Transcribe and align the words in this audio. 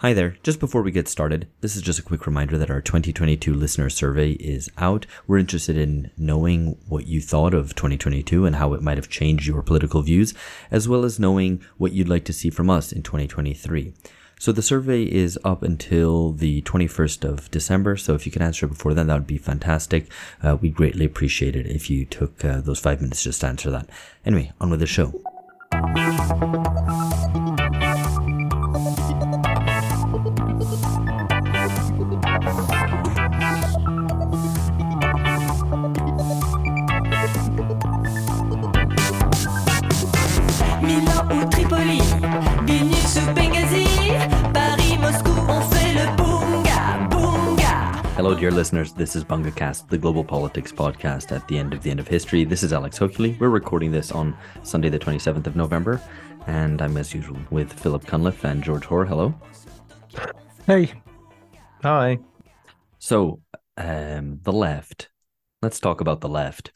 Hi 0.00 0.12
there. 0.12 0.36
Just 0.44 0.60
before 0.60 0.82
we 0.82 0.92
get 0.92 1.08
started, 1.08 1.48
this 1.60 1.74
is 1.74 1.82
just 1.82 1.98
a 1.98 2.04
quick 2.04 2.24
reminder 2.24 2.56
that 2.56 2.70
our 2.70 2.80
2022 2.80 3.52
listener 3.52 3.90
survey 3.90 4.30
is 4.34 4.70
out. 4.78 5.06
We're 5.26 5.38
interested 5.38 5.76
in 5.76 6.12
knowing 6.16 6.78
what 6.88 7.08
you 7.08 7.20
thought 7.20 7.52
of 7.52 7.74
2022 7.74 8.46
and 8.46 8.54
how 8.54 8.74
it 8.74 8.80
might 8.80 8.96
have 8.96 9.08
changed 9.08 9.48
your 9.48 9.60
political 9.60 10.02
views, 10.02 10.34
as 10.70 10.88
well 10.88 11.04
as 11.04 11.18
knowing 11.18 11.64
what 11.78 11.94
you'd 11.94 12.08
like 12.08 12.24
to 12.26 12.32
see 12.32 12.48
from 12.48 12.70
us 12.70 12.92
in 12.92 13.02
2023. 13.02 13.92
So 14.38 14.52
the 14.52 14.62
survey 14.62 15.02
is 15.02 15.36
up 15.42 15.64
until 15.64 16.30
the 16.30 16.62
21st 16.62 17.28
of 17.28 17.50
December. 17.50 17.96
So 17.96 18.14
if 18.14 18.24
you 18.24 18.30
can 18.30 18.40
answer 18.42 18.68
before 18.68 18.94
then, 18.94 19.08
that 19.08 19.14
would 19.14 19.26
be 19.26 19.36
fantastic. 19.36 20.12
Uh, 20.40 20.56
we'd 20.60 20.76
greatly 20.76 21.06
appreciate 21.06 21.56
it 21.56 21.66
if 21.66 21.90
you 21.90 22.04
took 22.04 22.44
uh, 22.44 22.60
those 22.60 22.78
five 22.78 23.00
minutes 23.00 23.24
just 23.24 23.40
to 23.40 23.48
answer 23.48 23.68
that. 23.72 23.90
Anyway, 24.24 24.52
on 24.60 24.70
with 24.70 24.78
the 24.78 24.86
show. 24.86 25.12
Hello, 48.28 48.38
dear 48.38 48.50
listeners. 48.50 48.92
This 48.92 49.16
is 49.16 49.24
BungaCast, 49.24 49.88
the 49.88 49.96
global 49.96 50.22
politics 50.22 50.70
podcast 50.70 51.32
at 51.32 51.48
the 51.48 51.56
end 51.56 51.72
of 51.72 51.82
the 51.82 51.90
end 51.90 51.98
of 51.98 52.06
history. 52.06 52.44
This 52.44 52.62
is 52.62 52.74
Alex 52.74 52.98
Hochuli. 52.98 53.40
We're 53.40 53.48
recording 53.48 53.90
this 53.90 54.12
on 54.12 54.36
Sunday, 54.62 54.90
the 54.90 54.98
27th 54.98 55.46
of 55.46 55.56
November, 55.56 55.98
and 56.46 56.82
I'm 56.82 56.98
as 56.98 57.14
usual 57.14 57.38
with 57.48 57.72
Philip 57.72 58.04
Cunliffe 58.04 58.44
and 58.44 58.62
George 58.62 58.84
Hoare. 58.84 59.06
Hello. 59.06 59.34
Hey. 60.66 60.92
Hi. 61.82 62.18
So, 62.98 63.40
um, 63.78 64.40
the 64.42 64.52
left. 64.52 65.08
Let's 65.62 65.80
talk 65.80 66.02
about 66.02 66.20
the 66.20 66.28
left. 66.28 66.70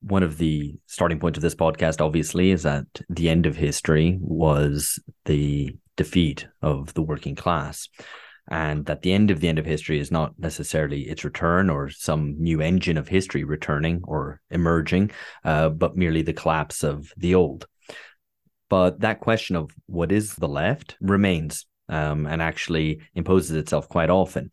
One 0.00 0.22
of 0.22 0.38
the 0.38 0.78
starting 0.86 1.20
points 1.20 1.36
of 1.36 1.42
this 1.42 1.54
podcast, 1.54 2.00
obviously, 2.00 2.50
is 2.50 2.62
that 2.62 2.86
the 3.10 3.28
end 3.28 3.44
of 3.44 3.56
history 3.56 4.16
was 4.22 4.98
the 5.26 5.76
defeat 5.98 6.46
of 6.62 6.94
the 6.94 7.02
working 7.02 7.34
class 7.34 7.90
and 8.50 8.84
that 8.86 9.02
the 9.02 9.12
end 9.12 9.30
of 9.30 9.40
the 9.40 9.48
end 9.48 9.58
of 9.58 9.64
history 9.64 10.00
is 10.00 10.10
not 10.10 10.34
necessarily 10.38 11.02
its 11.02 11.24
return 11.24 11.70
or 11.70 11.88
some 11.88 12.34
new 12.38 12.60
engine 12.60 12.96
of 12.96 13.08
history 13.08 13.44
returning 13.44 14.02
or 14.04 14.40
emerging, 14.50 15.10
uh, 15.44 15.68
but 15.68 15.96
merely 15.96 16.22
the 16.22 16.32
collapse 16.32 16.82
of 16.82 17.12
the 17.16 17.34
old. 17.34 17.66
But 18.68 19.00
that 19.00 19.20
question 19.20 19.56
of 19.56 19.70
what 19.86 20.12
is 20.12 20.34
the 20.34 20.48
left 20.48 20.96
remains 21.00 21.66
um, 21.88 22.26
and 22.26 22.42
actually 22.42 23.00
imposes 23.14 23.56
itself 23.56 23.88
quite 23.88 24.10
often. 24.10 24.50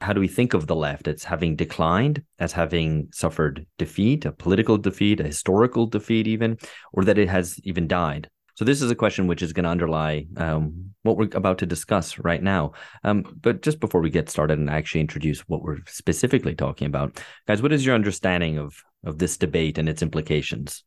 How 0.00 0.12
do 0.12 0.20
we 0.20 0.28
think 0.28 0.54
of 0.54 0.66
the 0.66 0.76
left 0.76 1.08
as 1.08 1.24
having 1.24 1.56
declined, 1.56 2.22
as 2.38 2.52
having 2.52 3.08
suffered 3.12 3.66
defeat, 3.78 4.24
a 4.24 4.32
political 4.32 4.78
defeat, 4.78 5.20
a 5.20 5.24
historical 5.24 5.86
defeat, 5.86 6.28
even, 6.28 6.56
or 6.92 7.04
that 7.04 7.18
it 7.18 7.28
has 7.28 7.58
even 7.64 7.88
died? 7.88 8.30
So 8.58 8.64
this 8.64 8.82
is 8.82 8.90
a 8.90 8.96
question 8.96 9.28
which 9.28 9.40
is 9.40 9.52
going 9.52 9.62
to 9.62 9.70
underlie 9.70 10.26
um, 10.36 10.90
what 11.04 11.16
we're 11.16 11.28
about 11.34 11.58
to 11.58 11.66
discuss 11.66 12.18
right 12.18 12.42
now. 12.42 12.72
Um, 13.04 13.38
but 13.40 13.62
just 13.62 13.78
before 13.78 14.00
we 14.00 14.10
get 14.10 14.28
started 14.28 14.58
and 14.58 14.68
actually 14.68 15.00
introduce 15.00 15.42
what 15.42 15.62
we're 15.62 15.78
specifically 15.86 16.56
talking 16.56 16.88
about, 16.88 17.22
guys, 17.46 17.62
what 17.62 17.72
is 17.72 17.86
your 17.86 17.94
understanding 17.94 18.58
of 18.58 18.82
of 19.04 19.18
this 19.18 19.36
debate 19.36 19.78
and 19.78 19.88
its 19.88 20.02
implications? 20.02 20.82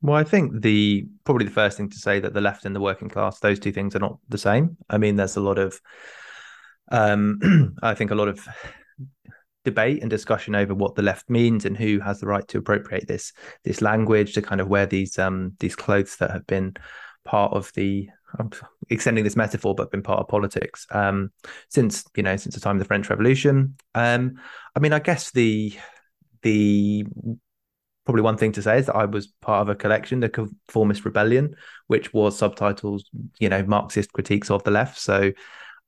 Well, 0.00 0.14
I 0.14 0.22
think 0.22 0.62
the 0.62 1.08
probably 1.24 1.46
the 1.46 1.50
first 1.50 1.76
thing 1.76 1.90
to 1.90 1.98
say 1.98 2.20
that 2.20 2.34
the 2.34 2.40
left 2.40 2.64
and 2.66 2.76
the 2.76 2.80
working 2.80 3.08
class, 3.08 3.40
those 3.40 3.58
two 3.58 3.72
things 3.72 3.96
are 3.96 3.98
not 3.98 4.16
the 4.28 4.38
same. 4.38 4.76
I 4.88 4.96
mean, 4.96 5.16
there's 5.16 5.34
a 5.34 5.40
lot 5.40 5.58
of, 5.58 5.80
um, 6.92 7.74
I 7.82 7.94
think 7.94 8.12
a 8.12 8.14
lot 8.14 8.28
of 8.28 8.46
debate 9.64 10.00
and 10.00 10.10
discussion 10.10 10.54
over 10.54 10.74
what 10.74 10.94
the 10.94 11.02
left 11.02 11.28
means 11.28 11.64
and 11.64 11.76
who 11.76 12.00
has 12.00 12.20
the 12.20 12.26
right 12.26 12.46
to 12.48 12.58
appropriate 12.58 13.06
this 13.06 13.32
this 13.64 13.82
language 13.82 14.34
to 14.34 14.42
kind 14.42 14.60
of 14.60 14.68
wear 14.68 14.86
these 14.86 15.18
um 15.18 15.52
these 15.60 15.76
clothes 15.76 16.16
that 16.16 16.30
have 16.30 16.46
been 16.46 16.74
part 17.24 17.52
of 17.52 17.70
the 17.74 18.08
I'm 18.38 18.50
extending 18.88 19.24
this 19.24 19.36
metaphor 19.36 19.74
but 19.74 19.90
been 19.90 20.02
part 20.02 20.20
of 20.20 20.28
politics 20.28 20.86
um 20.90 21.30
since 21.68 22.04
you 22.16 22.22
know 22.22 22.36
since 22.36 22.54
the 22.54 22.60
time 22.60 22.76
of 22.76 22.80
the 22.80 22.86
French 22.86 23.10
Revolution 23.10 23.76
um 23.94 24.34
I 24.74 24.80
mean 24.80 24.92
I 24.92 24.98
guess 24.98 25.30
the 25.30 25.74
the 26.42 27.04
probably 28.06 28.22
one 28.22 28.36
thing 28.36 28.52
to 28.52 28.62
say 28.62 28.78
is 28.78 28.86
that 28.86 28.96
I 28.96 29.04
was 29.04 29.28
part 29.28 29.62
of 29.62 29.68
a 29.68 29.74
collection, 29.76 30.20
the 30.20 30.28
Conformist 30.28 31.04
Rebellion, 31.04 31.54
which 31.86 32.12
was 32.12 32.36
subtitles, 32.36 33.04
you 33.38 33.48
know, 33.48 33.62
Marxist 33.62 34.12
critiques 34.12 34.50
of 34.50 34.64
the 34.64 34.70
left. 34.70 34.98
So 34.98 35.30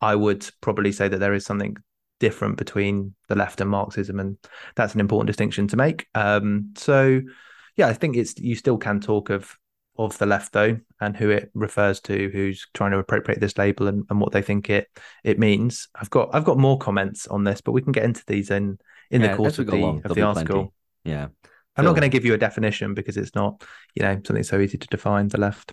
I 0.00 0.14
would 0.14 0.48
probably 0.60 0.92
say 0.92 1.08
that 1.08 1.18
there 1.18 1.34
is 1.34 1.44
something 1.44 1.76
different 2.22 2.56
between 2.56 3.12
the 3.28 3.34
left 3.34 3.60
and 3.60 3.68
Marxism, 3.68 4.20
and 4.20 4.38
that's 4.76 4.94
an 4.94 5.00
important 5.00 5.26
distinction 5.26 5.66
to 5.66 5.76
make. 5.76 6.06
Um, 6.14 6.72
so, 6.76 7.20
yeah, 7.76 7.88
I 7.88 7.94
think 7.94 8.16
it's 8.16 8.38
you 8.38 8.54
still 8.54 8.78
can 8.78 9.00
talk 9.00 9.28
of 9.28 9.58
of 9.98 10.16
the 10.18 10.26
left 10.26 10.52
though, 10.52 10.78
and 11.00 11.16
who 11.16 11.30
it 11.30 11.50
refers 11.52 12.00
to, 12.02 12.30
who's 12.30 12.68
trying 12.74 12.92
to 12.92 12.98
appropriate 12.98 13.40
this 13.40 13.58
label 13.58 13.88
and, 13.88 14.04
and 14.08 14.20
what 14.20 14.30
they 14.30 14.40
think 14.40 14.70
it 14.70 14.86
it 15.24 15.40
means. 15.40 15.88
I've 15.96 16.10
got 16.10 16.30
I've 16.32 16.44
got 16.44 16.58
more 16.58 16.78
comments 16.78 17.26
on 17.26 17.42
this, 17.42 17.60
but 17.60 17.72
we 17.72 17.82
can 17.82 17.90
get 17.92 18.04
into 18.04 18.22
these 18.28 18.50
in 18.50 18.78
in 19.10 19.20
yeah, 19.20 19.32
the 19.32 19.36
course 19.36 19.58
of 19.58 19.66
the 19.66 20.00
of 20.04 20.14
the 20.14 20.22
article. 20.22 20.54
Plenty. 20.54 20.72
Yeah. 21.04 21.26
I'm 21.76 21.86
not 21.86 21.92
going 21.92 22.02
to 22.02 22.08
give 22.10 22.26
you 22.26 22.34
a 22.34 22.38
definition 22.38 22.92
because 22.92 23.16
it's 23.16 23.34
not, 23.34 23.64
you 23.94 24.02
know, 24.02 24.20
something 24.26 24.42
so 24.42 24.60
easy 24.60 24.76
to 24.76 24.86
define 24.88 25.28
the 25.28 25.40
left. 25.40 25.72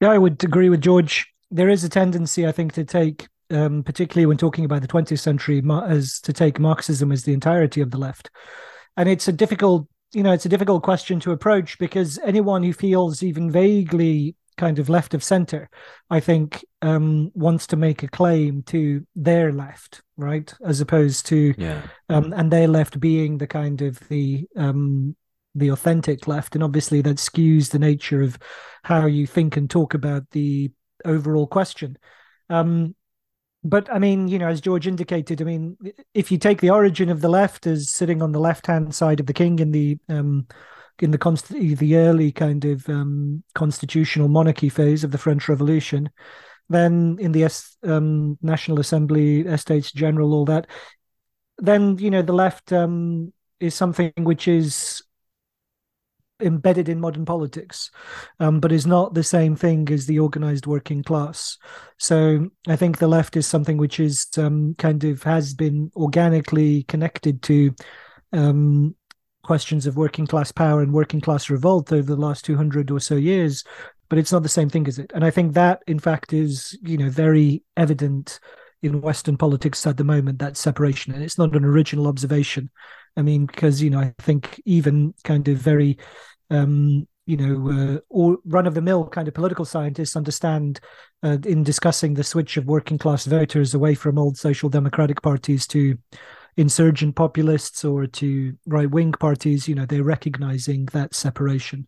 Yeah, 0.00 0.10
I 0.10 0.16
would 0.16 0.42
agree 0.42 0.70
with 0.70 0.80
George. 0.80 1.30
There 1.50 1.68
is 1.68 1.84
a 1.84 1.90
tendency, 1.90 2.46
I 2.46 2.52
think, 2.52 2.72
to 2.72 2.84
take 2.84 3.28
um, 3.50 3.82
particularly 3.82 4.26
when 4.26 4.36
talking 4.36 4.64
about 4.64 4.82
the 4.82 4.88
20th 4.88 5.18
century, 5.18 5.62
as 5.88 6.20
to 6.20 6.32
take 6.32 6.58
Marxism 6.58 7.12
as 7.12 7.24
the 7.24 7.32
entirety 7.32 7.80
of 7.80 7.90
the 7.90 7.98
left. 7.98 8.30
And 8.96 9.08
it's 9.08 9.28
a 9.28 9.32
difficult, 9.32 9.88
you 10.12 10.22
know, 10.22 10.32
it's 10.32 10.46
a 10.46 10.50
difficult 10.50 10.82
question 10.82 11.20
to 11.20 11.32
approach 11.32 11.78
because 11.78 12.18
anyone 12.24 12.62
who 12.62 12.72
feels 12.72 13.22
even 13.22 13.50
vaguely 13.50 14.36
kind 14.56 14.78
of 14.78 14.88
left 14.88 15.14
of 15.14 15.24
center, 15.24 15.68
I 16.10 16.20
think, 16.20 16.64
um, 16.82 17.30
wants 17.34 17.66
to 17.68 17.76
make 17.76 18.02
a 18.02 18.08
claim 18.08 18.62
to 18.64 19.04
their 19.16 19.52
left, 19.52 20.02
right, 20.16 20.52
as 20.64 20.80
opposed 20.80 21.26
to, 21.26 21.54
yeah, 21.58 21.82
um, 22.08 22.32
and 22.32 22.50
their 22.50 22.68
left 22.68 23.00
being 23.00 23.38
the 23.38 23.46
kind 23.46 23.82
of 23.82 23.98
the 24.08 24.46
um, 24.56 25.16
the 25.54 25.70
authentic 25.70 26.26
left, 26.26 26.54
and 26.54 26.64
obviously 26.64 27.00
that 27.02 27.16
skews 27.16 27.70
the 27.70 27.78
nature 27.78 28.22
of 28.22 28.38
how 28.82 29.06
you 29.06 29.26
think 29.26 29.56
and 29.56 29.70
talk 29.70 29.94
about 29.94 30.28
the 30.30 30.70
overall 31.04 31.46
question. 31.46 31.96
Um, 32.50 32.94
but 33.64 33.90
I 33.90 33.98
mean, 33.98 34.28
you 34.28 34.38
know, 34.38 34.48
as 34.48 34.60
George 34.60 34.86
indicated, 34.86 35.40
I 35.40 35.44
mean, 35.44 35.76
if 36.12 36.30
you 36.30 36.36
take 36.36 36.60
the 36.60 36.70
origin 36.70 37.08
of 37.08 37.22
the 37.22 37.30
left 37.30 37.66
as 37.66 37.90
sitting 37.90 38.20
on 38.20 38.32
the 38.32 38.40
left-hand 38.40 38.94
side 38.94 39.20
of 39.20 39.26
the 39.26 39.32
king 39.32 39.58
in 39.58 39.70
the 39.70 39.98
um, 40.10 40.46
in 41.00 41.10
the 41.10 41.18
const- 41.18 41.48
the 41.48 41.96
early 41.96 42.30
kind 42.30 42.64
of 42.66 42.86
um, 42.90 43.42
constitutional 43.54 44.28
monarchy 44.28 44.68
phase 44.68 45.02
of 45.02 45.12
the 45.12 45.18
French 45.18 45.48
Revolution, 45.48 46.10
then 46.68 47.16
in 47.18 47.32
the 47.32 47.50
um, 47.82 48.38
National 48.42 48.80
Assembly, 48.80 49.40
Estates 49.40 49.92
General, 49.92 50.34
all 50.34 50.44
that, 50.44 50.66
then 51.56 51.96
you 51.98 52.10
know 52.10 52.22
the 52.22 52.34
left 52.34 52.70
um, 52.70 53.32
is 53.60 53.74
something 53.74 54.12
which 54.18 54.46
is 54.46 54.93
embedded 56.40 56.88
in 56.88 57.00
modern 57.00 57.24
politics, 57.24 57.90
um, 58.40 58.60
but 58.60 58.72
is 58.72 58.86
not 58.86 59.14
the 59.14 59.22
same 59.22 59.56
thing 59.56 59.88
as 59.90 60.06
the 60.06 60.18
organized 60.18 60.66
working 60.66 61.02
class. 61.02 61.58
So 61.98 62.50
I 62.66 62.76
think 62.76 62.98
the 62.98 63.08
left 63.08 63.36
is 63.36 63.46
something 63.46 63.76
which 63.76 64.00
is 64.00 64.26
um, 64.36 64.74
kind 64.78 65.04
of 65.04 65.22
has 65.22 65.54
been 65.54 65.90
organically 65.96 66.84
connected 66.84 67.42
to 67.42 67.74
um, 68.32 68.94
questions 69.42 69.86
of 69.86 69.96
working 69.96 70.26
class 70.26 70.50
power 70.50 70.82
and 70.82 70.92
working 70.92 71.20
class 71.20 71.50
revolt 71.50 71.92
over 71.92 72.14
the 72.14 72.20
last 72.20 72.44
200 72.44 72.90
or 72.90 72.98
so 72.98 73.14
years 73.14 73.62
but 74.08 74.18
it's 74.18 74.32
not 74.32 74.42
the 74.42 74.48
same 74.48 74.70
thing 74.70 74.88
as 74.88 74.98
it. 74.98 75.12
And 75.14 75.22
i 75.22 75.30
think 75.30 75.52
that 75.52 75.82
in 75.86 75.98
fact 75.98 76.32
is 76.32 76.78
you 76.82 76.96
know 76.96 77.10
very 77.10 77.62
evident 77.76 78.40
in 78.84 79.00
western 79.00 79.36
politics 79.36 79.86
at 79.86 79.96
the 79.96 80.04
moment 80.04 80.38
that 80.38 80.56
separation. 80.56 81.14
And 81.14 81.22
it's 81.22 81.38
not 81.38 81.56
an 81.56 81.64
original 81.64 82.06
observation 82.06 82.70
I 83.16 83.22
mean, 83.22 83.46
because 83.46 83.82
you 83.82 83.90
know, 83.90 84.00
I 84.00 84.14
think 84.18 84.60
even 84.64 85.14
kind 85.24 85.46
of 85.48 85.58
very, 85.58 85.98
um, 86.50 87.06
you 87.26 87.36
know, 87.36 87.70
uh, 87.70 87.98
or 88.10 88.38
run 88.44 88.66
of 88.66 88.74
the 88.74 88.82
mill 88.82 89.08
kind 89.08 89.28
of 89.28 89.34
political 89.34 89.64
scientists 89.64 90.16
understand 90.16 90.80
uh, 91.22 91.38
in 91.46 91.62
discussing 91.62 92.14
the 92.14 92.24
switch 92.24 92.56
of 92.56 92.66
working 92.66 92.98
class 92.98 93.24
voters 93.24 93.74
away 93.74 93.94
from 93.94 94.18
old 94.18 94.36
social 94.36 94.68
democratic 94.68 95.22
parties 95.22 95.66
to 95.68 95.96
insurgent 96.56 97.16
populists 97.16 97.84
or 97.84 98.06
to 98.06 98.56
right 98.66 98.90
wing 98.90 99.12
parties. 99.12 99.68
You 99.68 99.74
know, 99.74 99.86
they're 99.86 100.02
recognizing 100.02 100.86
that 100.86 101.14
separation. 101.14 101.86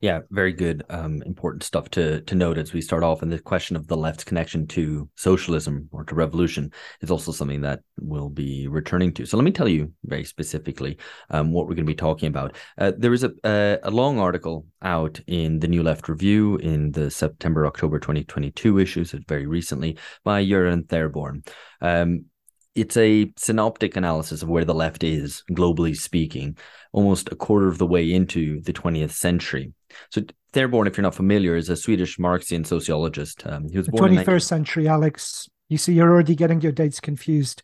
Yeah, 0.00 0.20
very 0.30 0.52
good, 0.52 0.84
um, 0.90 1.22
important 1.22 1.64
stuff 1.64 1.90
to 1.90 2.20
to 2.20 2.34
note 2.36 2.56
as 2.56 2.72
we 2.72 2.80
start 2.80 3.02
off. 3.02 3.20
And 3.20 3.32
the 3.32 3.38
question 3.40 3.74
of 3.74 3.88
the 3.88 3.96
left's 3.96 4.22
connection 4.22 4.64
to 4.68 5.08
socialism 5.16 5.88
or 5.90 6.04
to 6.04 6.14
revolution 6.14 6.72
is 7.00 7.10
also 7.10 7.32
something 7.32 7.62
that 7.62 7.80
we'll 8.00 8.28
be 8.28 8.68
returning 8.68 9.12
to. 9.14 9.26
So 9.26 9.36
let 9.36 9.42
me 9.42 9.50
tell 9.50 9.66
you 9.66 9.92
very 10.04 10.22
specifically 10.22 10.98
um, 11.30 11.50
what 11.50 11.66
we're 11.66 11.74
going 11.74 11.84
to 11.84 11.92
be 11.92 11.96
talking 11.96 12.28
about. 12.28 12.54
Uh, 12.78 12.92
there 12.96 13.12
is 13.12 13.24
a, 13.24 13.32
a, 13.42 13.78
a 13.82 13.90
long 13.90 14.20
article 14.20 14.66
out 14.82 15.18
in 15.26 15.58
the 15.58 15.68
New 15.68 15.82
Left 15.82 16.08
Review 16.08 16.58
in 16.58 16.92
the 16.92 17.10
September 17.10 17.66
October 17.66 17.98
2022 17.98 18.78
issues, 18.78 19.10
very 19.26 19.46
recently, 19.46 19.98
by 20.22 20.44
Göran 20.44 20.88
Therborn. 20.88 21.42
Um, 21.80 22.26
it's 22.74 22.96
a 22.96 23.32
synoptic 23.36 23.96
analysis 23.96 24.42
of 24.42 24.48
where 24.48 24.64
the 24.64 24.74
left 24.74 25.02
is, 25.02 25.42
globally 25.50 25.96
speaking, 25.96 26.56
almost 26.92 27.28
a 27.32 27.36
quarter 27.36 27.68
of 27.68 27.78
the 27.78 27.86
way 27.86 28.12
into 28.12 28.60
the 28.62 28.72
20th 28.72 29.10
century. 29.10 29.72
So 30.10 30.22
Therborn, 30.52 30.86
if 30.86 30.96
you're 30.96 31.02
not 31.02 31.14
familiar, 31.14 31.56
is 31.56 31.68
a 31.68 31.76
Swedish 31.76 32.18
Marxian 32.18 32.64
sociologist. 32.64 33.46
Um, 33.46 33.68
he 33.68 33.76
was 33.76 33.88
born 33.88 34.12
21st 34.12 34.24
19- 34.24 34.42
century, 34.42 34.88
Alex. 34.88 35.48
You 35.68 35.76
see, 35.76 35.92
you're 35.92 36.10
already 36.10 36.34
getting 36.34 36.60
your 36.60 36.72
dates 36.72 37.00
confused. 37.00 37.62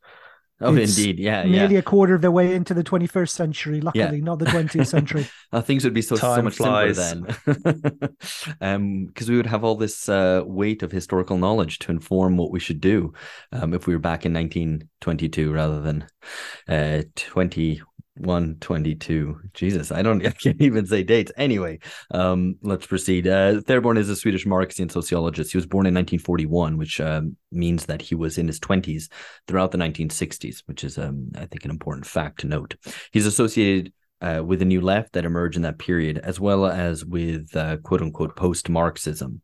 Oh, 0.61 0.75
it's 0.77 0.97
indeed, 0.97 1.19
yeah, 1.19 1.43
nearly 1.43 1.75
yeah. 1.75 1.81
a 1.81 1.83
quarter 1.83 2.15
of 2.15 2.23
the 2.23 2.31
way 2.31 2.55
into 2.55 2.75
the 2.75 2.85
21st 2.85 3.31
century. 3.31 3.81
Luckily, 3.81 4.19
yeah. 4.19 4.25
not 4.25 4.39
the 4.39 4.45
20th 4.47 4.87
century. 4.87 5.27
uh, 5.53 5.61
things 5.61 5.83
would 5.83 5.95
be 5.95 6.03
so 6.03 6.17
Time 6.17 6.37
so 6.37 6.43
much 6.43 6.57
flies. 6.57 6.97
simpler 6.97 7.37
then, 7.45 8.17
um, 8.61 9.07
because 9.07 9.29
we 9.29 9.37
would 9.37 9.47
have 9.47 9.65
all 9.65 9.75
this 9.75 10.09
uh, 10.09 10.43
weight 10.47 10.85
of 10.85 10.93
historical 10.93 11.39
knowledge 11.39 11.81
to 11.81 11.91
inform 11.91 12.37
what 12.37 12.53
we 12.53 12.61
should 12.61 12.81
do, 12.81 13.13
um, 13.51 13.75
if 13.75 13.89
we 13.89 13.95
were 13.95 14.01
back 14.01 14.25
in 14.25 14.33
1922 14.33 15.53
rather 15.53 15.81
than 15.81 16.07
uh 16.69 17.03
20 17.17 17.83
122 18.17 19.41
jesus 19.55 19.91
i 19.91 20.01
don't 20.01 20.25
i 20.27 20.31
can't 20.31 20.61
even 20.61 20.87
say 20.87 21.03
dates. 21.03 21.33
Anyway 21.37 21.79
um 22.13 22.57
let's 22.63 22.87
proceed. 22.87 23.27
Uh 23.27 23.61
Therborn 23.61 23.97
is 23.97 24.09
a 24.09 24.17
swedish 24.17 24.47
marxian 24.47 24.89
sociologist. 24.89 25.53
He 25.53 25.59
was 25.59 25.67
born 25.67 25.87
in 25.87 25.95
1941 25.95 26.79
which 26.79 27.01
um, 27.01 27.37
means 27.51 27.87
that 27.87 28.03
he 28.03 28.15
was 28.15 28.39
in 28.39 28.47
his 28.47 28.61
20s 28.61 29.11
throughout 29.47 29.73
the 29.73 29.79
1960s 29.79 30.63
which 30.67 30.85
is 30.85 30.99
um 30.99 31.31
i 31.37 31.47
think 31.47 31.65
an 31.65 31.71
important 31.71 32.07
fact 32.07 32.41
to 32.41 32.47
note. 32.47 32.77
He's 33.13 33.27
associated 33.27 33.93
uh, 34.21 34.43
with 34.43 34.61
the 34.61 34.65
new 34.65 34.81
left 34.81 35.13
that 35.13 35.25
emerged 35.25 35.57
in 35.57 35.63
that 35.63 35.79
period 35.79 36.19
as 36.19 36.41
well 36.41 36.67
as 36.67 37.05
with 37.05 37.55
uh, 37.57 37.77
quote 37.79 38.01
unquote 38.01 38.37
post 38.37 38.69
marxism 38.69 39.43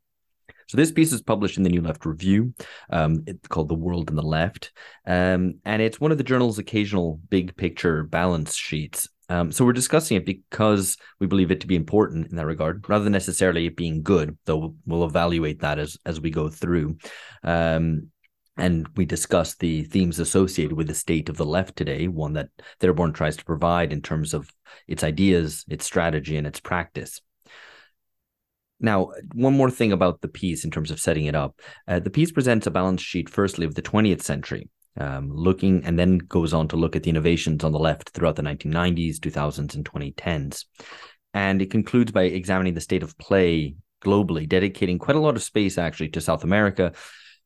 so 0.70 0.76
this 0.76 0.92
piece 0.92 1.12
is 1.12 1.20
published 1.20 1.56
in 1.56 1.64
the 1.64 1.68
New 1.68 1.80
Left 1.80 2.06
Review. 2.06 2.54
Um, 2.90 3.24
it's 3.26 3.48
called 3.48 3.68
"The 3.68 3.74
World 3.74 4.08
and 4.08 4.16
the 4.16 4.22
Left," 4.22 4.70
um, 5.04 5.54
and 5.64 5.82
it's 5.82 6.00
one 6.00 6.12
of 6.12 6.18
the 6.18 6.22
journal's 6.22 6.60
occasional 6.60 7.18
big 7.28 7.56
picture 7.56 8.04
balance 8.04 8.54
sheets. 8.54 9.08
Um, 9.28 9.50
so 9.50 9.64
we're 9.64 9.72
discussing 9.72 10.16
it 10.16 10.24
because 10.24 10.96
we 11.18 11.26
believe 11.26 11.50
it 11.50 11.60
to 11.62 11.66
be 11.66 11.74
important 11.74 12.30
in 12.30 12.36
that 12.36 12.46
regard, 12.46 12.88
rather 12.88 13.02
than 13.02 13.12
necessarily 13.12 13.66
it 13.66 13.76
being 13.76 14.02
good. 14.02 14.38
Though 14.44 14.76
we'll, 14.86 15.04
evaluate 15.04 15.58
that 15.62 15.80
as 15.80 15.98
as 16.06 16.20
we 16.20 16.30
go 16.30 16.48
through. 16.48 16.98
Um, 17.42 18.10
and 18.56 18.86
we 18.94 19.06
discuss 19.06 19.56
the 19.56 19.82
themes 19.84 20.20
associated 20.20 20.76
with 20.76 20.86
the 20.86 20.94
state 20.94 21.28
of 21.28 21.36
the 21.36 21.46
left 21.46 21.74
today, 21.74 22.06
one 22.06 22.34
that 22.34 22.50
Therborn 22.78 23.12
tries 23.12 23.36
to 23.38 23.44
provide 23.44 23.92
in 23.92 24.02
terms 24.02 24.34
of 24.34 24.52
its 24.86 25.02
ideas, 25.02 25.64
its 25.68 25.84
strategy, 25.84 26.36
and 26.36 26.46
its 26.46 26.60
practice. 26.60 27.20
Now, 28.80 29.12
one 29.34 29.56
more 29.56 29.70
thing 29.70 29.92
about 29.92 30.20
the 30.20 30.28
piece 30.28 30.64
in 30.64 30.70
terms 30.70 30.90
of 30.90 31.00
setting 31.00 31.26
it 31.26 31.34
up. 31.34 31.60
Uh, 31.86 32.00
the 32.00 32.10
piece 32.10 32.32
presents 32.32 32.66
a 32.66 32.70
balance 32.70 33.02
sheet, 33.02 33.28
firstly, 33.28 33.66
of 33.66 33.74
the 33.74 33.82
20th 33.82 34.22
century, 34.22 34.68
um, 34.98 35.30
looking 35.32 35.84
and 35.84 35.98
then 35.98 36.18
goes 36.18 36.54
on 36.54 36.68
to 36.68 36.76
look 36.76 36.96
at 36.96 37.02
the 37.02 37.10
innovations 37.10 37.62
on 37.62 37.72
the 37.72 37.78
left 37.78 38.10
throughout 38.10 38.36
the 38.36 38.42
1990s, 38.42 39.18
2000s, 39.18 39.74
and 39.74 39.84
2010s. 39.84 40.64
And 41.34 41.62
it 41.62 41.70
concludes 41.70 42.10
by 42.10 42.22
examining 42.24 42.74
the 42.74 42.80
state 42.80 43.02
of 43.02 43.16
play 43.18 43.74
globally, 44.04 44.48
dedicating 44.48 44.98
quite 44.98 45.16
a 45.16 45.20
lot 45.20 45.36
of 45.36 45.42
space 45.42 45.78
actually 45.78 46.08
to 46.08 46.20
South 46.20 46.42
America, 46.42 46.92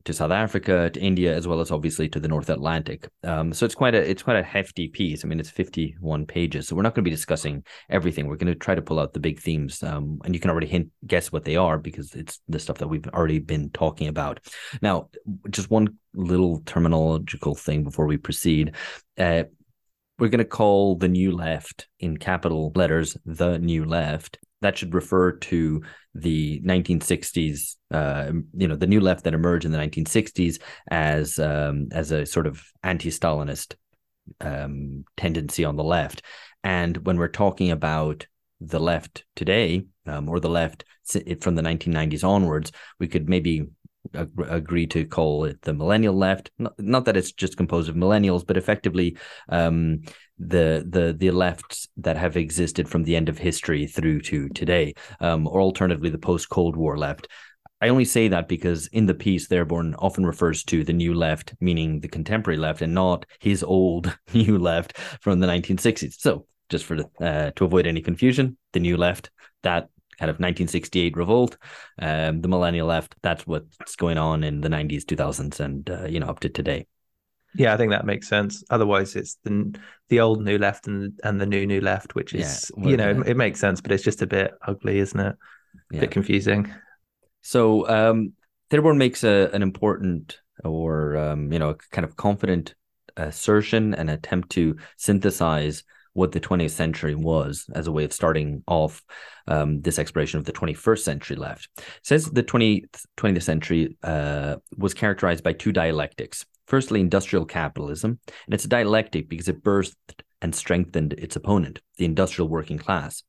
to 0.04 0.12
South 0.12 0.30
Africa, 0.30 0.90
to 0.90 1.00
India, 1.00 1.34
as 1.34 1.48
well 1.48 1.60
as 1.60 1.70
obviously 1.70 2.08
to 2.10 2.20
the 2.20 2.28
North 2.28 2.50
Atlantic. 2.50 3.08
Um, 3.22 3.52
so 3.52 3.64
it's 3.64 3.74
quite 3.74 3.94
a 3.94 3.98
it's 3.98 4.22
quite 4.22 4.36
a 4.36 4.42
hefty 4.42 4.88
piece. 4.88 5.24
I 5.24 5.28
mean, 5.28 5.40
it's 5.40 5.50
51 5.50 6.26
pages. 6.26 6.68
So 6.68 6.76
we're 6.76 6.82
not 6.82 6.94
going 6.94 7.04
to 7.04 7.10
be 7.10 7.14
discussing 7.14 7.64
everything. 7.88 8.26
We're 8.26 8.36
going 8.36 8.52
to 8.52 8.58
try 8.58 8.74
to 8.74 8.82
pull 8.82 9.00
out 9.00 9.14
the 9.14 9.20
big 9.20 9.40
themes, 9.40 9.82
um, 9.82 10.20
and 10.24 10.34
you 10.34 10.40
can 10.40 10.50
already 10.50 10.66
hint 10.66 10.90
guess 11.06 11.32
what 11.32 11.44
they 11.44 11.56
are 11.56 11.78
because 11.78 12.14
it's 12.14 12.40
the 12.48 12.58
stuff 12.58 12.78
that 12.78 12.88
we've 12.88 13.06
already 13.08 13.38
been 13.38 13.70
talking 13.70 14.08
about. 14.08 14.40
Now, 14.82 15.08
just 15.50 15.70
one 15.70 15.96
little 16.14 16.60
terminological 16.62 17.58
thing 17.58 17.84
before 17.84 18.06
we 18.06 18.16
proceed. 18.16 18.74
Uh, 19.18 19.44
we're 20.18 20.28
going 20.28 20.38
to 20.38 20.44
call 20.44 20.96
the 20.96 21.08
new 21.08 21.32
left 21.32 21.88
in 21.98 22.16
capital 22.16 22.72
letters 22.74 23.16
the 23.26 23.58
new 23.58 23.84
left 23.84 24.38
that 24.64 24.78
should 24.78 24.94
refer 24.94 25.32
to 25.32 25.82
the 26.14 26.60
1960s, 26.64 27.76
uh, 27.90 28.32
you 28.54 28.66
know, 28.66 28.76
the 28.76 28.86
new 28.86 29.00
left 29.00 29.24
that 29.24 29.34
emerged 29.34 29.66
in 29.66 29.72
the 29.72 29.78
1960s 29.78 30.58
as 30.90 31.38
um, 31.38 31.88
as 31.92 32.12
a 32.12 32.24
sort 32.24 32.46
of 32.46 32.64
anti-Stalinist 32.82 33.74
um, 34.40 35.04
tendency 35.18 35.64
on 35.66 35.76
the 35.76 35.84
left. 35.84 36.22
And 36.62 36.96
when 37.06 37.18
we're 37.18 37.28
talking 37.28 37.70
about 37.72 38.26
the 38.60 38.80
left 38.80 39.24
today, 39.36 39.84
um, 40.06 40.30
or 40.30 40.40
the 40.40 40.48
left 40.48 40.84
from 41.40 41.56
the 41.56 41.62
1990s 41.62 42.24
onwards, 42.24 42.72
we 42.98 43.06
could 43.06 43.28
maybe 43.28 43.66
agree 44.12 44.86
to 44.88 45.04
call 45.04 45.44
it 45.44 45.60
the 45.62 45.72
millennial 45.72 46.14
left. 46.14 46.50
Not, 46.58 46.74
not, 46.78 47.04
that 47.06 47.16
it's 47.16 47.32
just 47.32 47.56
composed 47.56 47.88
of 47.88 47.96
millennials, 47.96 48.46
but 48.46 48.56
effectively 48.56 49.16
um, 49.48 50.02
the 50.38 50.84
the 50.88 51.14
the 51.16 51.30
lefts 51.30 51.88
that 51.96 52.16
have 52.16 52.36
existed 52.36 52.88
from 52.88 53.04
the 53.04 53.16
end 53.16 53.28
of 53.28 53.38
history 53.38 53.86
through 53.86 54.20
to 54.22 54.48
today, 54.50 54.94
um, 55.20 55.46
or 55.46 55.60
alternatively 55.60 56.10
the 56.10 56.18
post 56.18 56.48
Cold 56.48 56.76
War 56.76 56.98
left. 56.98 57.28
I 57.80 57.88
only 57.88 58.04
say 58.04 58.28
that 58.28 58.48
because 58.48 58.86
in 58.88 59.06
the 59.06 59.14
piece, 59.14 59.46
Therborn 59.46 59.94
often 59.96 60.24
refers 60.24 60.64
to 60.64 60.84
the 60.84 60.92
new 60.92 61.12
left, 61.12 61.54
meaning 61.60 62.00
the 62.00 62.08
contemporary 62.08 62.56
left, 62.56 62.82
and 62.82 62.94
not 62.94 63.26
his 63.40 63.62
old 63.62 64.16
new 64.34 64.58
left 64.58 64.96
from 65.20 65.40
the 65.40 65.46
1960s. 65.46 66.14
So, 66.18 66.46
just 66.70 66.84
for 66.84 67.04
uh, 67.20 67.50
to 67.50 67.64
avoid 67.64 67.86
any 67.86 68.00
confusion, 68.00 68.56
the 68.72 68.80
new 68.80 68.96
left 68.96 69.30
that 69.62 69.88
kind 70.18 70.30
of 70.30 70.36
1968 70.36 71.16
revolt, 71.16 71.56
um, 71.98 72.40
the 72.40 72.48
millennial 72.48 72.86
left. 72.86 73.14
That's 73.22 73.46
what's 73.46 73.96
going 73.96 74.18
on 74.18 74.44
in 74.44 74.60
the 74.60 74.68
90s, 74.68 75.04
2000s, 75.04 75.60
and 75.60 75.88
uh, 75.90 76.06
you 76.06 76.20
know 76.20 76.26
up 76.26 76.40
to 76.40 76.48
today. 76.48 76.86
Yeah, 77.56 77.72
I 77.72 77.76
think 77.76 77.92
that 77.92 78.04
makes 78.04 78.28
sense. 78.28 78.64
Otherwise, 78.70 79.14
it's 79.14 79.38
the 79.44 79.78
the 80.08 80.20
old 80.20 80.42
new 80.42 80.58
left 80.58 80.86
and 80.86 81.18
and 81.22 81.40
the 81.40 81.46
new 81.46 81.66
new 81.66 81.80
left, 81.80 82.14
which 82.14 82.34
is 82.34 82.70
yeah, 82.76 82.88
you 82.88 82.96
know 82.96 83.10
it, 83.10 83.28
it, 83.28 83.36
makes 83.36 83.60
sense, 83.60 83.80
but 83.80 83.92
it's 83.92 84.02
just 84.02 84.22
a 84.22 84.26
bit 84.26 84.52
ugly, 84.66 84.98
isn't 84.98 85.20
it? 85.20 85.36
A 85.92 85.94
yeah. 85.94 86.00
bit 86.00 86.10
confusing. 86.10 86.72
So 87.42 87.88
um, 87.88 88.32
Therborn 88.70 88.98
makes 88.98 89.22
a, 89.22 89.50
an 89.52 89.62
important 89.62 90.38
or 90.64 91.16
um, 91.16 91.52
you 91.52 91.58
know 91.58 91.76
kind 91.92 92.04
of 92.04 92.16
confident 92.16 92.74
assertion 93.16 93.94
and 93.94 94.10
attempt 94.10 94.50
to 94.50 94.76
synthesize 94.96 95.84
what 96.14 96.32
the 96.32 96.40
20th 96.40 96.70
century 96.70 97.14
was 97.14 97.66
as 97.74 97.86
a 97.86 97.92
way 97.92 98.04
of 98.04 98.12
starting 98.12 98.62
off 98.66 99.02
um, 99.46 99.82
this 99.82 99.98
exploration 99.98 100.38
of 100.38 100.46
the 100.46 100.52
21st 100.52 101.00
century 101.00 101.36
left. 101.36 101.68
It 101.76 101.84
says 102.02 102.24
the 102.26 102.42
20th, 102.42 103.04
20th 103.16 103.42
century 103.42 103.98
uh, 104.02 104.56
was 104.78 104.94
characterized 104.94 105.44
by 105.44 105.52
two 105.52 105.72
dialectics 105.72 106.46
Firstly, 106.66 107.00
industrial 107.00 107.44
capitalism, 107.44 108.18
and 108.46 108.54
it's 108.54 108.64
a 108.64 108.68
dialectic 108.68 109.28
because 109.28 109.48
it 109.48 109.62
birthed 109.62 110.22
and 110.40 110.54
strengthened 110.54 111.12
its 111.14 111.36
opponent, 111.36 111.80
the 111.98 112.06
industrial 112.06 112.48
working 112.48 112.78
class. 112.78 113.22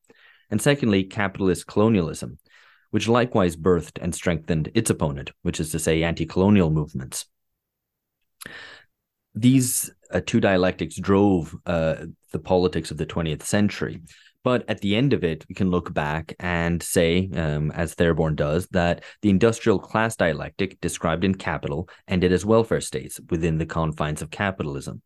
And 0.49 0.61
secondly, 0.61 1.03
capitalist 1.03 1.67
colonialism, 1.67 2.39
which 2.91 3.09
likewise 3.09 3.57
birthed 3.57 3.99
and 4.01 4.15
strengthened 4.15 4.71
its 4.73 4.89
opponent, 4.89 5.31
which 5.41 5.59
is 5.59 5.71
to 5.71 5.79
say, 5.79 6.03
anti 6.03 6.25
colonial 6.25 6.69
movements. 6.69 7.25
These 9.35 9.91
uh, 10.11 10.21
two 10.25 10.39
dialectics 10.39 10.95
drove 10.95 11.53
uh, 11.65 12.05
the 12.31 12.39
politics 12.39 12.89
of 12.89 12.97
the 12.97 13.05
20th 13.05 13.43
century. 13.43 14.01
But 14.45 14.63
at 14.69 14.81
the 14.81 14.95
end 14.95 15.11
of 15.11 15.23
it, 15.23 15.43
we 15.49 15.55
can 15.55 15.71
look 15.71 15.91
back 15.91 16.35
and 16.39 16.81
say, 16.81 17.31
um, 17.33 17.71
as 17.71 17.95
Therborn 17.95 18.35
does, 18.35 18.67
that 18.67 19.03
the 19.23 19.31
industrial 19.31 19.79
class 19.79 20.15
dialectic 20.15 20.79
described 20.81 21.23
in 21.23 21.33
Capital 21.33 21.89
ended 22.07 22.31
as 22.31 22.45
welfare 22.45 22.79
states 22.79 23.19
within 23.31 23.57
the 23.57 23.65
confines 23.65 24.21
of 24.21 24.29
capitalism. 24.29 25.01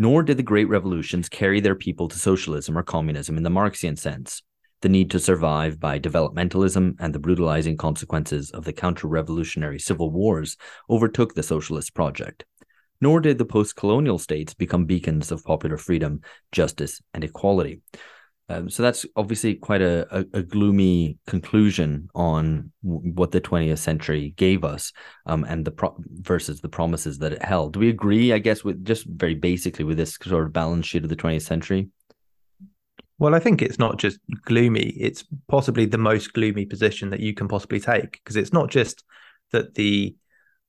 Nor 0.00 0.24
did 0.24 0.36
the 0.36 0.42
great 0.42 0.68
revolutions 0.68 1.28
carry 1.28 1.60
their 1.60 1.76
people 1.76 2.08
to 2.08 2.18
socialism 2.18 2.76
or 2.76 2.82
communism 2.82 3.36
in 3.36 3.44
the 3.44 3.50
Marxian 3.50 3.96
sense. 3.96 4.42
The 4.80 4.88
need 4.88 5.12
to 5.12 5.20
survive 5.20 5.78
by 5.78 6.00
developmentalism 6.00 6.96
and 6.98 7.14
the 7.14 7.20
brutalizing 7.20 7.76
consequences 7.76 8.50
of 8.50 8.64
the 8.64 8.72
counter 8.72 9.06
revolutionary 9.06 9.78
civil 9.78 10.10
wars 10.10 10.56
overtook 10.90 11.34
the 11.34 11.44
socialist 11.44 11.94
project. 11.94 12.44
Nor 13.02 13.20
did 13.20 13.36
the 13.36 13.44
post 13.44 13.74
colonial 13.74 14.18
states 14.18 14.54
become 14.54 14.86
beacons 14.86 15.32
of 15.32 15.44
popular 15.44 15.76
freedom, 15.76 16.20
justice, 16.52 17.02
and 17.12 17.24
equality. 17.24 17.82
Um, 18.48 18.70
so 18.70 18.82
that's 18.82 19.04
obviously 19.16 19.56
quite 19.56 19.82
a, 19.82 20.06
a, 20.16 20.38
a, 20.38 20.42
gloomy 20.42 21.18
conclusion 21.26 22.08
on 22.14 22.70
what 22.82 23.30
the 23.30 23.40
20th 23.40 23.78
century 23.78 24.34
gave 24.36 24.62
us 24.62 24.92
um, 25.26 25.44
and 25.48 25.64
the 25.64 25.70
pro- 25.70 25.96
versus 26.20 26.60
the 26.60 26.68
promises 26.68 27.18
that 27.18 27.32
it 27.32 27.42
held. 27.42 27.72
Do 27.72 27.80
we 27.80 27.88
agree, 27.88 28.32
I 28.32 28.38
guess, 28.38 28.62
with 28.62 28.84
just 28.84 29.06
very 29.06 29.34
basically 29.34 29.84
with 29.84 29.96
this 29.96 30.16
sort 30.22 30.44
of 30.44 30.52
balance 30.52 30.86
sheet 30.86 31.04
of 31.04 31.08
the 31.08 31.16
20th 31.16 31.42
century? 31.42 31.88
Well, 33.18 33.34
I 33.34 33.38
think 33.38 33.62
it's 33.62 33.78
not 33.78 33.98
just 33.98 34.18
gloomy, 34.44 34.90
it's 34.98 35.24
possibly 35.48 35.86
the 35.86 35.98
most 35.98 36.32
gloomy 36.32 36.66
position 36.66 37.10
that 37.10 37.20
you 37.20 37.34
can 37.34 37.48
possibly 37.48 37.80
take 37.80 38.12
because 38.12 38.36
it's 38.36 38.52
not 38.52 38.70
just 38.70 39.02
that 39.52 39.74
the 39.74 40.14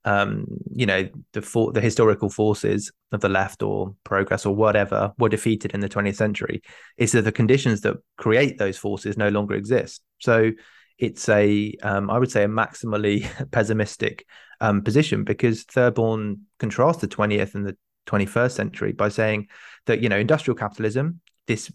um, 0.05 0.45
you 0.73 0.85
know, 0.85 1.07
the 1.33 1.41
for, 1.41 1.71
the 1.71 1.81
historical 1.81 2.29
forces 2.29 2.91
of 3.11 3.21
the 3.21 3.29
left 3.29 3.63
or 3.63 3.95
progress 4.03 4.45
or 4.45 4.55
whatever 4.55 5.13
were 5.17 5.29
defeated 5.29 5.73
in 5.73 5.79
the 5.79 5.89
20th 5.89 6.15
century. 6.15 6.61
is 6.97 7.11
that 7.13 7.23
the 7.23 7.31
conditions 7.31 7.81
that 7.81 7.97
create 8.17 8.57
those 8.57 8.77
forces 8.77 9.17
no 9.17 9.29
longer 9.29 9.55
exist. 9.55 10.01
So 10.19 10.51
it's 10.97 11.27
a, 11.29 11.75
um, 11.83 12.09
I 12.09 12.19
would 12.19 12.31
say, 12.31 12.43
a 12.43 12.47
maximally 12.47 13.27
pessimistic 13.51 14.25
um, 14.61 14.81
position 14.81 15.23
because 15.23 15.63
Therborn 15.63 16.41
contrasts 16.59 17.01
the 17.01 17.07
20th 17.07 17.55
and 17.55 17.65
the 17.65 17.77
21st 18.07 18.51
century 18.51 18.91
by 18.91 19.09
saying 19.09 19.47
that 19.85 20.01
you 20.01 20.09
know 20.09 20.17
industrial 20.17 20.55
capitalism 20.55 21.21
this 21.47 21.71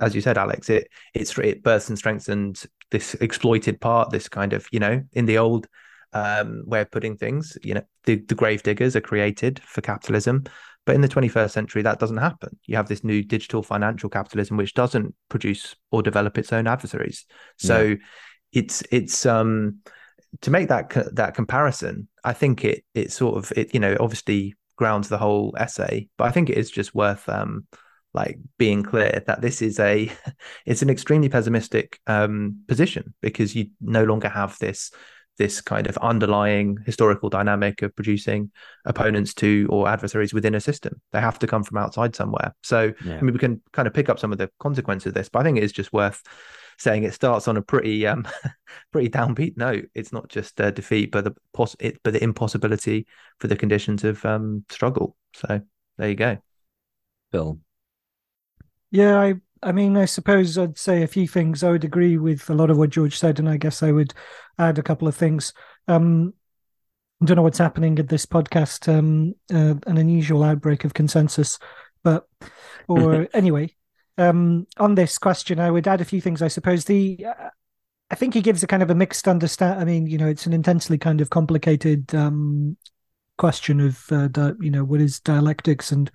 as 0.00 0.14
you 0.14 0.20
said 0.20 0.36
alex 0.36 0.68
it 0.68 0.88
it's 1.14 1.36
it 1.38 1.62
births 1.62 1.88
and 1.88 1.98
strengthens 1.98 2.66
this 2.90 3.14
exploited 3.14 3.80
part 3.80 4.10
this 4.10 4.28
kind 4.28 4.52
of 4.52 4.66
you 4.72 4.80
know 4.80 5.02
in 5.12 5.26
the 5.26 5.38
old 5.38 5.66
um, 6.12 6.62
way 6.66 6.80
of 6.80 6.90
putting 6.90 7.16
things. 7.16 7.56
You 7.62 7.74
know, 7.74 7.82
the, 8.04 8.16
the 8.16 8.34
grave 8.34 8.62
diggers 8.62 8.96
are 8.96 9.00
created 9.00 9.60
for 9.64 9.80
capitalism. 9.80 10.44
But 10.86 10.94
in 10.94 11.02
the 11.02 11.08
21st 11.08 11.50
century, 11.50 11.82
that 11.82 11.98
doesn't 11.98 12.16
happen. 12.16 12.58
You 12.66 12.76
have 12.76 12.88
this 12.88 13.04
new 13.04 13.22
digital 13.22 13.62
financial 13.62 14.08
capitalism, 14.08 14.56
which 14.56 14.74
doesn't 14.74 15.14
produce 15.28 15.76
or 15.90 16.02
develop 16.02 16.38
its 16.38 16.52
own 16.52 16.66
adversaries. 16.66 17.26
So 17.58 17.82
yeah. 17.82 17.96
it's 18.52 18.82
it's 18.90 19.26
um 19.26 19.80
to 20.40 20.50
make 20.50 20.68
that 20.68 20.90
that 21.14 21.34
comparison. 21.34 22.08
I 22.24 22.32
think 22.32 22.64
it 22.64 22.84
it 22.94 23.12
sort 23.12 23.36
of 23.36 23.52
it 23.56 23.74
you 23.74 23.80
know 23.80 23.96
obviously 24.00 24.54
grounds 24.76 25.08
the 25.08 25.18
whole 25.18 25.54
essay, 25.58 26.08
but 26.16 26.24
I 26.24 26.30
think 26.30 26.48
it 26.48 26.56
is 26.56 26.70
just 26.70 26.94
worth 26.94 27.28
um 27.28 27.66
like 28.12 28.38
being 28.58 28.82
clear 28.82 29.22
that 29.26 29.42
this 29.42 29.62
is 29.62 29.78
a 29.78 30.10
it's 30.66 30.82
an 30.82 30.90
extremely 30.90 31.28
pessimistic 31.28 32.00
um 32.06 32.62
position 32.66 33.14
because 33.20 33.54
you 33.54 33.66
no 33.80 34.04
longer 34.04 34.28
have 34.28 34.58
this 34.58 34.90
this 35.40 35.62
kind 35.62 35.86
of 35.86 35.96
underlying 36.02 36.76
historical 36.84 37.30
dynamic 37.30 37.80
of 37.80 37.96
producing 37.96 38.50
opponents 38.84 39.32
to 39.32 39.66
or 39.70 39.88
adversaries 39.88 40.34
within 40.34 40.54
a 40.54 40.60
system. 40.60 41.00
They 41.12 41.20
have 41.20 41.38
to 41.38 41.46
come 41.46 41.64
from 41.64 41.78
outside 41.78 42.14
somewhere. 42.14 42.54
So 42.62 42.92
yeah. 43.02 43.16
I 43.16 43.22
mean, 43.22 43.32
we 43.32 43.38
can 43.38 43.62
kind 43.72 43.88
of 43.88 43.94
pick 43.94 44.10
up 44.10 44.18
some 44.18 44.32
of 44.32 44.38
the 44.38 44.50
consequences 44.58 45.06
of 45.06 45.14
this, 45.14 45.30
but 45.30 45.38
I 45.38 45.42
think 45.44 45.56
it 45.56 45.64
is 45.64 45.72
just 45.72 45.94
worth 45.94 46.22
saying 46.76 47.04
it 47.04 47.14
starts 47.14 47.48
on 47.48 47.56
a 47.56 47.62
pretty 47.62 48.06
um 48.06 48.28
pretty 48.92 49.08
downbeat 49.08 49.56
note. 49.56 49.86
It's 49.94 50.12
not 50.12 50.28
just 50.28 50.60
a 50.60 50.70
defeat, 50.70 51.10
but 51.10 51.24
the 51.24 51.34
poss- 51.54 51.76
it, 51.80 51.98
but 52.02 52.12
the 52.12 52.22
impossibility 52.22 53.06
for 53.38 53.48
the 53.48 53.56
conditions 53.56 54.04
of 54.04 54.22
um 54.26 54.66
struggle. 54.68 55.16
So 55.32 55.62
there 55.96 56.08
you 56.10 56.16
go. 56.16 56.36
Phil. 57.32 57.58
Yeah, 58.90 59.18
I 59.18 59.36
I 59.62 59.72
mean, 59.72 59.96
I 59.96 60.06
suppose 60.06 60.56
I'd 60.56 60.78
say 60.78 61.02
a 61.02 61.06
few 61.08 61.28
things. 61.28 61.62
I 61.62 61.70
would 61.70 61.84
agree 61.84 62.16
with 62.16 62.48
a 62.48 62.54
lot 62.54 62.70
of 62.70 62.78
what 62.78 62.90
George 62.90 63.18
said, 63.18 63.38
and 63.38 63.48
I 63.48 63.56
guess 63.56 63.82
I 63.82 63.92
would 63.92 64.14
add 64.58 64.78
a 64.78 64.82
couple 64.82 65.06
of 65.06 65.14
things. 65.14 65.52
Um, 65.86 66.34
I 67.22 67.26
don't 67.26 67.36
know 67.36 67.42
what's 67.42 67.58
happening 67.58 67.98
at 67.98 68.08
this 68.08 68.24
podcast, 68.24 68.88
um, 68.88 69.34
uh, 69.52 69.74
an 69.86 69.98
unusual 69.98 70.42
outbreak 70.42 70.84
of 70.84 70.94
consensus, 70.94 71.58
but 72.02 72.26
or 72.88 73.28
anyway, 73.34 73.74
um, 74.16 74.66
on 74.78 74.94
this 74.94 75.18
question, 75.18 75.60
I 75.60 75.70
would 75.70 75.86
add 75.86 76.00
a 76.00 76.06
few 76.06 76.22
things. 76.22 76.40
I 76.40 76.48
suppose 76.48 76.86
the 76.86 77.26
uh, 77.26 77.50
I 78.10 78.14
think 78.14 78.34
he 78.34 78.40
gives 78.40 78.62
a 78.62 78.66
kind 78.66 78.82
of 78.82 78.90
a 78.90 78.94
mixed 78.94 79.28
understand. 79.28 79.80
I 79.80 79.84
mean, 79.84 80.06
you 80.06 80.18
know, 80.18 80.28
it's 80.28 80.46
an 80.46 80.52
intensely 80.52 80.98
kind 80.98 81.20
of 81.20 81.30
complicated 81.30 82.14
um, 82.14 82.76
question 83.40 83.80
of 83.80 84.12
uh, 84.12 84.28
di- 84.28 84.52
you 84.60 84.70
know 84.70 84.84
what 84.84 85.00
is 85.00 85.18
dialectics 85.18 85.90
and 85.90 86.10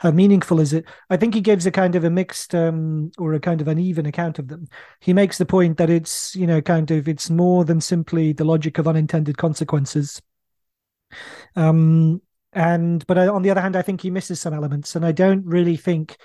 how 0.00 0.10
meaningful 0.10 0.60
is 0.60 0.72
it? 0.72 0.84
I 1.08 1.16
think 1.16 1.32
he 1.32 1.40
gives 1.40 1.64
a 1.64 1.70
kind 1.70 1.94
of 1.94 2.04
a 2.04 2.10
mixed 2.10 2.54
um, 2.54 3.12
or 3.16 3.32
a 3.32 3.40
kind 3.40 3.60
of 3.60 3.68
uneven 3.68 4.06
account 4.06 4.38
of 4.38 4.48
them. 4.48 4.66
He 5.00 5.12
makes 5.12 5.38
the 5.38 5.46
point 5.46 5.78
that 5.78 5.88
it's 5.88 6.34
you 6.34 6.46
know 6.46 6.60
kind 6.60 6.90
of 6.90 7.08
it's 7.08 7.30
more 7.30 7.64
than 7.64 7.80
simply 7.80 8.32
the 8.32 8.44
logic 8.44 8.78
of 8.78 8.88
unintended 8.88 9.38
consequences. 9.38 10.20
Um 11.56 12.20
and 12.52 13.06
but 13.06 13.18
I, 13.18 13.26
on 13.26 13.42
the 13.42 13.50
other 13.50 13.60
hand 13.60 13.74
i 13.74 13.82
think 13.82 14.00
he 14.00 14.10
misses 14.10 14.40
some 14.40 14.54
elements 14.54 14.94
and 14.94 15.04
i 15.04 15.10
don't 15.10 15.44
really 15.44 15.76
think 15.76 16.16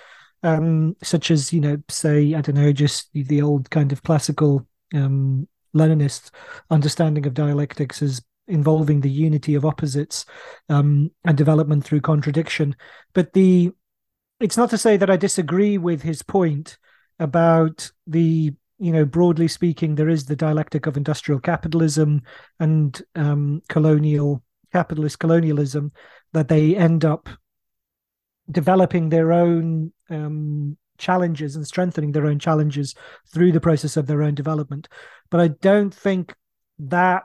um 0.44 0.96
such 1.01 1.32
as 1.32 1.51
you 1.51 1.60
know 1.60 1.77
say 1.89 2.36
i 2.36 2.41
don't 2.41 2.56
know 2.56 2.72
just 2.72 3.10
the 3.13 3.41
old 3.41 3.70
kind 3.72 3.91
of 3.91 4.03
classical 4.03 4.68
um 4.94 5.48
leninist 5.75 6.32
understanding 6.70 7.25
of 7.25 7.34
dialectics 7.34 8.01
as 8.01 8.22
involving 8.50 9.01
the 9.01 9.10
unity 9.10 9.56
of 9.56 9.65
opposites 9.65 10.25
um, 10.68 11.12
and 11.24 11.38
development 11.38 11.86
through 11.86 12.01
contradiction. 12.01 12.75
But 13.13 13.34
the 13.34 13.72
it's 14.39 14.58
not 14.58 14.70
to 14.70 14.77
say 14.77 14.98
that 14.98 15.10
I 15.10 15.18
disagree 15.18 15.77
with 15.77 16.01
his 16.01 16.22
point 16.22 16.77
about 17.20 17.91
the 18.08 18.53
you 18.79 18.91
know 18.91 19.06
broadly 19.06 19.48
speaking 19.48 19.96
there 19.96 20.10
is 20.10 20.25
the 20.25 20.36
dialectic 20.36 20.88
of 20.88 20.98
industrial 20.98 21.39
capitalism 21.39 22.22
and 22.60 23.01
um, 23.15 23.62
colonial 23.68 24.41
capitalist 24.72 25.20
colonialism 25.20 25.91
that 26.32 26.48
they 26.48 26.75
end 26.75 27.03
up 27.03 27.27
developing 28.50 29.10
their 29.10 29.32
own 29.32 29.91
um, 30.10 30.77
challenges 30.98 31.56
and 31.56 31.68
strengthening 31.68 32.12
their 32.12 32.25
own 32.25 32.39
challenges 32.39 32.96
through 33.32 33.51
the 33.51 33.62
process 33.62 33.98
of 33.98 34.08
their 34.08 34.24
own 34.24 34.34
development 34.34 34.88
but 35.29 35.41
i 35.41 35.48
don't 35.48 35.94
think 35.94 36.34
that 36.79 37.24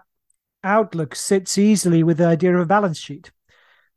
outlook 0.65 1.15
sits 1.15 1.59
easily 1.59 2.03
with 2.03 2.19
the 2.19 2.27
idea 2.27 2.55
of 2.55 2.61
a 2.63 2.67
balance 2.67 2.99
sheet. 2.99 3.31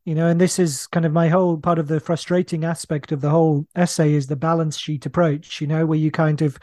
You 0.06 0.16
know 0.16 0.28
and 0.28 0.40
this 0.40 0.58
is 0.58 0.88
kind 0.88 1.06
of 1.06 1.12
my 1.12 1.28
whole 1.28 1.58
part 1.58 1.80
of 1.80 1.90
the 1.90 2.00
frustrating 2.00 2.64
aspect 2.64 3.12
of 3.12 3.20
the 3.20 3.30
whole 3.30 3.68
essay 3.76 4.14
is 4.14 4.28
the 4.28 4.38
balance 4.38 4.78
sheet 4.78 5.06
approach 5.06 5.60
you 5.60 5.68
know 5.68 5.86
where 5.86 6.00
you 6.00 6.12
kind 6.12 6.42
of 6.42 6.58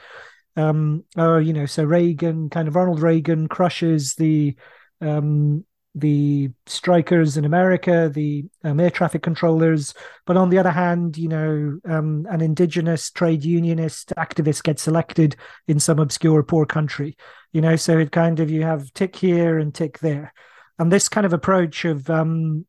um 0.57 1.05
or 1.19 1.43
you 1.43 1.53
know 1.53 1.67
so 1.67 1.85
reagan 1.85 2.49
kind 2.49 2.69
of 2.69 2.75
ronald 2.75 3.03
reagan 3.03 3.47
crushes 3.47 4.15
the 4.15 4.57
um 5.03 5.63
the 5.95 6.51
strikers 6.67 7.37
in 7.37 7.45
America, 7.45 8.11
the 8.13 8.45
um, 8.65 8.81
air 8.81 8.91
traffic 8.91 9.23
controllers. 9.23 9.95
But 10.27 10.37
on 10.37 10.51
the 10.51 10.59
other 10.59 10.71
hand, 10.71 11.17
you 11.17 11.29
know, 11.29 11.79
um, 11.89 12.27
an 12.31 12.41
indigenous 12.41 13.11
trade 13.11 13.45
unionist 13.45 14.13
activist 14.17 14.65
gets 14.65 14.89
elected 14.89 15.37
in 15.69 15.79
some 15.79 15.99
obscure 15.99 16.43
poor 16.43 16.67
country. 16.67 17.17
You 17.53 17.61
know, 17.61 17.77
so 17.77 17.99
it 17.99 18.11
kind 18.11 18.41
of 18.41 18.51
you 18.51 18.63
have 18.63 18.93
tick 18.95 19.15
here 19.15 19.59
and 19.59 19.73
tick 19.73 20.01
there, 20.01 20.33
and 20.79 20.91
this 20.91 21.09
kind 21.09 21.25
of 21.25 21.33
approach 21.33 21.85
of 21.85 22.11
um, 22.11 22.67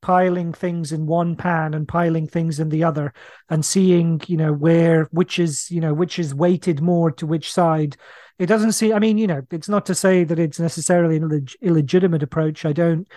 piling 0.00 0.52
things 0.52 0.92
in 0.92 1.06
one 1.06 1.34
pan 1.34 1.74
and 1.74 1.88
piling 1.88 2.28
things 2.28 2.60
in 2.60 2.68
the 2.68 2.84
other, 2.84 3.12
and 3.48 3.64
seeing 3.64 4.20
you 4.28 4.36
know 4.36 4.52
where 4.52 5.08
which 5.10 5.40
is 5.40 5.68
you 5.72 5.80
know 5.80 5.92
which 5.92 6.20
is 6.20 6.32
weighted 6.32 6.80
more 6.80 7.10
to 7.10 7.26
which 7.26 7.52
side 7.52 7.96
it 8.38 8.46
doesn't 8.46 8.72
seem. 8.72 8.94
I 8.94 8.98
mean, 8.98 9.18
you 9.18 9.26
know, 9.26 9.42
it's 9.50 9.68
not 9.68 9.86
to 9.86 9.94
say 9.94 10.24
that 10.24 10.38
it's 10.38 10.60
necessarily 10.60 11.16
an 11.16 11.28
illeg- 11.28 11.56
illegitimate 11.60 12.22
approach. 12.22 12.64
I 12.64 12.72
don't. 12.72 13.08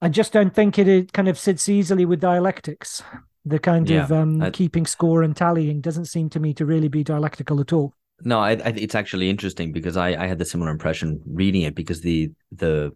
I 0.00 0.08
just 0.08 0.32
don't 0.32 0.54
think 0.54 0.78
it, 0.78 0.88
it 0.88 1.12
kind 1.12 1.28
of 1.28 1.38
sits 1.38 1.68
easily 1.68 2.04
with 2.04 2.20
dialectics. 2.20 3.02
The 3.44 3.58
kind 3.58 3.88
yeah, 3.90 4.04
of 4.04 4.12
um, 4.12 4.42
I, 4.42 4.50
keeping 4.50 4.86
score 4.86 5.22
and 5.22 5.36
tallying 5.36 5.80
doesn't 5.80 6.04
seem 6.06 6.30
to 6.30 6.40
me 6.40 6.54
to 6.54 6.64
really 6.64 6.88
be 6.88 7.02
dialectical 7.02 7.60
at 7.60 7.72
all. 7.72 7.94
No, 8.24 8.38
I, 8.38 8.52
I, 8.52 8.72
it's 8.76 8.94
actually 8.94 9.28
interesting 9.28 9.72
because 9.72 9.96
I, 9.96 10.10
I 10.10 10.26
had 10.26 10.38
the 10.38 10.44
similar 10.44 10.70
impression 10.70 11.20
reading 11.26 11.62
it 11.62 11.74
because 11.74 12.00
the 12.00 12.30
the 12.52 12.92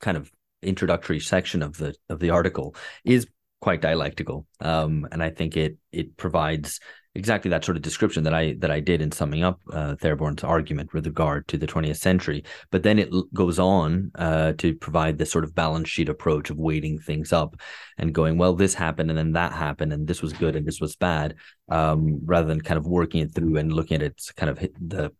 kind 0.00 0.16
of 0.16 0.30
introductory 0.62 1.20
section 1.20 1.62
of 1.62 1.78
the 1.78 1.94
of 2.10 2.20
the 2.20 2.30
article 2.30 2.74
is 3.04 3.26
quite 3.60 3.80
dialectical, 3.80 4.46
um, 4.60 5.06
and 5.12 5.22
I 5.22 5.30
think 5.30 5.56
it 5.56 5.76
it 5.92 6.16
provides 6.16 6.80
exactly 7.16 7.48
that 7.50 7.64
sort 7.64 7.76
of 7.76 7.82
description 7.82 8.24
that 8.24 8.34
I 8.34 8.54
that 8.58 8.70
I 8.70 8.80
did 8.80 9.00
in 9.00 9.10
summing 9.10 9.42
up 9.42 9.60
uh, 9.72 9.96
Therborn's 9.96 10.44
argument 10.44 10.92
with 10.92 11.06
regard 11.06 11.48
to 11.48 11.58
the 11.58 11.66
20th 11.66 11.96
century. 11.96 12.44
But 12.70 12.82
then 12.82 12.98
it 12.98 13.08
l- 13.12 13.26
goes 13.34 13.58
on 13.58 14.10
uh, 14.16 14.52
to 14.58 14.74
provide 14.74 15.18
this 15.18 15.30
sort 15.30 15.44
of 15.44 15.54
balance 15.54 15.88
sheet 15.88 16.08
approach 16.08 16.50
of 16.50 16.58
weighting 16.58 16.98
things 16.98 17.32
up 17.32 17.56
and 17.98 18.14
going, 18.14 18.36
well, 18.38 18.54
this 18.54 18.74
happened 18.74 19.10
and 19.10 19.18
then 19.18 19.32
that 19.32 19.52
happened 19.52 19.92
and 19.92 20.06
this 20.06 20.22
was 20.22 20.32
good 20.34 20.56
and 20.56 20.66
this 20.66 20.80
was 20.80 20.96
bad, 20.96 21.34
um, 21.70 22.20
rather 22.24 22.46
than 22.46 22.60
kind 22.60 22.78
of 22.78 22.86
working 22.86 23.22
it 23.22 23.34
through 23.34 23.56
and 23.56 23.72
looking 23.72 23.96
at 23.96 24.02
it 24.02 24.20
kind 24.36 24.50
of 24.50 24.58
the 24.58 25.10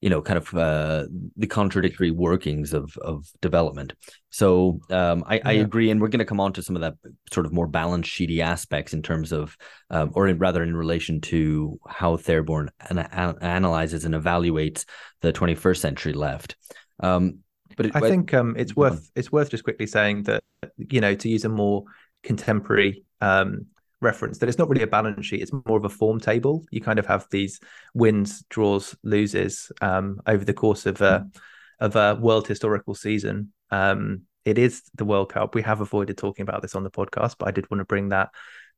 you 0.00 0.08
know, 0.08 0.22
kind 0.22 0.38
of 0.38 0.54
uh, 0.54 1.06
the 1.36 1.46
contradictory 1.46 2.10
workings 2.10 2.72
of 2.72 2.96
of 2.98 3.26
development. 3.42 3.92
So 4.30 4.80
um, 4.90 5.24
I, 5.26 5.36
yeah. 5.36 5.42
I, 5.44 5.52
agree, 5.52 5.90
and 5.90 6.00
we're 6.00 6.08
going 6.08 6.20
to 6.20 6.24
come 6.24 6.40
on 6.40 6.52
to 6.54 6.62
some 6.62 6.76
of 6.76 6.82
that 6.82 6.94
sort 7.32 7.46
of 7.46 7.52
more 7.52 7.66
balance 7.66 8.06
sheety 8.06 8.40
aspects 8.40 8.94
in 8.94 9.02
terms 9.02 9.32
of, 9.32 9.56
um, 9.90 10.12
or 10.14 10.28
in, 10.28 10.38
rather 10.38 10.62
in 10.62 10.74
relation 10.74 11.20
to 11.22 11.78
how 11.86 12.16
Therborn 12.16 12.70
an, 12.88 12.98
analyzes 12.98 14.04
and 14.04 14.14
evaluates 14.14 14.84
the 15.20 15.32
21st 15.32 15.78
century 15.78 16.12
left. 16.12 16.56
Um, 17.00 17.40
but 17.76 17.86
it, 17.86 17.96
I 17.96 18.00
think 18.00 18.32
um, 18.34 18.54
it's 18.58 18.74
worth 18.74 19.10
it's 19.14 19.30
worth 19.30 19.50
just 19.50 19.64
quickly 19.64 19.86
saying 19.86 20.24
that 20.24 20.42
you 20.76 21.00
know 21.00 21.14
to 21.14 21.28
use 21.28 21.44
a 21.44 21.48
more 21.48 21.84
contemporary 22.22 23.04
um, 23.20 23.66
reference 24.00 24.38
that 24.38 24.48
it's 24.48 24.58
not 24.58 24.68
really 24.68 24.82
a 24.82 24.86
balance 24.86 25.26
sheet 25.26 25.42
it's 25.42 25.52
more 25.52 25.76
of 25.76 25.84
a 25.84 25.88
form 25.88 26.18
table. 26.18 26.64
You 26.70 26.80
kind 26.80 26.98
of 26.98 27.06
have 27.06 27.26
these 27.30 27.60
wins 27.94 28.44
draws 28.48 28.96
loses 29.02 29.70
um, 29.80 30.20
over 30.26 30.44
the 30.44 30.54
course 30.54 30.86
of 30.86 31.00
a 31.00 31.26
mm. 31.26 31.40
of 31.80 31.96
a 31.96 32.14
world 32.20 32.46
historical 32.46 32.94
season. 32.94 33.52
Um, 33.70 34.22
it 34.44 34.56
is 34.56 34.82
the 34.94 35.04
world 35.04 35.32
cup. 35.32 35.54
We 35.54 35.62
have 35.62 35.80
avoided 35.80 36.16
talking 36.16 36.42
about 36.42 36.62
this 36.62 36.74
on 36.74 36.82
the 36.82 36.90
podcast 36.90 37.36
but 37.38 37.48
i 37.48 37.50
did 37.50 37.70
want 37.70 37.80
to 37.80 37.84
bring 37.84 38.08
that 38.08 38.30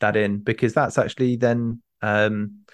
that 0.02 0.16
in 0.16 0.38
because 0.38 0.74
that's 0.74 0.98
actually 0.98 1.36
then 1.36 1.80
um, 2.02 2.64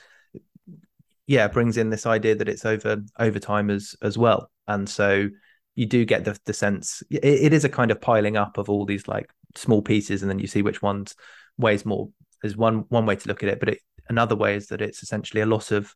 yeah 1.29 1.47
brings 1.47 1.77
in 1.77 1.91
this 1.91 2.07
idea 2.07 2.35
that 2.35 2.49
it's 2.49 2.65
over 2.65 2.97
over 3.21 3.39
time 3.39 3.71
as 3.71 3.95
as 4.03 4.19
well. 4.19 4.51
And 4.67 4.89
so 4.89 5.29
you 5.77 5.87
do 5.87 6.05
get 6.05 6.25
the, 6.25 6.37
the 6.45 6.53
sense 6.53 7.05
it, 7.09 7.25
it 7.25 7.53
is 7.53 7.65
a 7.65 7.69
kind 7.69 7.93
of 7.93 8.01
piling 8.01 8.37
up 8.37 8.59
of 8.59 8.69
all 8.69 8.85
these 8.85 9.07
like 9.07 9.31
small 9.55 9.81
pieces 9.81 10.23
and 10.23 10.31
then 10.31 10.41
you 10.41 10.49
see 10.49 10.63
which 10.63 10.83
ones 10.83 11.15
weighs 11.57 11.87
more 11.87 12.09
is 12.43 12.57
one 12.57 12.85
one 12.89 13.07
way 13.07 13.17
to 13.17 13.29
look 13.29 13.43
at 13.43 13.49
it 13.49 13.61
but 13.61 13.71
it, 13.71 13.79
another 14.09 14.37
way 14.37 14.55
is 14.55 14.69
that 14.69 14.81
it's 14.81 15.03
essentially 15.03 15.41
a 15.41 15.47
loss 15.47 15.71
of 15.71 15.95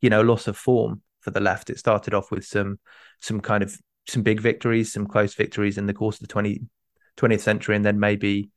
you 0.00 0.10
know 0.10 0.20
loss 0.20 0.46
of 0.46 0.56
form 0.56 1.02
for 1.20 1.30
the 1.30 1.40
left 1.40 1.70
it 1.70 1.78
started 1.78 2.14
off 2.14 2.30
with 2.30 2.44
some 2.44 2.78
some 3.20 3.40
kind 3.40 3.62
of 3.62 3.76
some 4.06 4.22
big 4.22 4.40
victories 4.40 4.92
some 4.92 5.06
close 5.06 5.34
victories 5.34 5.78
in 5.78 5.86
the 5.86 5.94
course 5.94 6.16
of 6.16 6.20
the 6.20 6.26
20, 6.26 6.60
20th 7.16 7.40
century 7.40 7.76
and 7.76 7.84
then 7.84 7.98
maybe 7.98 8.50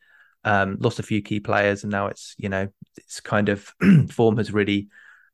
um, 0.44 0.78
lost 0.80 1.00
a 1.00 1.04
few 1.04 1.22
key 1.22 1.40
players 1.40 1.84
and 1.84 1.92
now 1.92 2.08
it's 2.08 2.36
you 2.38 2.50
know 2.50 2.68
it's 2.96 3.20
kind 3.20 3.50
of 3.50 3.74
form 4.10 4.38
has 4.38 4.52
really 4.52 4.88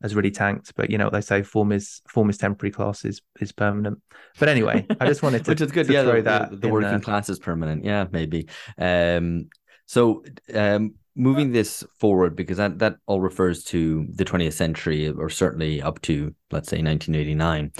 has 0.04 0.14
really 0.14 0.30
tanked. 0.30 0.76
But 0.76 0.92
you 0.92 1.00
know 1.00 1.06
what 1.06 1.14
they 1.14 1.22
say: 1.22 1.42
form 1.42 1.72
is 1.72 2.02
form 2.08 2.30
is 2.30 2.38
temporary, 2.38 2.72
class 2.72 3.04
is 3.06 3.22
is 3.40 3.52
permanent. 3.52 4.02
But 4.38 4.50
anyway, 4.50 4.86
I 5.00 5.08
just 5.08 5.24
wanted 5.24 5.46
to 5.46 5.52
which 5.52 5.62
is 5.62 5.72
good. 5.72 5.88
To 5.88 5.94
yeah, 5.94 6.04
the, 6.04 6.22
that 6.22 6.52
the, 6.52 6.58
the 6.58 6.70
working 6.70 6.90
there. 6.90 7.00
class 7.00 7.30
is 7.30 7.40
permanent. 7.40 7.84
Yeah, 7.86 8.06
maybe. 8.12 8.50
Um, 8.78 9.50
so 9.88 10.24
um, 10.54 10.96
moving 11.16 11.52
this 11.52 11.84
forward 12.00 12.36
because 12.36 12.58
that 12.58 12.80
that 12.80 12.96
all 13.06 13.22
refers 13.22 13.64
to 13.66 14.08
the 14.10 14.26
20th 14.26 14.54
century 14.54 15.10
or 15.10 15.30
certainly 15.30 15.82
up 15.82 16.02
to 16.02 16.34
let's 16.52 16.70
say 16.70 16.78
1989. 16.78 17.72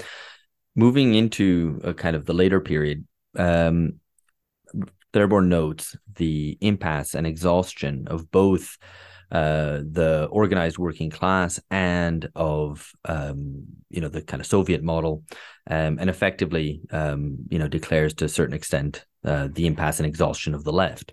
Moving 0.76 1.14
into 1.14 1.80
a 1.84 1.94
kind 1.94 2.16
of 2.16 2.26
the 2.26 2.34
later 2.34 2.60
period. 2.60 3.06
Um, 3.36 4.00
Therborn 5.12 5.48
notes 5.48 5.96
the 6.16 6.58
impasse 6.60 7.14
and 7.14 7.24
exhaustion 7.24 8.08
of 8.08 8.32
both 8.32 8.76
uh, 9.30 9.80
the 9.90 10.28
organized 10.30 10.78
working 10.78 11.10
class 11.10 11.60
and 11.70 12.28
of 12.34 12.90
um, 13.04 13.64
you 13.90 14.00
know 14.00 14.08
the 14.08 14.22
kind 14.22 14.40
of 14.40 14.46
Soviet 14.46 14.82
model, 14.82 15.22
um, 15.70 15.98
and 16.00 16.10
effectively 16.10 16.80
um, 16.90 17.36
you 17.48 17.58
know 17.58 17.68
declares 17.68 18.14
to 18.14 18.24
a 18.24 18.28
certain 18.28 18.54
extent 18.54 19.04
uh, 19.24 19.48
the 19.52 19.66
impasse 19.66 19.98
and 19.98 20.06
exhaustion 20.06 20.54
of 20.54 20.64
the 20.64 20.72
left. 20.72 21.12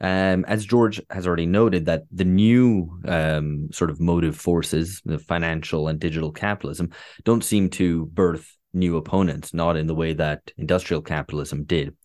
Um, 0.00 0.44
as 0.46 0.64
George 0.64 1.00
has 1.10 1.26
already 1.26 1.46
noted, 1.46 1.86
that 1.86 2.04
the 2.12 2.24
new 2.24 3.00
um, 3.04 3.68
sort 3.72 3.90
of 3.90 4.00
motive 4.00 4.36
forces, 4.36 5.02
the 5.04 5.18
financial 5.18 5.88
and 5.88 5.98
digital 5.98 6.30
capitalism, 6.30 6.90
don't 7.24 7.44
seem 7.44 7.70
to 7.70 8.06
birth 8.06 8.56
new 8.72 8.96
opponents, 8.96 9.52
not 9.52 9.76
in 9.76 9.86
the 9.86 9.94
way 9.94 10.12
that 10.12 10.52
industrial 10.56 11.02
capitalism 11.02 11.64
did. 11.64 11.96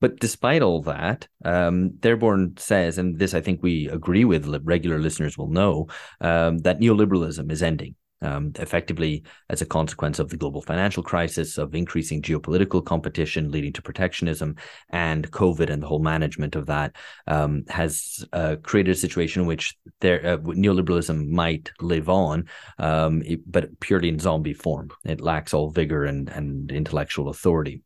But 0.00 0.20
despite 0.20 0.62
all 0.62 0.82
that, 0.82 1.26
um, 1.44 1.98
Therborn 2.00 2.54
says, 2.56 2.98
and 2.98 3.18
this 3.18 3.34
I 3.34 3.40
think 3.40 3.62
we 3.62 3.88
agree 3.88 4.24
with, 4.24 4.46
regular 4.62 4.98
listeners 4.98 5.36
will 5.36 5.50
know, 5.50 5.88
um, 6.20 6.58
that 6.58 6.78
neoliberalism 6.78 7.50
is 7.50 7.62
ending. 7.62 7.96
Um, 8.20 8.52
effectively, 8.56 9.22
as 9.48 9.62
a 9.62 9.66
consequence 9.66 10.18
of 10.18 10.28
the 10.28 10.36
global 10.36 10.60
financial 10.60 11.04
crisis, 11.04 11.56
of 11.56 11.74
increasing 11.74 12.20
geopolitical 12.20 12.84
competition 12.84 13.52
leading 13.52 13.72
to 13.74 13.82
protectionism, 13.82 14.56
and 14.90 15.30
COVID 15.30 15.70
and 15.70 15.80
the 15.80 15.86
whole 15.86 16.00
management 16.00 16.56
of 16.56 16.66
that, 16.66 16.96
um, 17.28 17.62
has 17.68 18.24
uh, 18.32 18.56
created 18.62 18.90
a 18.90 18.98
situation 18.98 19.42
in 19.42 19.46
which 19.46 19.76
there, 20.00 20.26
uh, 20.26 20.38
neoliberalism 20.38 21.28
might 21.28 21.70
live 21.80 22.08
on, 22.08 22.48
um, 22.78 23.22
it, 23.22 23.40
but 23.50 23.78
purely 23.78 24.08
in 24.08 24.18
zombie 24.18 24.52
form. 24.54 24.90
It 25.04 25.20
lacks 25.20 25.54
all 25.54 25.70
vigor 25.70 26.04
and, 26.04 26.28
and 26.28 26.72
intellectual 26.72 27.28
authority. 27.28 27.82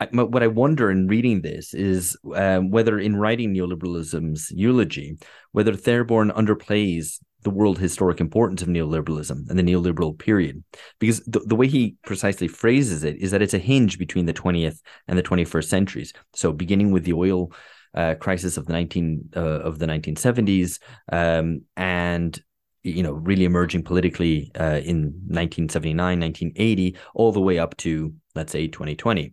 I, 0.00 0.06
what 0.06 0.42
I 0.42 0.46
wonder 0.46 0.90
in 0.90 1.06
reading 1.06 1.42
this 1.42 1.74
is 1.74 2.16
um, 2.34 2.70
whether 2.70 2.98
in 2.98 3.16
writing 3.16 3.54
neoliberalism's 3.54 4.50
eulogy, 4.50 5.18
whether 5.52 5.76
Therborn 5.76 6.30
underplays 6.30 7.20
the 7.46 7.50
world 7.50 7.78
historic 7.78 8.20
importance 8.20 8.60
of 8.60 8.66
neoliberalism 8.66 9.48
and 9.48 9.56
the 9.56 9.62
neoliberal 9.62 10.18
period. 10.18 10.64
Because 10.98 11.20
the, 11.28 11.38
the 11.38 11.54
way 11.54 11.68
he 11.68 11.94
precisely 12.04 12.48
phrases 12.48 13.04
it 13.04 13.16
is 13.18 13.30
that 13.30 13.40
it's 13.40 13.54
a 13.54 13.58
hinge 13.58 14.00
between 14.00 14.26
the 14.26 14.34
20th 14.34 14.80
and 15.06 15.16
the 15.16 15.22
21st 15.22 15.68
centuries. 15.68 16.12
So 16.34 16.52
beginning 16.52 16.90
with 16.90 17.04
the 17.04 17.12
oil 17.12 17.52
uh, 17.94 18.16
crisis 18.16 18.56
of 18.56 18.66
the 18.66 18.72
19 18.72 19.30
uh, 19.36 19.40
of 19.40 19.78
the 19.78 19.86
1970s 19.86 20.80
um, 21.12 21.62
and 21.76 22.42
you 22.82 23.02
know 23.04 23.12
really 23.12 23.44
emerging 23.44 23.84
politically 23.84 24.50
uh, 24.58 24.80
in 24.84 25.14
1979 25.28 26.20
1980 26.20 26.96
all 27.14 27.32
the 27.32 27.40
way 27.40 27.58
up 27.58 27.76
to 27.78 28.12
let's 28.34 28.52
say 28.52 28.66
2020 28.68 29.32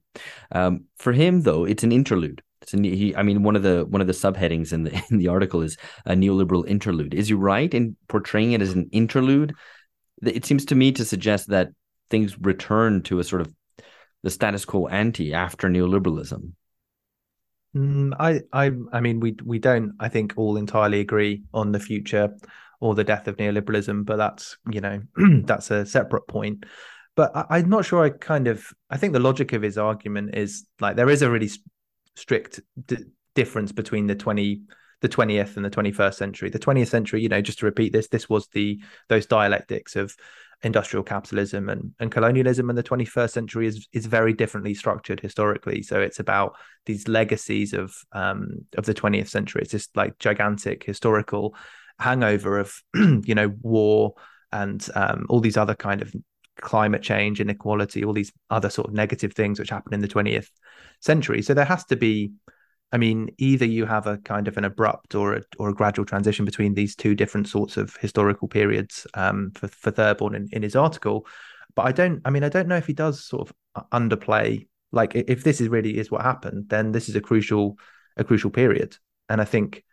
um, 0.54 0.86
for 0.98 1.12
him 1.12 1.42
though 1.42 1.66
it's 1.66 1.84
an 1.84 1.92
interlude 1.92 2.42
an, 2.72 2.84
he, 2.84 3.16
I 3.16 3.24
mean, 3.24 3.44
one 3.44 3.56
of 3.56 3.64
the 3.64 3.86
one 3.90 4.00
of 4.00 4.08
the 4.08 4.14
subheadings 4.14 4.72
in 4.72 4.84
the 4.84 5.04
in 5.12 5.18
the 5.18 5.28
article 5.28 5.62
is 5.62 5.76
a 6.06 6.14
neoliberal 6.14 6.68
interlude. 6.68 7.14
Is 7.14 7.28
he 7.28 7.34
right 7.34 7.74
in 7.74 7.98
portraying 8.08 8.54
it 8.54 8.62
as 8.62 8.72
an 8.72 8.90
interlude? 8.92 9.54
It 10.22 10.46
seems 10.46 10.64
to 10.66 10.76
me 10.76 10.92
to 10.94 11.04
suggest 11.04 11.50
that 11.50 11.70
things 12.10 12.40
return 12.40 13.02
to 13.04 13.20
a 13.20 13.24
sort 13.24 13.42
of 13.42 13.54
the 14.22 14.30
status 14.30 14.64
quo 14.64 14.88
ante 14.88 15.34
after 15.34 15.68
neoliberalism. 15.68 16.54
Mm, 17.76 18.14
I, 18.20 18.42
I, 18.54 18.72
I 18.92 19.00
mean, 19.02 19.20
we 19.20 19.36
we 19.44 19.60
don't, 19.60 19.94
I 20.00 20.10
think, 20.10 20.34
all 20.38 20.58
entirely 20.58 21.00
agree 21.00 21.44
on 21.54 21.72
the 21.72 21.80
future 21.80 22.30
or 22.80 22.96
the 22.96 23.04
death 23.04 23.28
of 23.28 23.38
neoliberalism, 23.38 24.06
but 24.06 24.18
that's 24.18 24.58
you 24.70 24.82
know 24.82 25.02
that's 25.46 25.72
a 25.72 25.86
separate 25.86 26.28
point. 26.28 26.66
But 27.16 27.32
I, 27.36 27.60
am 27.60 27.70
not 27.70 27.86
sure. 27.86 28.04
I 28.04 28.10
kind 28.10 28.48
of 28.48 28.66
I 28.90 28.98
think 28.98 29.14
the 29.14 29.20
logic 29.20 29.54
of 29.54 29.62
his 29.62 29.78
argument 29.78 30.36
is 30.36 30.66
like 30.80 30.96
there 30.96 31.10
is 31.10 31.22
a 31.22 31.30
really 31.30 31.50
strict 32.16 32.60
d- 32.86 33.06
difference 33.36 33.72
between 33.72 34.08
the 34.08 34.16
twenty 34.16 34.62
the 35.02 35.10
20th 35.10 35.58
and 35.58 35.66
the 35.66 35.70
21st 35.70 36.14
century. 36.14 36.50
The 36.50 36.58
20th 36.58 36.88
century, 36.88 37.22
you 37.22 37.28
know, 37.28 37.42
just 37.42 37.60
to 37.60 37.66
repeat 37.66 37.92
this, 37.92 38.08
this 38.08 38.30
was 38.30 38.48
the 38.54 38.82
those 39.10 39.26
dialectics 39.26 39.98
of 39.98 40.16
industrial 40.64 41.04
capitalism 41.04 41.70
and, 41.70 41.92
and 42.00 42.10
colonialism 42.10 42.70
and 42.70 42.78
the 42.78 42.84
21st 42.84 43.32
century 43.32 43.68
is 43.68 43.88
is 43.92 44.06
very 44.06 44.34
differently 44.34 44.74
structured 44.74 45.20
historically 45.20 45.84
so 45.84 46.00
it's 46.00 46.20
about 46.20 46.56
these 46.86 47.08
legacies 47.08 47.74
of 47.74 47.94
um 48.14 48.48
of 48.78 48.86
the 48.86 48.94
20th 48.94 49.28
century 49.28 49.62
it's 49.62 49.72
just 49.72 49.96
like 49.98 50.18
gigantic 50.20 50.84
historical 50.84 51.54
hangover 52.00 52.60
of 52.60 52.74
you 52.96 53.36
know 53.36 53.54
war 53.62 54.14
and 54.54 54.88
um, 54.96 55.26
all 55.30 55.40
these 55.40 55.58
other 55.58 55.76
kind 55.76 56.02
of 56.02 56.14
climate 56.62 57.02
change 57.02 57.42
inequality 57.42 58.04
all 58.04 58.14
these 58.14 58.32
other 58.50 58.70
sort 58.70 58.88
of 58.88 58.94
negative 58.94 59.34
things 59.34 59.60
which 59.60 59.70
happen 59.70 59.94
in 59.94 60.02
the 60.02 60.08
20th 60.08 60.50
century. 61.00 61.42
So 61.42 61.54
there 61.54 61.66
has 61.66 61.86
to 61.86 61.96
be 61.96 62.32
i 62.92 62.98
mean 62.98 63.30
either 63.40 63.66
you 63.66 63.86
have 63.86 64.06
a 64.06 64.18
kind 64.20 64.48
of 64.48 64.58
an 64.58 64.66
abrupt 64.66 65.16
or 65.16 65.36
a, 65.36 65.42
or 65.58 65.70
a 65.70 65.74
gradual 65.74 66.06
transition 66.06 66.46
between 66.46 66.74
these 66.74 66.96
two 66.96 67.16
different 67.16 67.48
sorts 67.48 67.76
of 67.78 67.96
historical 67.98 68.48
periods 68.48 69.08
um, 69.16 69.52
for, 69.56 69.68
for 69.68 69.92
Therborn 69.92 70.36
in, 70.36 70.48
in 70.52 70.62
his 70.62 70.76
article. 70.76 71.26
But 71.76 71.88
i 71.88 71.92
don't 71.92 72.22
i 72.26 72.30
mean 72.30 72.44
i 72.44 72.50
don't 72.50 72.68
know 72.68 72.78
if 72.78 72.88
he 72.88 72.94
does 72.94 73.26
sort 73.26 73.50
of 73.50 73.56
uh, 73.76 73.98
underplay 73.98 74.68
like 74.92 75.16
if 75.16 75.44
this 75.44 75.60
is 75.60 75.70
really 75.70 75.98
is 75.98 76.12
what 76.12 76.22
happened 76.22 76.70
then 76.70 76.92
this 76.92 77.10
is 77.10 77.16
a 77.16 77.22
crucial 77.22 77.78
a 78.16 78.24
crucial 78.24 78.52
period. 78.52 78.96
And 79.28 79.42
i 79.42 79.46
think 79.46 79.84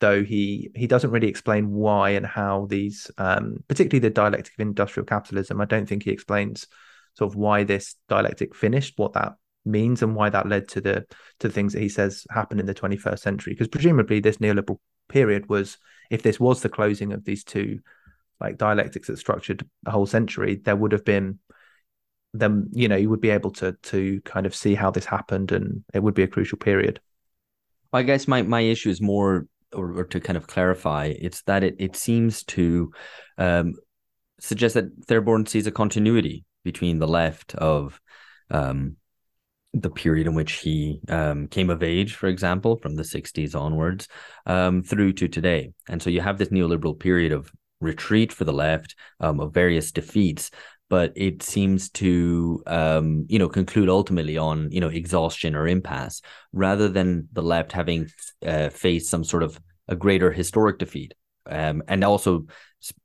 though 0.00 0.22
he 0.22 0.70
he 0.74 0.86
doesn't 0.86 1.10
really 1.10 1.28
explain 1.28 1.70
why 1.70 2.10
and 2.10 2.26
how 2.26 2.66
these, 2.66 3.10
um, 3.18 3.62
particularly 3.68 4.00
the 4.00 4.10
dialectic 4.10 4.54
of 4.54 4.60
industrial 4.60 5.06
capitalism. 5.06 5.60
I 5.60 5.64
don't 5.64 5.86
think 5.86 6.04
he 6.04 6.10
explains 6.10 6.66
sort 7.14 7.32
of 7.32 7.36
why 7.36 7.64
this 7.64 7.96
dialectic 8.08 8.54
finished, 8.54 8.94
what 8.96 9.14
that 9.14 9.34
means, 9.64 10.02
and 10.02 10.14
why 10.14 10.30
that 10.30 10.48
led 10.48 10.68
to 10.68 10.80
the 10.80 11.06
to 11.40 11.48
the 11.48 11.54
things 11.54 11.72
that 11.72 11.82
he 11.82 11.88
says 11.88 12.26
happened 12.30 12.60
in 12.60 12.66
the 12.66 12.74
21st 12.74 13.18
century. 13.18 13.52
Because 13.54 13.68
presumably, 13.68 14.20
this 14.20 14.38
neoliberal 14.38 14.78
period 15.08 15.48
was, 15.48 15.78
if 16.10 16.22
this 16.22 16.38
was 16.38 16.62
the 16.62 16.68
closing 16.68 17.12
of 17.12 17.24
these 17.24 17.44
two 17.44 17.80
like 18.40 18.56
dialectics 18.56 19.08
that 19.08 19.18
structured 19.18 19.68
a 19.86 19.90
whole 19.90 20.06
century, 20.06 20.56
there 20.56 20.76
would 20.76 20.92
have 20.92 21.04
been 21.04 21.40
then 22.34 22.68
you 22.72 22.88
know 22.88 22.96
you 22.96 23.08
would 23.08 23.20
be 23.20 23.30
able 23.30 23.50
to 23.50 23.72
to 23.82 24.20
kind 24.22 24.46
of 24.46 24.54
see 24.54 24.74
how 24.74 24.90
this 24.90 25.06
happened 25.06 25.50
and 25.52 25.82
it 25.94 26.02
would 26.02 26.14
be 26.14 26.22
a 26.22 26.28
crucial 26.28 26.58
period 26.58 27.00
i 27.92 28.02
guess 28.02 28.28
my 28.28 28.42
my 28.42 28.60
issue 28.60 28.90
is 28.90 29.00
more 29.00 29.46
or, 29.72 29.98
or 29.98 30.04
to 30.04 30.20
kind 30.20 30.36
of 30.36 30.46
clarify, 30.46 31.12
it's 31.18 31.42
that 31.42 31.64
it, 31.64 31.76
it 31.78 31.96
seems 31.96 32.42
to 32.44 32.92
um, 33.36 33.74
suggest 34.40 34.74
that 34.74 34.90
Therborn 35.06 35.46
sees 35.46 35.66
a 35.66 35.72
continuity 35.72 36.44
between 36.64 36.98
the 36.98 37.08
left 37.08 37.54
of 37.54 38.00
um, 38.50 38.96
the 39.74 39.90
period 39.90 40.26
in 40.26 40.34
which 40.34 40.52
he 40.52 41.00
um, 41.08 41.46
came 41.48 41.70
of 41.70 41.82
age, 41.82 42.14
for 42.14 42.28
example, 42.28 42.76
from 42.76 42.94
the 42.94 43.02
60s 43.02 43.54
onwards, 43.54 44.08
um, 44.46 44.82
through 44.82 45.12
to 45.14 45.28
today. 45.28 45.72
And 45.88 46.02
so 46.02 46.10
you 46.10 46.20
have 46.20 46.38
this 46.38 46.48
neoliberal 46.48 46.98
period 46.98 47.32
of 47.32 47.50
retreat 47.80 48.32
for 48.32 48.44
the 48.44 48.52
left, 48.52 48.96
um, 49.20 49.40
of 49.40 49.54
various 49.54 49.92
defeats, 49.92 50.50
but 50.88 51.12
it 51.16 51.42
seems 51.42 51.90
to 51.90 52.62
um, 52.66 53.26
you 53.28 53.38
know 53.38 53.48
conclude 53.48 53.88
ultimately 53.88 54.36
on 54.38 54.70
you 54.70 54.80
know 54.80 54.88
exhaustion 54.88 55.54
or 55.54 55.66
impasse 55.66 56.22
rather 56.52 56.88
than 56.88 57.28
the 57.32 57.42
left 57.42 57.72
having 57.72 58.08
uh, 58.46 58.68
faced 58.70 59.10
some 59.10 59.24
sort 59.24 59.42
of 59.42 59.60
a 59.88 59.96
greater 59.96 60.30
historic 60.30 60.78
defeat. 60.78 61.14
Um, 61.46 61.82
and 61.88 62.04
also 62.04 62.44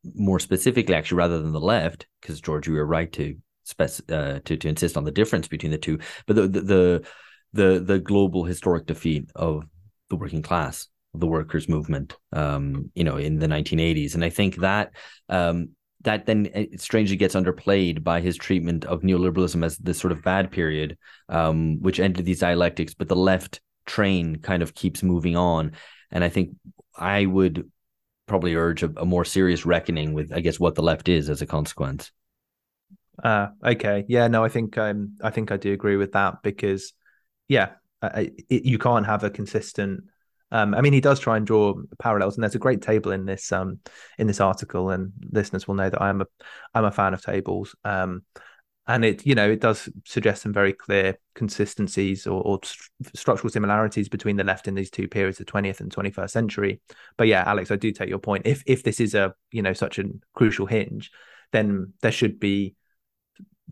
more 0.04 0.40
specifically 0.40 0.96
actually 0.96 1.18
rather 1.18 1.42
than 1.42 1.52
the 1.52 1.60
left 1.60 2.08
because 2.22 2.42
george 2.42 2.68
you 2.68 2.74
were 2.74 2.86
right 2.86 3.12
to 3.14 3.36
spec- 3.64 4.12
uh, 4.12 4.40
to 4.46 4.58
to 4.58 4.68
insist 4.68 4.98
on 4.98 5.04
the 5.04 5.12
difference 5.12 5.48
between 5.48 5.72
the 5.72 5.78
two 5.78 5.98
but 6.28 6.36
the 6.36 6.48
the 6.48 6.62
the 6.62 7.08
the, 7.54 7.80
the 7.80 8.00
global 8.00 8.44
historic 8.44 8.86
defeat 8.86 9.30
of 9.36 9.64
the 10.10 10.16
working 10.16 10.42
class 10.42 10.88
the 11.14 11.28
workers 11.28 11.70
movement 11.70 12.16
um, 12.34 12.92
you 12.96 13.04
know 13.04 13.18
in 13.18 13.40
the 13.40 13.48
1980s 13.48 14.16
and 14.16 14.24
i 14.24 14.30
think 14.30 14.58
that 14.58 14.92
um, 15.30 15.70
that 16.04 16.26
then 16.26 16.68
strangely 16.78 17.16
gets 17.16 17.36
underplayed 17.36 18.04
by 18.04 18.22
his 18.22 18.38
treatment 18.38 18.86
of 18.86 19.02
neoliberalism 19.02 19.64
as 19.64 19.78
this 19.78 19.98
sort 19.98 20.12
of 20.12 20.24
bad 20.24 20.52
period, 20.52 20.98
um, 21.30 21.82
which 21.82 22.00
ended 22.00 22.26
these 22.26 22.40
dialectics, 22.40 22.94
but 22.94 23.08
the 23.08 23.16
left 23.16 23.62
train 23.86 24.38
kind 24.38 24.62
of 24.62 24.74
keeps 24.74 25.04
moving 25.04 25.36
on. 25.36 25.72
And 26.12 26.24
I 26.24 26.30
think 26.30 26.56
I 26.96 27.26
would 27.26 27.70
probably 28.28 28.56
urge 28.56 28.84
a, 28.84 28.92
a 28.98 29.06
more 29.06 29.26
serious 29.26 29.66
reckoning 29.66 30.14
with, 30.14 30.32
I 30.32 30.40
guess, 30.40 30.60
what 30.60 30.76
the 30.76 30.84
left 30.84 31.10
is 31.10 31.30
as 31.30 31.42
a 31.42 31.46
consequence. 31.46 32.12
Uh, 33.24 33.48
okay, 33.64 34.06
yeah, 34.08 34.28
no, 34.28 34.44
I 34.44 34.50
think 34.50 34.78
um, 34.78 35.18
I 35.22 35.30
think 35.30 35.52
I 35.52 35.58
do 35.58 35.72
agree 35.72 35.98
with 35.98 36.14
that 36.14 36.42
because, 36.42 36.94
yeah, 37.48 37.72
I, 38.02 38.32
it, 38.50 38.66
you 38.66 38.78
can't 38.78 39.06
have 39.06 39.24
a 39.24 39.30
consistent 39.30 40.06
um, 40.54 40.76
I 40.76 40.82
mean, 40.82 40.94
he 40.94 41.02
does 41.02 41.20
try 41.20 41.36
and 41.36 41.48
draw 41.48 41.74
parallels, 41.98 42.36
and 42.36 42.44
there's 42.44 42.54
a 42.54 42.60
great 42.60 42.84
table 42.84 43.12
in 43.12 43.26
this 43.26 43.52
um, 43.52 43.80
in 44.20 44.28
this 44.28 44.40
article, 44.40 44.92
and 44.92 45.12
listeners 45.32 45.68
will 45.68 45.74
know 45.74 45.90
that 45.90 46.02
I'm 46.02 46.22
a 46.22 46.28
I'm 46.76 46.86
a 46.86 46.92
fan 46.92 47.16
of 47.16 47.24
tables. 47.24 47.76
Um, 47.84 48.22
and 48.86 49.04
it 49.04 49.26
you 49.26 49.34
know 49.34 49.50
it 49.50 49.62
does 49.62 49.90
suggest 50.06 50.44
some 50.44 50.54
very 50.54 50.72
clear 50.72 51.18
consistencies 51.34 52.28
or, 52.28 52.40
or 52.44 52.60
st- 52.64 53.18
structural 53.18 53.50
similarities 53.50 54.10
between 54.10 54.36
the 54.36 54.44
left 54.44 54.68
in 54.68 54.76
these 54.76 54.92
two 54.92 55.08
periods, 55.08 55.40
the 55.40 55.46
20th 55.46 55.80
and 55.80 55.92
21st 55.92 56.30
century. 56.30 56.82
But 57.18 57.28
yeah, 57.28 57.44
Alex, 57.48 57.72
I 57.72 57.76
do 57.76 57.92
take 57.92 58.10
your 58.10 58.20
point. 58.20 58.46
If 58.46 58.62
if 58.68 58.84
this 58.84 59.00
is 59.00 59.16
a 59.16 59.34
you 59.50 59.64
know 59.64 59.74
such 59.74 59.98
a 59.98 60.04
crucial 60.36 60.68
hinge, 60.68 61.10
then 61.52 61.94
there 62.04 62.12
should 62.12 62.40
be 62.40 62.76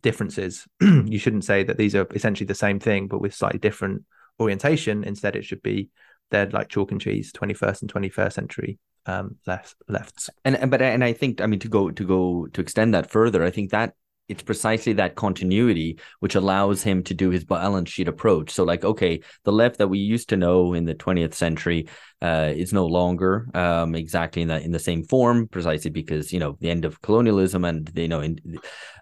differences. 0.01 0.67
you 0.81 1.19
shouldn't 1.19 1.45
say 1.45 1.63
that 1.63 1.77
these 1.77 1.93
are 1.93 2.07
essentially 2.15 2.47
the 2.47 2.55
same 2.55 2.79
thing, 2.79 3.07
but 3.07 3.21
with 3.21 3.35
slightly 3.35 3.59
different 3.59 4.03
orientation. 4.39 5.03
Instead, 5.03 5.35
it 5.35 5.45
should 5.45 5.61
be 5.61 5.91
they're 6.31 6.49
like 6.49 6.69
chalk 6.69 6.91
and 6.91 7.01
cheese 7.01 7.31
21st 7.33 7.83
and 7.83 7.93
21st 7.93 8.33
century 8.33 8.79
um 9.05 9.35
left 9.47 9.75
lefts. 9.87 10.29
And, 10.45 10.55
and 10.55 10.71
but 10.71 10.81
and 10.81 11.03
i 11.03 11.13
think 11.13 11.41
i 11.41 11.45
mean 11.45 11.59
to 11.59 11.67
go 11.67 11.91
to 11.91 12.05
go 12.05 12.47
to 12.53 12.61
extend 12.61 12.93
that 12.93 13.09
further 13.09 13.43
i 13.43 13.51
think 13.51 13.71
that 13.71 13.93
it's 14.31 14.43
precisely 14.43 14.93
that 14.93 15.15
continuity 15.15 15.99
which 16.21 16.35
allows 16.35 16.81
him 16.81 17.03
to 17.03 17.13
do 17.13 17.29
his 17.31 17.43
balance 17.43 17.89
sheet 17.89 18.07
approach. 18.07 18.49
So, 18.49 18.63
like, 18.63 18.85
okay, 18.85 19.21
the 19.43 19.51
left 19.51 19.77
that 19.79 19.89
we 19.89 19.99
used 19.99 20.29
to 20.29 20.37
know 20.37 20.73
in 20.73 20.85
the 20.85 20.95
20th 20.95 21.33
century 21.33 21.89
uh, 22.21 22.53
is 22.55 22.71
no 22.71 22.85
longer 22.85 23.47
um, 23.55 23.95
exactly 23.95 24.41
in 24.43 24.47
that 24.47 24.61
in 24.61 24.71
the 24.71 24.79
same 24.79 25.03
form, 25.03 25.47
precisely 25.47 25.89
because 25.89 26.31
you 26.31 26.39
know 26.39 26.55
the 26.61 26.69
end 26.69 26.85
of 26.85 27.01
colonialism 27.01 27.65
and 27.65 27.91
you 27.95 28.07
know 28.07 28.21
in, 28.21 28.39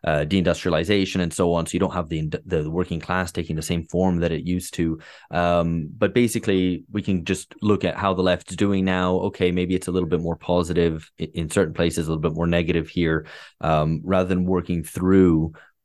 uh, 0.06 0.24
deindustrialization 0.26 1.20
and 1.22 1.34
so 1.34 1.54
on. 1.54 1.66
So 1.66 1.74
you 1.74 1.82
don't 1.82 1.94
have 1.94 2.08
the 2.08 2.30
the 2.46 2.72
working 2.72 3.02
class 3.02 3.34
taking 3.34 3.58
the 3.58 3.62
same 3.62 3.84
form 3.86 4.22
that 4.22 4.32
it 4.32 4.46
used 4.46 4.74
to. 4.76 5.00
Um, 5.32 5.90
but 5.98 6.14
basically, 6.14 6.86
we 6.92 7.02
can 7.02 7.26
just 7.26 7.54
look 7.62 7.84
at 7.84 7.98
how 7.98 8.14
the 8.14 8.24
left's 8.24 8.56
doing 8.56 8.86
now. 8.86 9.16
Okay, 9.30 9.52
maybe 9.52 9.76
it's 9.76 9.90
a 9.90 9.92
little 9.92 10.10
bit 10.10 10.22
more 10.22 10.38
positive 10.38 11.12
in 11.18 11.50
certain 11.50 11.74
places, 11.74 12.08
a 12.08 12.12
little 12.12 12.22
bit 12.22 12.36
more 12.36 12.48
negative 12.48 12.88
here, 12.88 13.28
um, 13.60 14.02
rather 14.06 14.30
than 14.30 14.46
working 14.46 14.82
through 14.82 15.19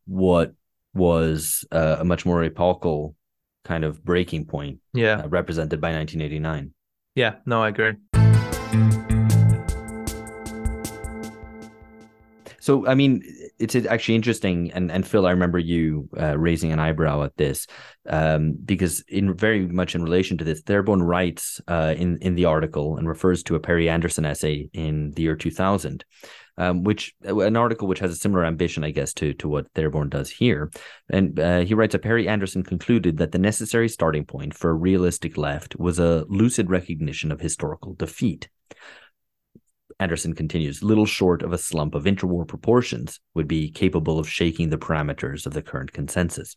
what 0.06 0.54
was 0.94 1.64
uh, 1.72 1.96
a 2.00 2.04
much 2.04 2.24
more 2.24 2.42
epochal 2.42 3.14
kind 3.64 3.84
of 3.84 4.04
breaking 4.04 4.46
point. 4.46 4.80
Yeah, 4.92 5.20
uh, 5.20 5.28
represented 5.28 5.80
by 5.80 5.92
1989. 5.92 6.72
Yeah, 7.14 7.36
no, 7.46 7.62
I 7.62 7.68
agree. 7.68 7.94
So, 12.64 12.86
I 12.86 12.94
mean, 12.94 13.22
it's 13.58 13.74
actually 13.76 14.14
interesting, 14.14 14.72
and 14.72 14.90
and 14.90 15.06
Phil, 15.06 15.26
I 15.26 15.32
remember 15.32 15.58
you 15.58 16.08
uh, 16.18 16.38
raising 16.38 16.72
an 16.72 16.78
eyebrow 16.78 17.22
at 17.22 17.36
this 17.36 17.66
um, 18.08 18.56
because, 18.64 19.00
in 19.06 19.34
very 19.34 19.66
much 19.66 19.94
in 19.94 20.02
relation 20.02 20.38
to 20.38 20.44
this, 20.44 20.62
Therborn 20.62 21.02
writes 21.02 21.60
uh, 21.68 21.94
in 21.94 22.16
in 22.22 22.36
the 22.36 22.46
article 22.46 22.96
and 22.96 23.06
refers 23.06 23.42
to 23.42 23.54
a 23.54 23.60
Perry 23.60 23.90
Anderson 23.90 24.24
essay 24.24 24.70
in 24.72 25.10
the 25.10 25.24
year 25.24 25.36
two 25.36 25.50
thousand, 25.50 26.06
um, 26.58 26.84
which 26.84 27.14
uh, 27.26 27.38
an 27.38 27.56
article 27.56 27.88
which 27.88 27.98
has 27.98 28.12
a 28.12 28.16
similar 28.16 28.44
ambition, 28.44 28.84
I 28.84 28.90
guess, 28.90 29.12
to 29.14 29.32
to 29.34 29.48
what 29.48 29.66
Therborn 29.74 30.08
does 30.08 30.30
here. 30.30 30.70
And 31.10 31.38
uh, 31.38 31.60
he 31.60 31.74
writes 31.74 31.92
that 31.92 32.02
Perry 32.02 32.28
Anderson 32.28 32.62
concluded 32.62 33.18
that 33.18 33.32
the 33.32 33.38
necessary 33.38 33.88
starting 33.88 34.24
point 34.24 34.54
for 34.54 34.70
a 34.70 34.74
realistic 34.74 35.36
left 35.36 35.76
was 35.78 35.98
a 35.98 36.24
lucid 36.28 36.70
recognition 36.70 37.32
of 37.32 37.40
historical 37.40 37.94
defeat. 37.94 38.48
Anderson 40.00 40.34
continues, 40.34 40.82
little 40.82 41.06
short 41.06 41.42
of 41.42 41.52
a 41.52 41.58
slump 41.58 41.94
of 41.94 42.04
interwar 42.04 42.46
proportions 42.46 43.20
would 43.34 43.46
be 43.46 43.70
capable 43.70 44.18
of 44.18 44.28
shaking 44.28 44.70
the 44.70 44.78
parameters 44.78 45.46
of 45.46 45.52
the 45.52 45.62
current 45.62 45.92
consensus. 45.92 46.56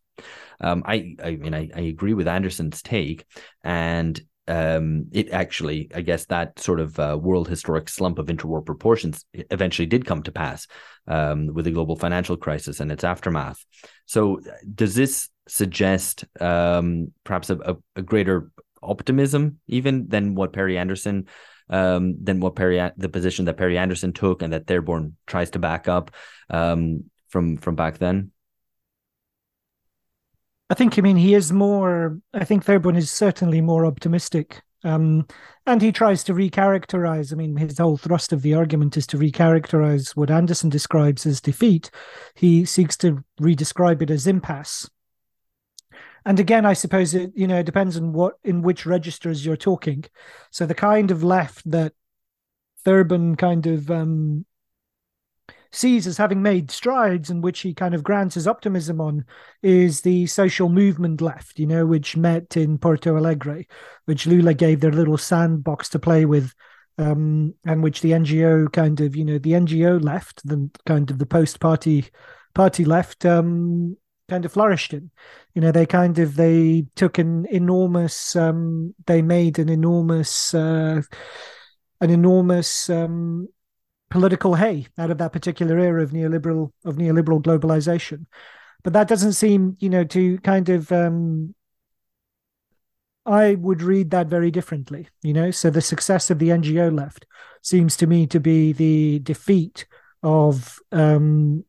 Um, 0.59 0.83
I, 0.85 1.15
I 1.23 1.35
mean, 1.35 1.53
I, 1.53 1.69
I 1.75 1.81
agree 1.81 2.13
with 2.13 2.27
Anderson's 2.27 2.81
take, 2.81 3.25
and 3.63 4.19
um, 4.47 5.07
it 5.11 5.29
actually, 5.31 5.89
I 5.93 6.01
guess, 6.01 6.25
that 6.25 6.59
sort 6.59 6.79
of 6.79 6.99
uh, 6.99 7.17
world 7.21 7.47
historic 7.47 7.89
slump 7.89 8.19
of 8.19 8.27
interwar 8.27 8.65
proportions 8.65 9.25
eventually 9.33 9.85
did 9.85 10.05
come 10.05 10.23
to 10.23 10.31
pass 10.31 10.67
um, 11.07 11.47
with 11.53 11.65
the 11.65 11.71
global 11.71 11.95
financial 11.95 12.37
crisis 12.37 12.79
and 12.79 12.91
its 12.91 13.03
aftermath. 13.03 13.63
So, 14.05 14.39
does 14.73 14.95
this 14.95 15.29
suggest 15.47 16.25
um, 16.39 17.11
perhaps 17.23 17.49
a, 17.49 17.77
a, 17.95 18.01
greater 18.01 18.51
optimism 18.83 19.59
even 19.67 20.07
than 20.09 20.35
what 20.35 20.53
Perry 20.53 20.77
Anderson, 20.77 21.27
um, 21.69 22.17
than 22.21 22.39
what 22.39 22.55
Perry, 22.55 22.91
the 22.97 23.09
position 23.09 23.45
that 23.45 23.57
Perry 23.57 23.77
Anderson 23.77 24.13
took 24.13 24.41
and 24.41 24.53
that 24.53 24.67
Therborn 24.67 25.15
tries 25.25 25.51
to 25.51 25.59
back 25.59 25.87
up 25.87 26.11
um, 26.49 27.05
from 27.29 27.57
from 27.57 27.75
back 27.75 27.97
then? 27.97 28.31
I 30.69 30.73
think, 30.73 30.97
I 30.97 31.01
mean, 31.01 31.15
he 31.15 31.33
is 31.33 31.53
more, 31.53 32.19
I 32.33 32.43
think 32.43 32.65
Therborn 32.65 32.95
is 32.95 33.09
certainly 33.11 33.61
more 33.61 33.85
optimistic. 33.85 34.61
Um, 34.83 35.27
and 35.65 35.81
he 35.81 35.91
tries 35.91 36.23
to 36.25 36.33
recharacterize, 36.33 37.31
I 37.31 37.35
mean, 37.35 37.55
his 37.57 37.77
whole 37.77 37.97
thrust 37.97 38.31
of 38.31 38.41
the 38.41 38.53
argument 38.53 38.95
is 38.97 39.07
to 39.07 39.17
recharacterize 39.17 40.15
what 40.15 40.31
Anderson 40.31 40.69
describes 40.69 41.25
as 41.25 41.41
defeat. 41.41 41.89
He 42.35 42.65
seeks 42.65 42.97
to 42.97 43.23
redescribe 43.41 44.01
it 44.01 44.11
as 44.11 44.27
impasse. 44.27 44.89
And 46.25 46.39
again, 46.39 46.65
I 46.65 46.73
suppose 46.73 47.13
it, 47.13 47.31
you 47.35 47.47
know, 47.47 47.59
it 47.59 47.65
depends 47.65 47.95
on 47.95 48.11
what, 48.11 48.35
in 48.43 48.61
which 48.61 48.85
registers 48.85 49.45
you're 49.45 49.55
talking. 49.55 50.03
So 50.51 50.65
the 50.65 50.75
kind 50.75 51.11
of 51.11 51.23
left 51.23 51.69
that 51.71 51.93
Therborn 52.83 53.37
kind 53.37 53.65
of 53.65 53.89
um, 53.89 54.45
sees 55.71 56.07
as 56.07 56.17
having 56.17 56.41
made 56.41 56.71
strides 56.71 57.29
and 57.29 57.43
which 57.43 57.59
he 57.59 57.73
kind 57.73 57.93
of 57.93 58.03
grants 58.03 58.35
his 58.35 58.47
optimism 58.47 59.01
on 59.01 59.25
is 59.61 60.01
the 60.01 60.25
social 60.27 60.69
movement 60.69 61.21
left, 61.21 61.59
you 61.59 61.65
know, 61.65 61.85
which 61.85 62.17
met 62.17 62.57
in 62.57 62.77
Porto 62.77 63.15
Alegre, 63.17 63.65
which 64.05 64.27
Lula 64.27 64.53
gave 64.53 64.79
their 64.79 64.91
little 64.91 65.17
sandbox 65.17 65.89
to 65.89 65.99
play 65.99 66.25
with, 66.25 66.53
um, 66.97 67.53
and 67.65 67.83
which 67.83 68.01
the 68.01 68.11
NGO 68.11 68.71
kind 68.71 68.99
of, 69.01 69.15
you 69.15 69.25
know, 69.25 69.37
the 69.37 69.51
NGO 69.51 70.03
left, 70.03 70.47
the 70.47 70.69
kind 70.85 71.09
of 71.11 71.19
the 71.19 71.25
post 71.25 71.59
party 71.59 72.05
party 72.53 72.85
left, 72.85 73.25
um, 73.25 73.97
kind 74.29 74.45
of 74.45 74.51
flourished 74.51 74.93
in. 74.93 75.11
You 75.53 75.61
know, 75.61 75.71
they 75.71 75.85
kind 75.85 76.17
of 76.19 76.35
they 76.35 76.85
took 76.95 77.17
an 77.17 77.45
enormous, 77.47 78.35
um, 78.35 78.93
they 79.05 79.21
made 79.21 79.59
an 79.59 79.69
enormous, 79.69 80.53
uh, 80.53 81.01
an 82.01 82.09
enormous 82.09 82.89
um, 82.89 83.47
political 84.09 84.55
hay 84.55 84.87
out 84.97 85.11
of 85.11 85.17
that 85.17 85.33
particular 85.33 85.77
era 85.77 86.03
of 86.03 86.11
neoliberal 86.11 86.71
of 86.85 86.95
neoliberal 86.95 87.41
globalization. 87.41 88.25
But 88.83 88.93
that 88.93 89.07
doesn't 89.07 89.33
seem, 89.33 89.75
you 89.79 89.89
know, 89.89 90.03
to 90.05 90.37
kind 90.39 90.69
of 90.69 90.91
um, 90.91 91.53
I 93.25 93.55
would 93.55 93.81
read 93.81 94.11
that 94.11 94.27
very 94.27 94.51
differently, 94.51 95.09
you 95.21 95.33
know. 95.33 95.51
So 95.51 95.69
the 95.69 95.81
success 95.81 96.31
of 96.31 96.39
the 96.39 96.49
NGO 96.49 96.95
left 96.95 97.25
seems 97.61 97.97
to 97.97 98.07
me 98.07 98.25
to 98.27 98.39
be 98.39 98.71
the 98.71 99.19
defeat 99.19 99.85
of 100.23 100.79
um, 100.93 101.65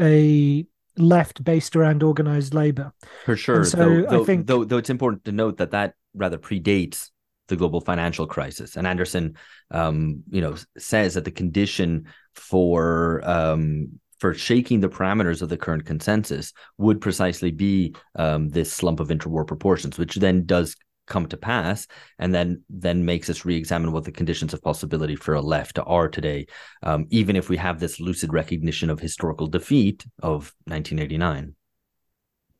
a 0.00 0.66
left 0.98 1.44
based 1.44 1.76
around 1.76 2.02
organized 2.02 2.54
labor. 2.54 2.92
For 3.24 3.36
sure. 3.36 3.64
So 3.64 3.76
though, 3.76 4.02
though, 4.02 4.22
I 4.22 4.24
think, 4.24 4.46
though, 4.46 4.64
though 4.64 4.78
it's 4.78 4.90
important 4.90 5.24
to 5.26 5.32
note 5.32 5.58
that 5.58 5.70
that 5.70 5.94
rather 6.14 6.38
predates 6.38 7.10
the 7.48 7.56
global 7.56 7.80
financial 7.80 8.26
crisis. 8.26 8.76
And 8.76 8.86
Anderson, 8.86 9.36
um, 9.70 10.22
you 10.30 10.40
know, 10.40 10.56
says 10.78 11.14
that 11.14 11.24
the 11.24 11.30
condition 11.30 12.06
for 12.34 13.22
um, 13.24 13.98
for 14.18 14.34
shaking 14.34 14.80
the 14.80 14.88
parameters 14.88 15.42
of 15.42 15.48
the 15.48 15.56
current 15.56 15.84
consensus 15.84 16.52
would 16.78 17.00
precisely 17.00 17.50
be 17.50 17.94
um, 18.14 18.48
this 18.48 18.72
slump 18.72 19.00
of 19.00 19.08
interwar 19.08 19.46
proportions, 19.46 19.98
which 19.98 20.14
then 20.16 20.46
does 20.46 20.74
come 21.06 21.26
to 21.26 21.36
pass, 21.36 21.86
and 22.18 22.34
then 22.34 22.62
then 22.68 23.04
makes 23.04 23.30
us 23.30 23.44
re-examine 23.44 23.92
what 23.92 24.04
the 24.04 24.12
conditions 24.12 24.52
of 24.52 24.62
possibility 24.62 25.16
for 25.16 25.34
a 25.34 25.40
left 25.40 25.78
are 25.86 26.08
today, 26.08 26.46
um, 26.82 27.06
even 27.10 27.36
if 27.36 27.48
we 27.48 27.56
have 27.56 27.78
this 27.78 28.00
lucid 28.00 28.32
recognition 28.32 28.90
of 28.90 29.00
historical 29.00 29.46
defeat 29.46 30.04
of 30.22 30.52
1989. 30.64 31.54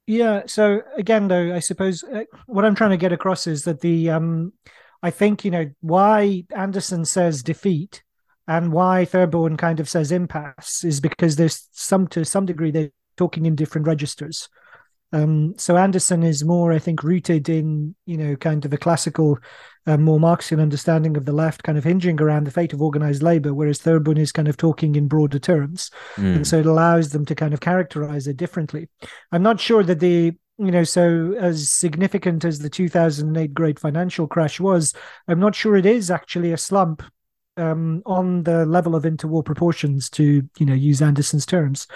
Yeah. 0.07 0.43
So 0.47 0.83
again, 0.97 1.29
though, 1.29 1.55
I 1.55 1.59
suppose 1.59 2.05
uh, 2.05 2.25
what 2.47 2.65
I'm 2.65 2.75
trying 2.75 2.91
to 2.91 2.97
get 2.97 3.13
across 3.13 3.47
is 3.47 3.65
that 3.65 3.81
the 3.81 4.11
um, 4.11 4.53
I 5.03 5.11
think 5.11 5.45
you 5.45 5.51
know 5.51 5.71
why 5.81 6.45
Anderson 6.55 7.05
says 7.05 7.43
defeat 7.43 8.03
and 8.47 8.73
why 8.73 9.05
Therborn 9.05 9.57
kind 9.57 9.81
of 9.81 9.89
says 9.89 10.13
impasse 10.13 10.85
is 10.85 11.01
because 11.01 11.37
there's 11.37 11.69
some 11.73 12.07
to 12.09 12.25
some 12.25 12.47
degree 12.47 12.71
they're 12.71 12.91
talking 13.17 13.47
in 13.47 13.57
different 13.57 13.87
registers. 13.87 14.49
Um, 15.13 15.55
so 15.57 15.77
Anderson 15.77 16.23
is 16.23 16.45
more, 16.45 16.73
I 16.73 16.79
think, 16.79 17.03
rooted 17.03 17.49
in 17.49 17.97
you 18.07 18.17
know 18.17 18.37
kind 18.37 18.65
of 18.65 18.73
a 18.73 18.79
classical, 18.79 19.39
uh, 19.87 19.97
more 19.97 20.19
Marxian 20.19 20.61
understanding 20.61 21.17
of 21.17 21.25
the 21.25 21.33
left, 21.33 21.63
kind 21.63 21.79
of 21.79 21.85
hinging 21.85 22.21
around 22.21 22.45
the 22.45 22.51
fate 22.51 22.73
of 22.73 22.83
organized 22.83 23.23
labor, 23.23 23.55
whereas 23.55 23.81
Therborn 23.81 24.19
is 24.19 24.33
kind 24.33 24.49
of 24.49 24.57
talking 24.57 24.97
in 24.97 25.09
broader 25.09 25.39
terms, 25.39 25.91
mm. 26.17 26.37
and 26.37 26.47
so 26.47 26.59
it 26.59 26.67
allows 26.67 27.11
them 27.11 27.25
to 27.25 27.35
kind 27.35 27.55
of 27.55 27.61
characterize 27.61 28.27
it 28.27 28.37
differently. 28.37 28.89
I'm 29.33 29.43
not 29.43 29.61
sure 29.61 29.83
that 29.83 30.01
the 30.01 30.33
you 30.59 30.71
know, 30.71 30.85
so 30.85 31.35
as 31.39 31.71
significant 31.71 32.45
as 32.45 32.59
the 32.61 32.71
2008 32.71 33.53
great 33.53 33.79
financial 33.79 34.27
crash 34.27 34.59
was, 34.59 34.95
I'm 35.29 35.39
not 35.39 35.55
sure 35.55 35.77
it 35.77 35.85
is 35.85 36.11
actually 36.11 36.53
a 36.53 36.57
slump 36.57 37.03
um, 37.59 38.03
on 38.07 38.43
the 38.43 38.65
level 38.65 38.97
of 38.97 39.05
interwar 39.05 39.45
proportions, 39.45 40.09
to 40.11 40.49
you 40.59 40.67
know 40.67 40.75
use 40.75 41.03
Anderson's 41.03 41.47
terms. 41.47 41.87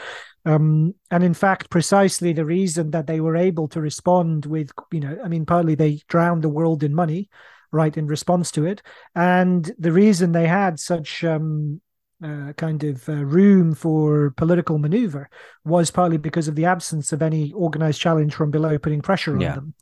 Um, 0.47 0.95
and 1.11 1.23
in 1.23 1.35
fact, 1.35 1.71
precisely 1.71 2.33
the 2.33 2.47
reason 2.47 2.93
that 2.93 3.07
they 3.07 3.21
were 3.21 3.37
able 3.37 3.69
to 3.69 3.81
respond 3.81 4.47
with, 4.47 4.71
you 4.91 5.01
know, 5.01 5.19
I 5.23 5.29
mean, 5.29 5.45
partly 5.45 5.75
they 5.75 6.01
drowned 6.09 6.43
the 6.43 6.49
world 6.49 6.83
in 6.83 6.95
money, 6.95 7.29
right, 7.73 7.97
in 7.97 8.07
response 8.07 8.51
to 8.53 8.65
it, 8.65 8.83
and 9.15 9.73
the 9.79 9.93
reason 9.93 10.33
they 10.33 10.47
had 10.47 10.79
such 10.79 11.25
um, 11.25 11.81
uh, 12.23 12.53
kind 12.57 12.85
of 12.85 13.09
uh, 13.09 13.25
room 13.25 13.75
for 13.75 14.33
political 14.37 14.79
maneuver 14.79 15.29
was 15.65 15.91
partly 15.91 16.19
because 16.19 16.49
of 16.49 16.57
the 16.57 16.65
absence 16.65 17.13
of 17.13 17.23
any 17.23 17.53
organized 17.53 18.01
challenge 18.01 18.35
from 18.35 18.51
below 18.51 18.79
putting 18.79 19.01
pressure 19.03 19.35
on 19.35 19.41
yeah. 19.41 19.55
them. 19.55 19.75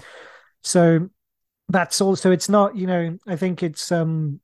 So 0.63 1.09
that's 1.71 2.01
also 2.01 2.31
it's 2.31 2.49
not 2.49 2.75
you 2.77 2.87
know 2.87 3.19
I 3.27 3.37
think 3.37 3.63
it's 3.63 3.93
um 3.93 4.41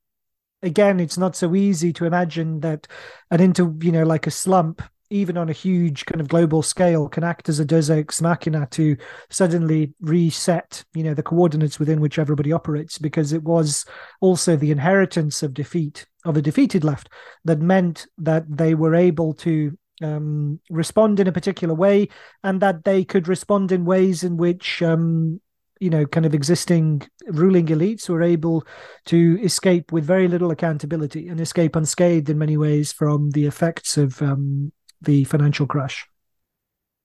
again, 0.65 0.99
it's 0.99 1.19
not 1.19 1.37
so 1.37 1.55
easy 1.55 1.93
to 1.93 2.07
imagine 2.07 2.61
that 2.61 2.89
an 3.31 3.41
into, 3.41 3.77
you 3.81 3.93
know, 3.93 4.05
like 4.05 4.27
a 4.27 4.31
slump, 4.31 4.83
even 5.15 5.39
on 5.39 5.49
a 5.49 5.53
huge 5.53 6.05
kind 6.07 6.21
of 6.21 6.27
global 6.27 6.61
scale, 6.61 7.09
can 7.09 7.23
act 7.23 7.49
as 7.49 7.61
a 7.61 7.65
deus 7.65 7.89
ex 7.89 8.21
machina 8.21 8.67
to 8.73 8.97
suddenly 9.31 9.95
reset, 10.01 10.85
you 10.93 11.05
know, 11.05 11.15
the 11.15 11.23
coordinates 11.23 11.79
within 11.79 12.01
which 12.01 12.19
everybody 12.19 12.53
operates, 12.53 12.99
because 12.99 13.33
it 13.33 13.45
was 13.45 13.85
also 14.21 14.57
the 14.57 14.73
inheritance 14.73 15.43
of 15.43 15.55
defeat 15.55 16.07
of 16.25 16.37
a 16.37 16.43
defeated 16.43 16.83
left 16.83 17.11
that 17.45 17.61
meant 17.61 18.07
that 18.19 18.45
they 18.49 18.75
were 18.75 18.95
able 18.95 19.35
to 19.35 19.79
um, 20.03 20.59
respond 20.69 21.21
in 21.21 21.29
a 21.29 21.33
particular 21.33 21.75
way 21.75 22.09
and 22.43 22.61
that 22.61 22.85
they 22.85 23.05
could 23.05 23.29
respond 23.29 23.71
in 23.71 23.85
ways 23.85 24.25
in 24.25 24.37
which 24.37 24.83
um, 24.83 25.41
you 25.79 25.91
know 25.91 26.07
kind 26.07 26.27
of 26.27 26.35
existing 26.35 27.07
ruling 27.27 27.67
elites 27.67 28.09
were 28.09 28.23
able 28.23 28.67
to 29.05 29.39
escape 29.43 29.93
with 29.93 30.05
very 30.05 30.27
little 30.27 30.51
accountability 30.51 31.29
and 31.29 31.41
escape 31.41 31.77
unscathed 31.77 32.31
in 32.31 32.39
many 32.39 32.57
ways 32.57 32.93
from 32.93 33.31
the 33.31 33.47
effects 33.47 33.97
of 33.97 34.21
um, 34.23 34.73
the 35.05 35.25
financial 35.25 35.67
crash. 35.67 36.07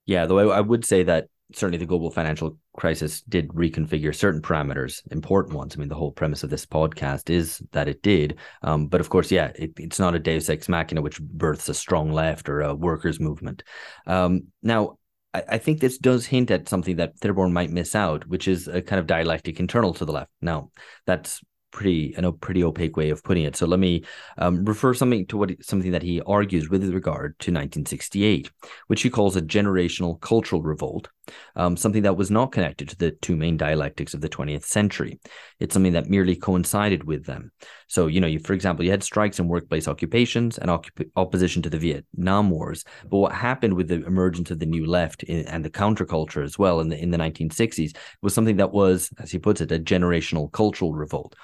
Yeah, 0.06 0.26
though 0.26 0.50
I, 0.50 0.60
would 0.60 0.84
say 0.84 1.02
that 1.04 1.28
certainly 1.52 1.78
the 1.78 1.86
global 1.86 2.10
financial 2.10 2.58
crisis 2.76 3.22
did 3.22 3.48
reconfigure 3.48 4.14
certain 4.14 4.42
parameters, 4.42 5.02
important 5.12 5.56
ones. 5.56 5.74
I 5.74 5.78
mean, 5.78 5.88
the 5.88 5.94
whole 5.94 6.12
premise 6.12 6.42
of 6.42 6.50
this 6.50 6.66
podcast 6.66 7.30
is 7.30 7.62
that 7.72 7.88
it 7.88 8.02
did. 8.02 8.38
Um, 8.62 8.86
but 8.86 9.00
of 9.00 9.08
course, 9.08 9.30
yeah, 9.30 9.52
it, 9.54 9.72
it's 9.76 9.98
not 9.98 10.14
a 10.14 10.18
deus 10.18 10.48
ex 10.48 10.68
machina 10.68 11.02
which 11.02 11.20
births 11.20 11.68
a 11.68 11.74
strong 11.74 12.12
left 12.12 12.48
or 12.48 12.60
a 12.60 12.74
workers' 12.74 13.20
movement. 13.20 13.62
Um, 14.06 14.48
now, 14.62 14.98
I, 15.34 15.42
I 15.50 15.58
think 15.58 15.80
this 15.80 15.98
does 15.98 16.26
hint 16.26 16.50
at 16.50 16.68
something 16.68 16.96
that 16.96 17.18
Therborn 17.18 17.52
might 17.52 17.70
miss 17.70 17.94
out, 17.94 18.26
which 18.26 18.48
is 18.48 18.68
a 18.68 18.82
kind 18.82 19.00
of 19.00 19.06
dialectic 19.06 19.60
internal 19.60 19.94
to 19.94 20.04
the 20.04 20.12
left. 20.12 20.30
Now, 20.40 20.70
that's 21.06 21.40
pretty 21.70 22.14
a 22.16 22.32
pretty 22.32 22.62
opaque 22.62 22.96
way 22.96 23.10
of 23.10 23.22
putting 23.22 23.44
it. 23.44 23.56
So 23.56 23.66
let 23.66 23.80
me 23.80 24.04
um, 24.38 24.64
refer 24.64 24.94
something 24.94 25.26
to 25.26 25.36
what 25.36 25.64
something 25.64 25.92
that 25.92 26.02
he 26.02 26.20
argues 26.22 26.68
with 26.68 26.84
regard 26.92 27.38
to 27.40 27.50
1968, 27.50 28.50
which 28.86 29.02
he 29.02 29.10
calls 29.10 29.36
a 29.36 29.42
generational 29.42 30.20
cultural 30.20 30.62
revolt, 30.62 31.08
um, 31.56 31.76
something 31.76 32.02
that 32.02 32.16
was 32.16 32.30
not 32.30 32.52
connected 32.52 32.88
to 32.90 32.96
the 32.96 33.12
two 33.12 33.36
main 33.36 33.56
dialectics 33.56 34.14
of 34.14 34.20
the 34.20 34.28
20th 34.28 34.64
century. 34.64 35.18
It's 35.58 35.74
something 35.74 35.92
that 35.92 36.08
merely 36.08 36.36
coincided 36.36 37.04
with 37.04 37.24
them. 37.24 37.52
So 37.88 38.06
you 38.06 38.20
know, 38.20 38.26
you, 38.26 38.38
for 38.38 38.52
example, 38.52 38.84
you 38.84 38.90
had 38.90 39.02
strikes 39.02 39.38
and 39.38 39.48
workplace 39.48 39.88
occupations 39.88 40.58
and 40.58 40.70
occup- 40.70 41.10
opposition 41.16 41.62
to 41.62 41.70
the 41.70 41.78
Vietnam 41.78 42.50
Wars. 42.50 42.84
But 43.02 43.18
what 43.18 43.32
happened 43.32 43.74
with 43.74 43.88
the 43.88 44.04
emergence 44.06 44.50
of 44.50 44.58
the 44.58 44.66
new 44.66 44.86
left 44.86 45.22
in, 45.24 45.46
and 45.46 45.64
the 45.64 45.70
counterculture 45.70 46.44
as 46.44 46.58
well 46.58 46.80
in 46.80 46.88
the 46.88 46.98
in 46.98 47.10
the 47.10 47.18
1960s 47.18 47.96
was 48.22 48.34
something 48.34 48.56
that 48.56 48.72
was, 48.72 49.10
as 49.18 49.30
he 49.30 49.38
puts 49.38 49.60
it, 49.60 49.72
a 49.72 49.78
generational 49.78 50.50
cultural 50.52 50.92
revolt. 50.92 51.34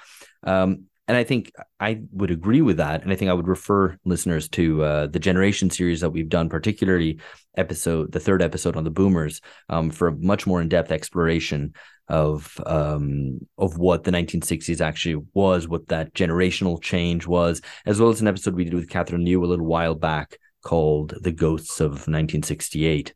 Um, 0.43 0.85
and 1.07 1.15
I 1.15 1.23
think 1.23 1.53
I 1.79 2.01
would 2.11 2.31
agree 2.31 2.61
with 2.61 2.77
that. 2.77 3.01
And 3.01 3.11
I 3.11 3.15
think 3.15 3.31
I 3.31 3.33
would 3.33 3.47
refer 3.47 3.97
listeners 4.03 4.49
to 4.49 4.83
uh, 4.83 5.07
the 5.07 5.19
Generation 5.19 5.69
series 5.69 6.01
that 6.01 6.09
we've 6.09 6.27
done, 6.27 6.49
particularly 6.49 7.19
episode, 7.55 8.11
the 8.11 8.19
third 8.19 8.41
episode 8.41 8.75
on 8.75 8.83
the 8.83 8.89
Boomers, 8.91 9.39
um, 9.69 9.89
for 9.89 10.09
a 10.09 10.15
much 10.17 10.45
more 10.45 10.61
in 10.61 10.67
depth 10.67 10.91
exploration 10.91 11.73
of 12.09 12.59
um, 12.65 13.39
of 13.57 13.77
what 13.77 14.03
the 14.03 14.11
1960s 14.11 14.81
actually 14.81 15.23
was, 15.33 15.67
what 15.67 15.87
that 15.87 16.13
generational 16.13 16.81
change 16.81 17.25
was, 17.25 17.61
as 17.85 18.01
well 18.01 18.09
as 18.09 18.19
an 18.19 18.27
episode 18.27 18.55
we 18.55 18.65
did 18.65 18.73
with 18.73 18.89
Catherine 18.89 19.23
Liu 19.23 19.43
a 19.43 19.47
little 19.47 19.65
while 19.65 19.95
back 19.95 20.37
called 20.63 21.13
"The 21.21 21.31
Ghosts 21.31 21.79
of 21.79 21.91
1968." 21.91 23.13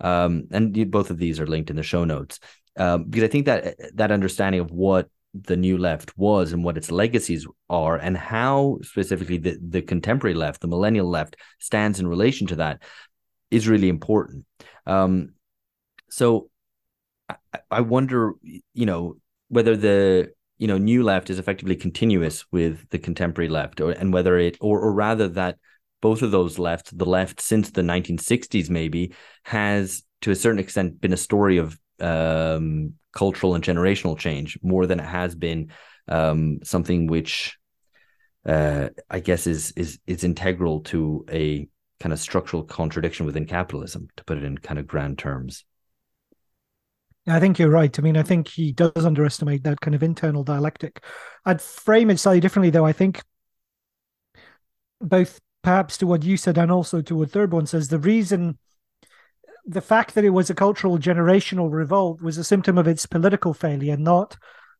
Um, 0.00 0.44
and 0.52 0.90
both 0.90 1.10
of 1.10 1.18
these 1.18 1.40
are 1.40 1.46
linked 1.46 1.70
in 1.70 1.76
the 1.76 1.82
show 1.82 2.04
notes 2.04 2.38
um, 2.76 3.04
because 3.04 3.24
I 3.24 3.28
think 3.28 3.46
that 3.46 3.76
that 3.94 4.12
understanding 4.12 4.60
of 4.60 4.70
what 4.70 5.08
the 5.34 5.56
new 5.56 5.78
left 5.78 6.16
was 6.18 6.52
and 6.52 6.62
what 6.62 6.76
its 6.76 6.90
legacies 6.90 7.46
are 7.70 7.96
and 7.96 8.16
how 8.16 8.78
specifically 8.82 9.38
the, 9.38 9.58
the 9.66 9.80
contemporary 9.80 10.34
left 10.34 10.60
the 10.60 10.68
millennial 10.68 11.08
left 11.08 11.36
stands 11.58 11.98
in 11.98 12.06
relation 12.06 12.46
to 12.46 12.56
that 12.56 12.82
is 13.50 13.68
really 13.68 13.88
important. 13.88 14.44
Um, 14.86 15.34
so 16.10 16.50
I, 17.28 17.36
I 17.70 17.80
wonder 17.80 18.34
you 18.42 18.86
know 18.86 19.16
whether 19.48 19.76
the 19.76 20.32
you 20.58 20.68
know 20.68 20.78
new 20.78 21.02
left 21.02 21.30
is 21.30 21.38
effectively 21.38 21.76
continuous 21.76 22.44
with 22.52 22.88
the 22.90 22.98
contemporary 22.98 23.48
left 23.48 23.80
or 23.80 23.92
and 23.92 24.12
whether 24.12 24.38
it 24.38 24.56
or, 24.60 24.80
or 24.80 24.92
rather 24.92 25.28
that 25.28 25.58
both 26.00 26.22
of 26.22 26.30
those 26.30 26.58
left 26.58 26.96
the 26.96 27.06
left 27.06 27.40
since 27.40 27.70
the 27.70 27.82
1960s 27.82 28.68
maybe 28.68 29.14
has 29.44 30.02
to 30.20 30.30
a 30.30 30.36
certain 30.36 30.58
extent 30.58 31.00
been 31.00 31.12
a 31.12 31.16
story 31.16 31.56
of 31.56 31.78
um, 32.02 32.94
cultural 33.12 33.54
and 33.54 33.64
generational 33.64 34.18
change 34.18 34.58
more 34.62 34.86
than 34.86 35.00
it 35.00 35.06
has 35.06 35.34
been 35.34 35.70
um, 36.08 36.58
something 36.62 37.06
which 37.06 37.56
uh, 38.46 38.88
I 39.08 39.20
guess 39.20 39.46
is 39.46 39.72
is 39.76 39.98
is 40.06 40.24
integral 40.24 40.80
to 40.80 41.24
a 41.30 41.68
kind 42.00 42.12
of 42.12 42.18
structural 42.18 42.64
contradiction 42.64 43.26
within 43.26 43.46
capitalism, 43.46 44.08
to 44.16 44.24
put 44.24 44.38
it 44.38 44.44
in 44.44 44.58
kind 44.58 44.80
of 44.80 44.86
grand 44.86 45.18
terms. 45.18 45.64
I 47.28 47.38
think 47.38 47.60
you're 47.60 47.70
right. 47.70 47.96
I 47.96 48.02
mean, 48.02 48.16
I 48.16 48.24
think 48.24 48.48
he 48.48 48.72
does 48.72 49.04
underestimate 49.04 49.62
that 49.62 49.80
kind 49.80 49.94
of 49.94 50.02
internal 50.02 50.42
dialectic. 50.42 51.04
I'd 51.44 51.62
frame 51.62 52.10
it 52.10 52.18
slightly 52.18 52.40
differently, 52.40 52.70
though. 52.70 52.84
I 52.84 52.92
think 52.92 53.22
both 55.00 55.40
perhaps 55.62 55.96
to 55.98 56.06
what 56.06 56.24
you 56.24 56.36
said 56.36 56.58
and 56.58 56.72
also 56.72 57.00
to 57.02 57.14
what 57.14 57.30
Therborn 57.30 57.66
says, 57.66 57.88
the 57.88 58.00
reason 58.00 58.58
the 59.64 59.80
fact 59.80 60.14
that 60.14 60.24
it 60.24 60.30
was 60.30 60.50
a 60.50 60.54
cultural 60.54 60.98
generational 60.98 61.70
revolt 61.70 62.20
was 62.20 62.38
a 62.38 62.44
symptom 62.44 62.78
of 62.78 62.88
its 62.88 63.06
political 63.06 63.54
failure, 63.54 63.96
not 63.96 64.36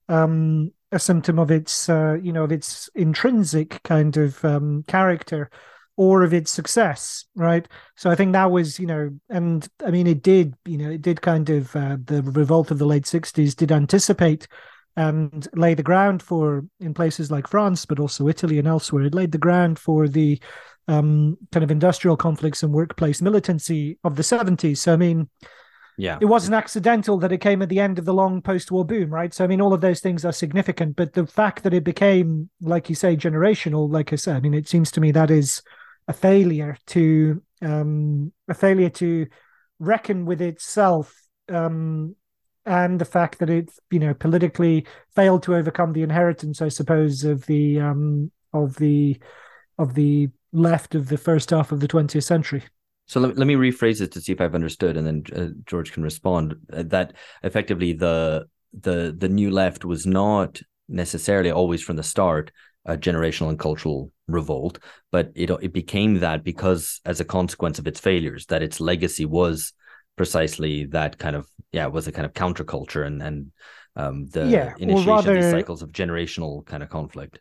um, 0.08 0.72
a 0.90 0.98
symptom 0.98 1.38
of 1.38 1.50
its, 1.50 1.88
uh, 1.88 2.16
you 2.20 2.32
know, 2.32 2.44
of 2.44 2.52
its 2.52 2.90
intrinsic 2.94 3.82
kind 3.82 4.16
of 4.16 4.44
um, 4.44 4.84
character 4.88 5.50
or 5.96 6.22
of 6.22 6.32
its 6.32 6.50
success, 6.50 7.26
right? 7.34 7.68
So 7.96 8.10
I 8.10 8.14
think 8.14 8.32
that 8.32 8.50
was, 8.50 8.78
you 8.78 8.86
know, 8.86 9.10
and 9.28 9.66
I 9.84 9.90
mean, 9.90 10.06
it 10.06 10.22
did, 10.22 10.54
you 10.64 10.78
know, 10.78 10.90
it 10.90 11.02
did 11.02 11.20
kind 11.20 11.48
of 11.50 11.74
uh, 11.76 11.98
the 12.02 12.22
revolt 12.22 12.70
of 12.70 12.78
the 12.78 12.86
late 12.86 13.04
'60s 13.04 13.54
did 13.54 13.70
anticipate 13.70 14.48
and 14.96 15.48
lay 15.54 15.74
the 15.74 15.82
ground 15.82 16.22
for 16.22 16.64
in 16.80 16.92
places 16.94 17.30
like 17.30 17.48
France, 17.48 17.86
but 17.86 17.98
also 17.98 18.28
Italy 18.28 18.58
and 18.58 18.68
elsewhere. 18.68 19.04
It 19.04 19.14
laid 19.14 19.32
the 19.32 19.38
ground 19.38 19.78
for 19.78 20.08
the 20.08 20.40
um, 20.88 21.36
kind 21.52 21.64
of 21.64 21.70
industrial 21.70 22.16
conflicts 22.16 22.62
and 22.62 22.72
workplace 22.72 23.22
militancy 23.22 23.98
of 24.04 24.16
the 24.16 24.22
70s. 24.22 24.78
So, 24.78 24.92
I 24.92 24.96
mean, 24.96 25.28
yeah, 25.98 26.18
it 26.20 26.24
wasn't 26.24 26.54
accidental 26.54 27.18
that 27.18 27.32
it 27.32 27.38
came 27.38 27.62
at 27.62 27.68
the 27.68 27.80
end 27.80 27.98
of 27.98 28.04
the 28.04 28.14
long 28.14 28.40
post-war 28.40 28.84
boom, 28.84 29.10
right? 29.10 29.32
So, 29.32 29.44
I 29.44 29.46
mean, 29.46 29.60
all 29.60 29.74
of 29.74 29.80
those 29.80 30.00
things 30.00 30.24
are 30.24 30.32
significant, 30.32 30.96
but 30.96 31.12
the 31.12 31.26
fact 31.26 31.62
that 31.64 31.74
it 31.74 31.84
became, 31.84 32.48
like 32.60 32.88
you 32.88 32.94
say, 32.94 33.16
generational, 33.16 33.90
like 33.90 34.12
I 34.12 34.16
said, 34.16 34.36
I 34.36 34.40
mean, 34.40 34.54
it 34.54 34.68
seems 34.68 34.90
to 34.92 35.00
me 35.00 35.12
that 35.12 35.30
is 35.30 35.62
a 36.08 36.12
failure 36.12 36.76
to 36.86 37.42
um, 37.60 38.32
a 38.48 38.54
failure 38.54 38.90
to 38.90 39.26
reckon 39.78 40.24
with 40.24 40.40
itself 40.40 41.14
um, 41.48 42.16
and 42.64 43.00
the 43.00 43.04
fact 43.04 43.38
that 43.40 43.50
it, 43.50 43.70
you 43.90 43.98
know, 43.98 44.14
politically 44.14 44.86
failed 45.14 45.42
to 45.44 45.56
overcome 45.56 45.92
the 45.92 46.02
inheritance, 46.02 46.62
I 46.62 46.68
suppose, 46.68 47.24
of 47.24 47.46
the 47.46 47.80
um, 47.80 48.30
of 48.52 48.76
the 48.76 49.18
of 49.78 49.94
the 49.94 50.30
left 50.52 50.94
of 50.94 51.08
the 51.08 51.18
first 51.18 51.50
half 51.50 51.72
of 51.72 51.80
the 51.80 51.88
20th 51.88 52.24
century. 52.24 52.64
So 53.06 53.20
let, 53.20 53.36
let 53.36 53.46
me 53.46 53.54
rephrase 53.54 54.00
it 54.00 54.12
to 54.12 54.20
see 54.20 54.32
if 54.32 54.40
I've 54.40 54.54
understood, 54.54 54.96
and 54.96 55.06
then 55.06 55.24
uh, 55.34 55.52
George 55.66 55.92
can 55.92 56.02
respond. 56.02 56.54
Uh, 56.72 56.84
that 56.86 57.14
effectively 57.42 57.92
the 57.92 58.46
the 58.80 59.14
the 59.16 59.28
new 59.28 59.50
left 59.50 59.84
was 59.84 60.06
not 60.06 60.60
necessarily 60.88 61.50
always 61.50 61.82
from 61.82 61.96
the 61.96 62.02
start 62.02 62.50
a 62.84 62.96
generational 62.96 63.48
and 63.48 63.58
cultural 63.58 64.10
revolt, 64.28 64.78
but 65.10 65.30
it 65.34 65.50
it 65.62 65.72
became 65.72 66.20
that 66.20 66.42
because 66.42 67.00
as 67.04 67.20
a 67.20 67.24
consequence 67.24 67.78
of 67.78 67.86
its 67.86 68.00
failures, 68.00 68.46
that 68.46 68.62
its 68.62 68.80
legacy 68.80 69.24
was 69.24 69.72
precisely 70.16 70.86
that 70.86 71.18
kind 71.18 71.36
of 71.36 71.48
yeah 71.72 71.86
was 71.86 72.06
a 72.08 72.12
kind 72.12 72.26
of 72.26 72.32
counterculture 72.32 73.06
and 73.06 73.22
and 73.22 73.52
um, 73.96 74.26
the 74.28 74.48
Yeah, 74.50 74.74
initiation 74.78 75.10
rather- 75.10 75.30
of 75.32 75.36
these 75.36 75.50
cycles 75.50 75.82
of 75.82 75.92
generational 75.92 76.64
kind 76.66 76.82
of 76.82 76.88
conflict. 76.88 77.40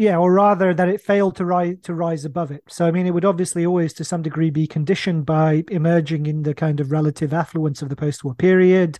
Yeah 0.00 0.16
or 0.16 0.32
rather 0.32 0.72
that 0.72 0.88
it 0.88 0.98
failed 0.98 1.36
to 1.36 1.44
rise 1.44 1.76
to 1.82 1.92
rise 1.92 2.24
above 2.24 2.50
it. 2.50 2.64
So 2.68 2.86
i 2.86 2.90
mean 2.90 3.06
it 3.06 3.12
would 3.12 3.26
obviously 3.26 3.66
always 3.66 3.92
to 3.94 4.04
some 4.04 4.22
degree 4.22 4.48
be 4.48 4.66
conditioned 4.66 5.26
by 5.26 5.62
emerging 5.70 6.24
in 6.24 6.42
the 6.42 6.54
kind 6.54 6.80
of 6.80 6.90
relative 6.90 7.34
affluence 7.34 7.82
of 7.82 7.90
the 7.90 7.96
post-war 7.96 8.34
period 8.34 8.98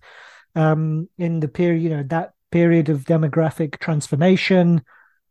um 0.54 1.08
in 1.16 1.40
the 1.40 1.48
period 1.48 1.82
you 1.82 1.88
know 1.88 2.02
that 2.08 2.32
period 2.50 2.90
of 2.90 3.04
demographic 3.04 3.78
transformation 3.78 4.82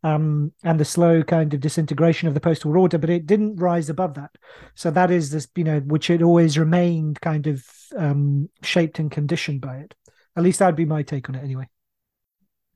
um 0.02 0.52
and 0.64 0.80
the 0.80 0.84
slow 0.84 1.22
kind 1.22 1.54
of 1.54 1.60
disintegration 1.60 2.26
of 2.26 2.34
the 2.34 2.40
post-war 2.40 2.76
order 2.76 2.98
but 2.98 3.10
it 3.10 3.26
didn't 3.26 3.54
rise 3.56 3.88
above 3.88 4.14
that. 4.14 4.32
So 4.74 4.90
that 4.90 5.12
is 5.12 5.30
this 5.30 5.46
you 5.54 5.64
know 5.64 5.78
which 5.80 6.10
it 6.10 6.20
always 6.20 6.58
remained 6.58 7.20
kind 7.20 7.46
of 7.46 7.64
um 7.96 8.48
shaped 8.62 8.98
and 8.98 9.10
conditioned 9.10 9.60
by 9.60 9.76
it. 9.76 9.94
At 10.34 10.42
least 10.42 10.58
that'd 10.58 10.74
be 10.74 10.84
my 10.96 11.02
take 11.04 11.28
on 11.28 11.36
it 11.36 11.44
anyway 11.44 11.68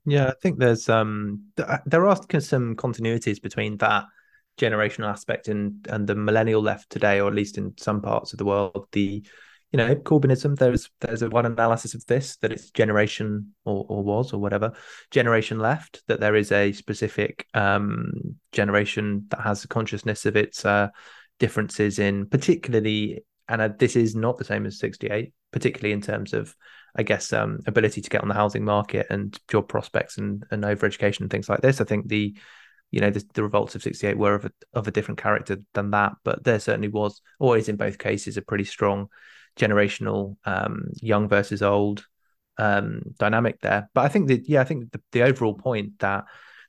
Yeah, 0.05 0.27
I 0.27 0.33
think 0.41 0.59
there's 0.59 0.87
um 0.87 1.45
th- 1.57 1.67
there 1.85 2.05
are 2.07 2.15
some 2.39 2.75
continuities 2.75 3.41
between 3.41 3.77
that 3.77 4.05
generational 4.57 5.09
aspect 5.09 5.47
and 5.47 5.85
and 5.89 6.07
the 6.07 6.15
millennial 6.15 6.61
left 6.61 6.89
today, 6.89 7.19
or 7.19 7.27
at 7.27 7.35
least 7.35 7.57
in 7.57 7.73
some 7.77 8.01
parts 8.01 8.31
of 8.31 8.37
the 8.37 8.45
world. 8.45 8.87
The 8.91 9.23
you 9.71 9.77
know 9.77 9.95
Corbynism. 9.95 10.57
There's 10.57 10.89
there's 11.01 11.23
a 11.23 11.29
one 11.29 11.47
analysis 11.47 11.95
of 11.95 12.05
this 12.05 12.37
that 12.37 12.51
it's 12.51 12.69
generation 12.69 13.53
or 13.65 13.85
or 13.89 14.03
was 14.03 14.31
or 14.31 14.39
whatever 14.39 14.73
generation 15.09 15.57
left. 15.59 16.03
That 16.07 16.19
there 16.19 16.35
is 16.35 16.51
a 16.51 16.71
specific 16.71 17.47
um 17.55 18.11
generation 18.51 19.25
that 19.31 19.41
has 19.41 19.63
a 19.63 19.67
consciousness 19.67 20.25
of 20.27 20.35
its 20.35 20.65
uh 20.65 20.89
differences 21.39 21.97
in 21.97 22.27
particularly, 22.27 23.23
and 23.47 23.61
uh, 23.61 23.69
this 23.77 23.95
is 23.95 24.15
not 24.15 24.37
the 24.37 24.43
same 24.43 24.65
as 24.65 24.79
'68, 24.79 25.33
particularly 25.51 25.93
in 25.93 26.01
terms 26.01 26.33
of 26.33 26.55
I 26.95 27.03
guess 27.03 27.33
um, 27.33 27.59
ability 27.67 28.01
to 28.01 28.09
get 28.09 28.21
on 28.21 28.29
the 28.29 28.33
housing 28.33 28.63
market 28.63 29.07
and 29.09 29.37
job 29.47 29.67
prospects 29.67 30.17
and 30.17 30.45
and 30.51 30.63
overeducation 30.63 31.21
and 31.21 31.29
things 31.29 31.49
like 31.49 31.61
this. 31.61 31.81
I 31.81 31.83
think 31.83 32.07
the 32.07 32.35
you 32.91 33.01
know 33.01 33.09
the, 33.09 33.23
the 33.33 33.43
revolts 33.43 33.75
of 33.75 33.83
68 33.83 34.17
were 34.17 34.35
of 34.35 34.45
a, 34.45 34.51
of 34.73 34.87
a 34.87 34.91
different 34.91 35.19
character 35.19 35.57
than 35.73 35.91
that 35.91 36.13
but 36.23 36.43
there 36.43 36.59
certainly 36.59 36.87
was 36.87 37.21
always 37.39 37.67
in 37.67 37.75
both 37.75 37.97
cases 37.97 38.37
a 38.37 38.41
pretty 38.41 38.63
strong 38.63 39.07
generational 39.57 40.37
um, 40.45 40.89
young 41.01 41.27
versus 41.27 41.61
old 41.61 42.05
um, 42.57 43.01
dynamic 43.17 43.59
there 43.61 43.89
but 43.93 44.01
i 44.01 44.07
think 44.07 44.27
that 44.27 44.47
yeah 44.47 44.61
i 44.61 44.63
think 44.63 44.91
the, 44.91 45.01
the 45.11 45.23
overall 45.23 45.53
point 45.53 45.99
that 45.99 46.23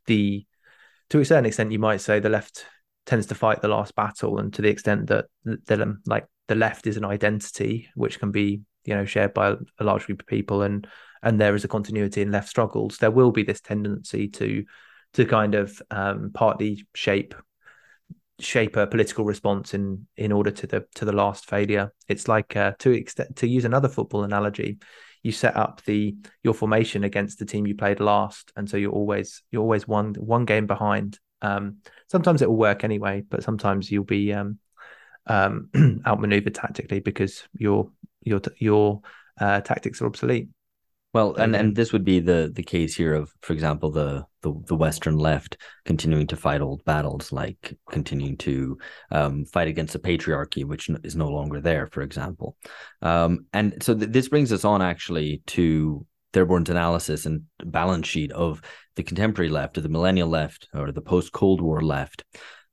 the 0.06 0.44
to 1.10 1.20
a 1.20 1.24
certain 1.24 1.46
extent 1.46 1.70
you 1.70 1.78
might 1.78 2.00
say 2.00 2.18
the 2.18 2.28
left 2.28 2.66
tends 3.04 3.26
to 3.26 3.34
fight 3.36 3.62
the 3.62 3.68
last 3.68 3.94
battle 3.94 4.38
and 4.38 4.52
to 4.52 4.62
the 4.62 4.68
extent 4.68 5.06
that 5.06 5.26
the, 5.44 5.82
um, 5.82 6.00
like 6.06 6.26
the 6.48 6.54
left 6.54 6.86
is 6.86 6.96
an 6.96 7.04
identity 7.04 7.88
which 7.94 8.18
can 8.18 8.30
be 8.30 8.60
you 8.84 8.94
know 8.94 9.04
shared 9.04 9.34
by 9.34 9.54
a 9.78 9.84
large 9.84 10.06
group 10.06 10.20
of 10.20 10.26
people 10.26 10.62
and 10.62 10.86
and 11.22 11.40
there 11.40 11.54
is 11.54 11.64
a 11.64 11.68
continuity 11.68 12.22
in 12.22 12.30
left 12.30 12.48
struggles. 12.48 12.98
There 12.98 13.10
will 13.10 13.32
be 13.32 13.42
this 13.42 13.60
tendency 13.60 14.28
to 14.28 14.64
to 15.14 15.24
kind 15.24 15.54
of 15.54 15.82
um, 15.90 16.30
partly 16.32 16.86
shape 16.94 17.34
shape 18.38 18.76
a 18.76 18.86
political 18.86 19.24
response 19.24 19.74
in 19.74 20.06
in 20.16 20.30
order 20.30 20.50
to 20.50 20.66
the 20.66 20.86
to 20.94 21.04
the 21.04 21.12
last 21.12 21.48
failure. 21.48 21.92
It's 22.08 22.28
like 22.28 22.54
uh, 22.56 22.72
to 22.80 22.90
extent 22.92 23.36
to 23.36 23.48
use 23.48 23.64
another 23.64 23.88
football 23.88 24.24
analogy 24.24 24.78
you 25.22 25.32
set 25.32 25.56
up 25.56 25.82
the 25.84 26.14
your 26.44 26.54
formation 26.54 27.02
against 27.02 27.40
the 27.40 27.44
team 27.44 27.66
you 27.66 27.74
played 27.74 27.98
last 27.98 28.52
and 28.54 28.70
so 28.70 28.76
you're 28.76 28.92
always 28.92 29.42
you're 29.50 29.62
always 29.62 29.88
one 29.88 30.14
one 30.14 30.44
game 30.44 30.66
behind. 30.66 31.18
Um, 31.42 31.78
sometimes 32.08 32.40
it 32.40 32.48
will 32.48 32.56
work 32.56 32.84
anyway 32.84 33.22
but 33.28 33.42
sometimes 33.42 33.90
you'll 33.90 34.04
be 34.04 34.32
um, 34.32 34.58
um, 35.26 35.70
outmaneuvered 36.06 36.54
tactically 36.54 37.00
because 37.00 37.44
your 37.56 37.90
your 38.22 38.40
your 38.58 39.00
uh, 39.40 39.60
tactics 39.60 40.00
are 40.00 40.06
obsolete 40.06 40.48
Well, 41.12 41.34
and, 41.36 41.56
and 41.56 41.74
this 41.74 41.92
would 41.92 42.04
be 42.04 42.20
the 42.20 42.50
the 42.54 42.62
case 42.62 42.94
here 42.94 43.14
of, 43.14 43.32
for 43.40 43.52
example, 43.54 43.90
the 43.90 44.26
the, 44.42 44.52
the 44.66 44.76
Western 44.76 45.16
left 45.16 45.56
continuing 45.84 46.26
to 46.28 46.36
fight 46.36 46.60
old 46.60 46.84
battles, 46.84 47.32
like 47.32 47.74
continuing 47.90 48.36
to 48.38 48.78
um, 49.10 49.44
fight 49.46 49.68
against 49.68 49.92
the 49.92 49.98
patriarchy, 49.98 50.64
which 50.64 50.90
is 51.04 51.16
no 51.16 51.28
longer 51.28 51.60
there, 51.60 51.86
for 51.86 52.02
example. 52.02 52.56
Um, 53.02 53.46
and 53.52 53.82
so 53.82 53.94
th- 53.94 54.10
this 54.10 54.28
brings 54.28 54.52
us 54.52 54.64
on 54.64 54.82
actually 54.82 55.42
to 55.46 56.06
Therborn's 56.32 56.70
analysis 56.70 57.24
and 57.24 57.42
balance 57.64 58.06
sheet 58.06 58.30
of 58.32 58.60
the 58.96 59.02
contemporary 59.02 59.48
left, 59.48 59.78
or 59.78 59.80
the 59.80 59.88
millennial 59.88 60.28
left, 60.28 60.68
or 60.74 60.92
the 60.92 61.00
post 61.00 61.32
Cold 61.32 61.60
War 61.60 61.80
left. 61.80 62.24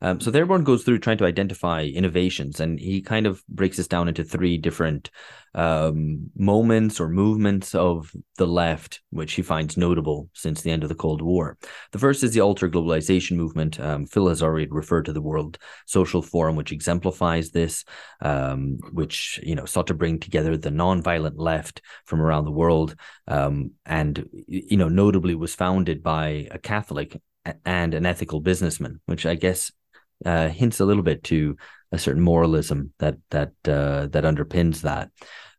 Um, 0.03 0.19
so 0.19 0.31
Therborn 0.31 0.65
goes 0.65 0.83
through 0.83 0.99
trying 0.99 1.17
to 1.19 1.25
identify 1.25 1.83
innovations, 1.83 2.59
and 2.59 2.77
he 2.77 3.01
kind 3.01 3.25
of 3.25 3.41
breaks 3.47 3.77
this 3.77 3.87
down 3.87 4.09
into 4.09 4.23
three 4.25 4.57
different 4.57 5.09
um, 5.55 6.29
moments 6.35 6.99
or 6.99 7.07
movements 7.07 7.73
of 7.73 8.11
the 8.37 8.45
left, 8.45 9.01
which 9.11 9.33
he 9.33 9.41
finds 9.41 9.77
notable 9.77 10.29
since 10.33 10.61
the 10.61 10.71
end 10.71 10.83
of 10.83 10.89
the 10.89 10.95
Cold 10.95 11.21
War. 11.21 11.57
The 11.93 11.99
first 11.99 12.21
is 12.21 12.33
the 12.33 12.41
alter 12.41 12.69
globalization 12.69 13.37
movement. 13.37 13.79
Um, 13.79 14.05
Phil 14.05 14.27
has 14.27 14.43
already 14.43 14.67
referred 14.69 15.05
to 15.05 15.13
the 15.13 15.21
World 15.21 15.57
Social 15.85 16.21
Forum, 16.21 16.57
which 16.57 16.73
exemplifies 16.73 17.51
this, 17.51 17.85
um, 18.19 18.79
which 18.91 19.39
you 19.41 19.55
know 19.55 19.65
sought 19.65 19.87
to 19.87 19.93
bring 19.93 20.19
together 20.19 20.57
the 20.57 20.71
non-violent 20.71 21.39
left 21.39 21.81
from 22.05 22.21
around 22.21 22.43
the 22.43 22.51
world, 22.51 22.95
um, 23.29 23.71
and 23.85 24.27
you 24.47 24.75
know 24.75 24.89
notably 24.89 25.33
was 25.33 25.55
founded 25.55 26.03
by 26.03 26.49
a 26.51 26.59
Catholic 26.59 27.21
and 27.65 27.93
an 27.93 28.05
ethical 28.05 28.41
businessman, 28.41 28.99
which 29.05 29.25
I 29.25 29.35
guess 29.35 29.71
uh, 30.25 30.49
hints 30.49 30.79
a 30.79 30.86
little 30.86 31.03
bit 31.03 31.23
to 31.25 31.57
a 31.91 31.97
certain 31.97 32.21
moralism 32.21 32.91
that 32.99 33.17
that 33.29 33.51
uh, 33.67 34.07
that 34.07 34.23
underpins 34.23 34.81
that. 34.81 35.09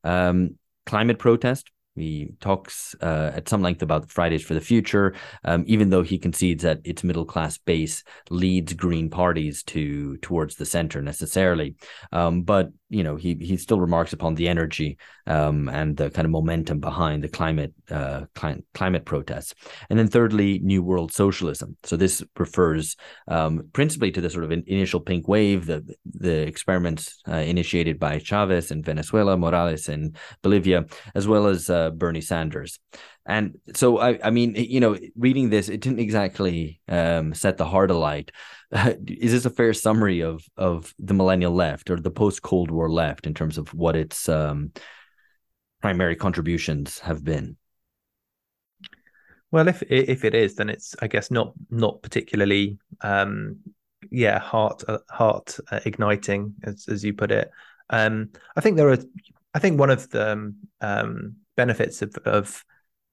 Um, 0.02 0.58
climate 0.86 1.18
protest. 1.18 1.70
He 1.96 2.30
talks 2.40 2.96
uh, 3.00 3.30
at 3.34 3.48
some 3.48 3.62
length 3.62 3.80
about 3.80 4.10
Fridays 4.10 4.42
for 4.42 4.54
the 4.54 4.60
Future, 4.60 5.14
um, 5.44 5.62
even 5.68 5.90
though 5.90 6.02
he 6.02 6.18
concedes 6.18 6.64
that 6.64 6.80
its 6.82 7.04
middle 7.04 7.24
class 7.24 7.56
base 7.56 8.02
leads 8.30 8.72
Green 8.72 9.08
parties 9.08 9.62
to 9.64 10.16
towards 10.16 10.56
the 10.56 10.66
center 10.66 11.00
necessarily. 11.00 11.76
Um, 12.10 12.42
but 12.42 12.70
you 12.90 13.02
know, 13.02 13.16
he 13.16 13.34
he 13.40 13.56
still 13.56 13.80
remarks 13.80 14.12
upon 14.12 14.34
the 14.34 14.48
energy 14.48 14.98
um, 15.26 15.68
and 15.68 15.96
the 15.96 16.10
kind 16.10 16.26
of 16.26 16.30
momentum 16.30 16.80
behind 16.80 17.24
the 17.24 17.28
climate 17.28 17.72
uh, 17.90 18.26
cli- 18.34 18.62
climate 18.74 19.04
protests. 19.04 19.54
And 19.88 19.98
then 19.98 20.08
thirdly, 20.08 20.60
New 20.60 20.82
World 20.82 21.12
Socialism. 21.12 21.76
So 21.82 21.96
this 21.96 22.22
refers 22.38 22.96
um, 23.28 23.68
principally 23.72 24.12
to 24.12 24.20
the 24.20 24.30
sort 24.30 24.44
of 24.44 24.52
in, 24.52 24.64
initial 24.66 25.00
pink 25.00 25.26
wave, 25.28 25.66
the 25.66 25.82
the 26.04 26.46
experiments 26.46 27.20
uh, 27.28 27.36
initiated 27.36 27.98
by 27.98 28.18
Chavez 28.18 28.70
in 28.70 28.82
Venezuela, 28.82 29.36
Morales 29.36 29.88
in 29.88 30.14
Bolivia, 30.42 30.84
as 31.14 31.26
well 31.26 31.46
as 31.46 31.70
uh, 31.70 31.90
Bernie 31.90 32.20
Sanders. 32.20 32.78
And 33.26 33.58
so, 33.74 33.98
I, 33.98 34.18
I 34.22 34.30
mean, 34.30 34.54
you 34.54 34.80
know, 34.80 34.98
reading 35.16 35.48
this, 35.48 35.70
it 35.70 35.80
didn't 35.80 36.00
exactly 36.00 36.80
um, 36.88 37.32
set 37.32 37.56
the 37.56 37.64
heart 37.64 37.90
alight. 37.90 38.30
is 39.06 39.32
this 39.32 39.44
a 39.44 39.50
fair 39.50 39.72
summary 39.72 40.20
of 40.20 40.44
of 40.56 40.94
the 40.98 41.14
millennial 41.14 41.52
left 41.52 41.90
or 41.90 41.96
the 41.96 42.10
post 42.10 42.42
Cold 42.42 42.70
War 42.70 42.90
left 42.90 43.26
in 43.26 43.34
terms 43.34 43.56
of 43.56 43.72
what 43.72 43.94
its 43.94 44.28
um, 44.28 44.72
primary 45.80 46.16
contributions 46.16 46.98
have 46.98 47.22
been? 47.22 47.56
Well, 49.50 49.68
if 49.68 49.82
if 49.84 50.24
it 50.24 50.34
is, 50.34 50.56
then 50.56 50.68
it's 50.68 50.96
I 51.00 51.06
guess 51.06 51.30
not 51.30 51.52
not 51.70 52.02
particularly 52.02 52.78
um 53.00 53.58
yeah 54.10 54.38
heart 54.38 54.82
uh, 54.88 54.98
heart 55.08 55.56
uh, 55.70 55.80
igniting 55.84 56.54
as 56.64 56.86
as 56.88 57.04
you 57.04 57.14
put 57.14 57.30
it. 57.30 57.50
Um, 57.90 58.30
I 58.56 58.60
think 58.60 58.76
there 58.76 58.90
are 58.90 58.98
I 59.54 59.60
think 59.60 59.78
one 59.78 59.90
of 59.90 60.10
the 60.10 60.32
um, 60.32 60.56
um, 60.80 61.36
benefits 61.56 62.02
of 62.02 62.16
of 62.24 62.64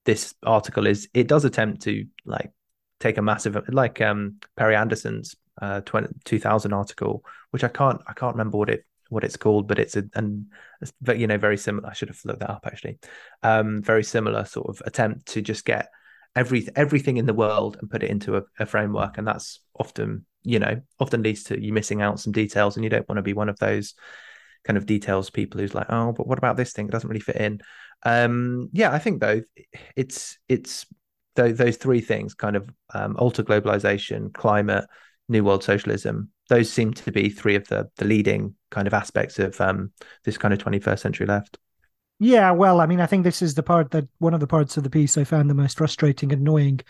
this 0.05 0.33
article 0.43 0.87
is 0.87 1.07
it 1.13 1.27
does 1.27 1.45
attempt 1.45 1.83
to 1.83 2.05
like 2.25 2.51
take 2.99 3.19
a 3.19 3.21
massive 3.21 3.63
like 3.69 4.01
um 4.01 4.37
Perry 4.57 4.75
Anderson's 4.75 5.35
uh 5.61 5.81
20, 5.81 6.09
2000 6.25 6.73
article, 6.73 7.23
which 7.51 7.63
I 7.63 7.69
can't 7.69 8.01
I 8.07 8.13
can't 8.13 8.35
remember 8.35 8.57
what 8.57 8.69
it 8.69 8.85
what 9.09 9.23
it's 9.23 9.37
called, 9.37 9.67
but 9.67 9.79
it's 9.79 9.95
a 9.97 10.03
and 10.15 10.45
you 11.15 11.27
know 11.27 11.37
very 11.37 11.57
similar. 11.57 11.89
I 11.89 11.93
should 11.93 12.09
have 12.09 12.19
looked 12.25 12.39
that 12.39 12.49
up 12.49 12.65
actually. 12.65 12.99
Um, 13.43 13.81
very 13.81 14.03
similar 14.03 14.45
sort 14.45 14.69
of 14.69 14.81
attempt 14.85 15.27
to 15.29 15.41
just 15.41 15.65
get 15.65 15.89
every 16.35 16.67
everything 16.75 17.17
in 17.17 17.25
the 17.25 17.33
world 17.33 17.77
and 17.79 17.89
put 17.89 18.03
it 18.03 18.09
into 18.09 18.37
a, 18.37 18.43
a 18.59 18.65
framework 18.65 19.17
and 19.17 19.27
that's 19.27 19.59
often 19.77 20.25
you 20.43 20.59
know 20.59 20.81
often 20.99 21.21
leads 21.21 21.43
to 21.43 21.61
you 21.61 21.73
missing 21.73 22.01
out 22.01 22.19
some 22.19 22.31
details 22.31 22.75
and 22.75 22.83
you 22.83 22.89
don't 22.89 23.07
want 23.09 23.17
to 23.17 23.23
be 23.23 23.33
one 23.33 23.49
of 23.49 23.59
those 23.59 23.93
kind 24.63 24.77
of 24.77 24.85
details 24.85 25.29
people 25.29 25.59
who's 25.59 25.75
like 25.75 25.87
oh 25.89 26.11
but 26.13 26.27
what 26.27 26.37
about 26.37 26.55
this 26.55 26.71
thing 26.71 26.87
it 26.87 26.91
doesn't 26.91 27.09
really 27.09 27.19
fit 27.19 27.35
in 27.35 27.59
um 28.03 28.69
yeah 28.71 28.91
i 28.91 28.99
think 28.99 29.19
though 29.19 29.41
it's 29.95 30.37
it's 30.47 30.85
th- 31.35 31.55
those 31.55 31.77
three 31.77 32.01
things 32.01 32.33
kind 32.33 32.55
of 32.55 32.69
um 32.93 33.15
alter 33.17 33.43
globalization 33.43 34.33
climate 34.33 34.85
new 35.29 35.43
world 35.43 35.63
socialism 35.63 36.29
those 36.49 36.69
seem 36.71 36.93
to 36.93 37.11
be 37.11 37.29
three 37.29 37.55
of 37.55 37.67
the 37.67 37.89
the 37.97 38.05
leading 38.05 38.55
kind 38.69 38.87
of 38.87 38.93
aspects 38.93 39.39
of 39.39 39.59
um 39.61 39.91
this 40.23 40.37
kind 40.37 40.53
of 40.53 40.59
21st 40.59 40.99
century 40.99 41.25
left 41.25 41.57
Yeah, 42.23 42.51
well, 42.51 42.81
I 42.81 42.85
mean, 42.85 42.99
I 42.99 43.07
think 43.07 43.23
this 43.23 43.41
is 43.41 43.55
the 43.55 43.63
part 43.63 43.89
that 43.91 44.07
one 44.19 44.35
of 44.35 44.39
the 44.39 44.47
parts 44.47 44.77
of 44.77 44.83
the 44.83 44.91
piece 44.91 45.17
I 45.17 45.23
found 45.23 45.49
the 45.49 45.55
most 45.55 45.79
frustrating 45.79 46.31
and 46.31 46.43
annoying. 46.43 46.81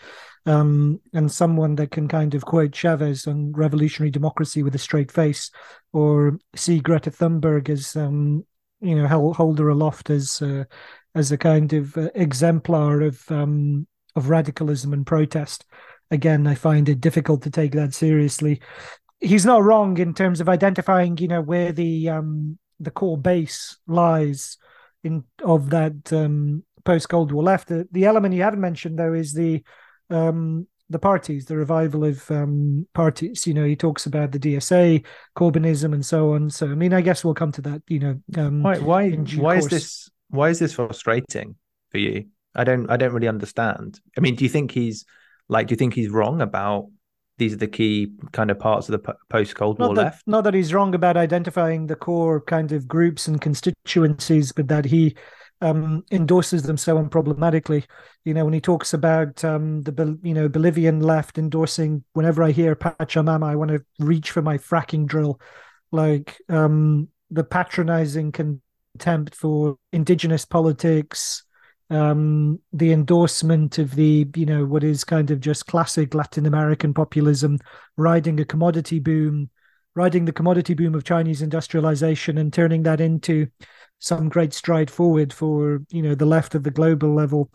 Um, 0.44 1.00
and 1.14 1.32
someone 1.32 1.76
that 1.76 1.90
can 1.90 2.06
kind 2.06 2.34
of 2.34 2.44
quote 2.44 2.74
Chavez 2.74 3.26
on 3.26 3.52
revolutionary 3.52 4.10
democracy 4.10 4.62
with 4.62 4.74
a 4.74 4.78
straight 4.78 5.10
face, 5.10 5.50
or 5.94 6.38
see 6.54 6.80
Greta 6.80 7.10
Thunberg 7.10 7.70
as 7.70 7.96
um, 7.96 8.44
you 8.82 8.94
know 8.94 9.08
hold, 9.08 9.36
hold 9.36 9.58
her 9.58 9.70
aloft 9.70 10.10
as 10.10 10.42
uh, 10.42 10.64
as 11.14 11.32
a 11.32 11.38
kind 11.38 11.72
of 11.72 11.96
uh, 11.96 12.10
exemplar 12.14 13.00
of 13.00 13.24
um, 13.30 13.86
of 14.14 14.28
radicalism 14.28 14.92
and 14.92 15.06
protest. 15.06 15.64
Again, 16.12 16.46
I 16.46 16.54
find 16.54 16.88
it 16.88 17.00
difficult 17.00 17.42
to 17.42 17.50
take 17.50 17.72
that 17.72 17.94
seriously. 17.94 18.60
He's 19.18 19.46
not 19.46 19.62
wrong 19.62 19.96
in 19.98 20.14
terms 20.14 20.40
of 20.40 20.48
identifying, 20.48 21.16
you 21.16 21.26
know, 21.26 21.40
where 21.40 21.72
the 21.72 22.10
um, 22.10 22.58
the 22.78 22.90
core 22.90 23.16
base 23.16 23.78
lies 23.86 24.58
in 25.02 25.24
of 25.42 25.70
that 25.70 26.12
um, 26.12 26.64
post 26.84 27.08
Cold 27.08 27.32
War 27.32 27.42
left. 27.42 27.68
The, 27.68 27.88
the 27.92 28.04
element 28.04 28.34
you 28.34 28.42
haven't 28.42 28.60
mentioned 28.60 28.98
though 28.98 29.14
is 29.14 29.32
the 29.32 29.64
um, 30.10 30.66
the 30.90 30.98
parties, 30.98 31.46
the 31.46 31.56
revival 31.56 32.04
of 32.04 32.30
um, 32.30 32.86
parties. 32.94 33.46
You 33.46 33.54
know, 33.54 33.64
he 33.64 33.74
talks 33.74 34.06
about 34.06 34.32
the 34.32 34.38
DSA, 34.38 35.04
Corbynism, 35.34 35.94
and 35.94 36.04
so 36.04 36.34
on. 36.34 36.50
So, 36.50 36.66
I 36.66 36.74
mean, 36.74 36.92
I 36.92 37.00
guess 37.00 37.24
we'll 37.24 37.34
come 37.34 37.52
to 37.52 37.62
that. 37.62 37.82
You 37.88 37.98
know, 37.98 38.20
um, 38.36 38.62
why 38.62 38.78
why 38.78 39.10
why 39.10 39.54
course. 39.54 39.64
is 39.64 39.70
this 39.70 40.10
why 40.28 40.50
is 40.50 40.58
this 40.58 40.74
frustrating 40.74 41.56
for 41.90 41.98
you? 41.98 42.26
I 42.54 42.64
don't 42.64 42.90
I 42.90 42.96
don't 42.96 43.12
really 43.12 43.28
understand. 43.28 43.98
I 44.16 44.20
mean, 44.20 44.34
do 44.34 44.44
you 44.44 44.50
think 44.50 44.70
he's 44.72 45.04
like 45.48 45.66
do 45.66 45.72
you 45.72 45.76
think 45.76 45.94
he's 45.94 46.10
wrong 46.10 46.40
about 46.40 46.86
these 47.38 47.54
are 47.54 47.56
the 47.56 47.66
key 47.66 48.12
kind 48.32 48.50
of 48.50 48.58
parts 48.58 48.88
of 48.88 49.02
the 49.02 49.14
post 49.28 49.54
Cold 49.56 49.78
War 49.78 49.94
that, 49.94 50.02
left? 50.02 50.22
Not 50.26 50.44
that 50.44 50.54
he's 50.54 50.72
wrong 50.72 50.94
about 50.94 51.16
identifying 51.16 51.86
the 51.86 51.96
core 51.96 52.40
kind 52.40 52.72
of 52.72 52.86
groups 52.86 53.26
and 53.26 53.40
constituencies, 53.40 54.52
but 54.52 54.68
that 54.68 54.84
he 54.84 55.16
um, 55.60 56.04
endorses 56.10 56.62
them 56.62 56.76
so 56.76 57.02
unproblematically. 57.02 57.84
You 58.24 58.34
know, 58.34 58.44
when 58.44 58.54
he 58.54 58.60
talks 58.60 58.92
about 58.92 59.44
um, 59.44 59.82
the 59.82 60.18
you 60.22 60.34
know 60.34 60.48
Bolivian 60.48 61.00
left 61.00 61.38
endorsing, 61.38 62.04
whenever 62.12 62.42
I 62.42 62.50
hear 62.50 62.76
Pachamama, 62.76 63.46
I 63.46 63.56
want 63.56 63.70
to 63.70 63.84
reach 63.98 64.30
for 64.30 64.42
my 64.42 64.58
fracking 64.58 65.06
drill. 65.06 65.40
Like 65.90 66.38
um, 66.48 67.08
the 67.30 67.44
patronizing 67.44 68.32
contempt 68.32 69.34
for 69.34 69.76
indigenous 69.92 70.44
politics, 70.44 71.44
um, 71.92 72.60
the 72.72 72.92
endorsement 72.92 73.78
of 73.78 73.94
the, 73.94 74.26
you 74.34 74.46
know, 74.46 74.64
what 74.64 74.82
is 74.82 75.04
kind 75.04 75.30
of 75.30 75.40
just 75.40 75.66
classic 75.66 76.14
Latin 76.14 76.46
American 76.46 76.94
populism, 76.94 77.58
riding 77.96 78.40
a 78.40 78.44
commodity 78.44 78.98
boom, 78.98 79.50
riding 79.94 80.24
the 80.24 80.32
commodity 80.32 80.74
boom 80.74 80.94
of 80.94 81.04
Chinese 81.04 81.42
industrialization 81.42 82.38
and 82.38 82.52
turning 82.52 82.82
that 82.84 83.00
into 83.00 83.46
some 83.98 84.28
great 84.28 84.52
stride 84.52 84.90
forward 84.90 85.32
for, 85.32 85.82
you 85.90 86.02
know, 86.02 86.14
the 86.14 86.26
left 86.26 86.54
of 86.54 86.62
the 86.62 86.70
global 86.70 87.14
level. 87.14 87.50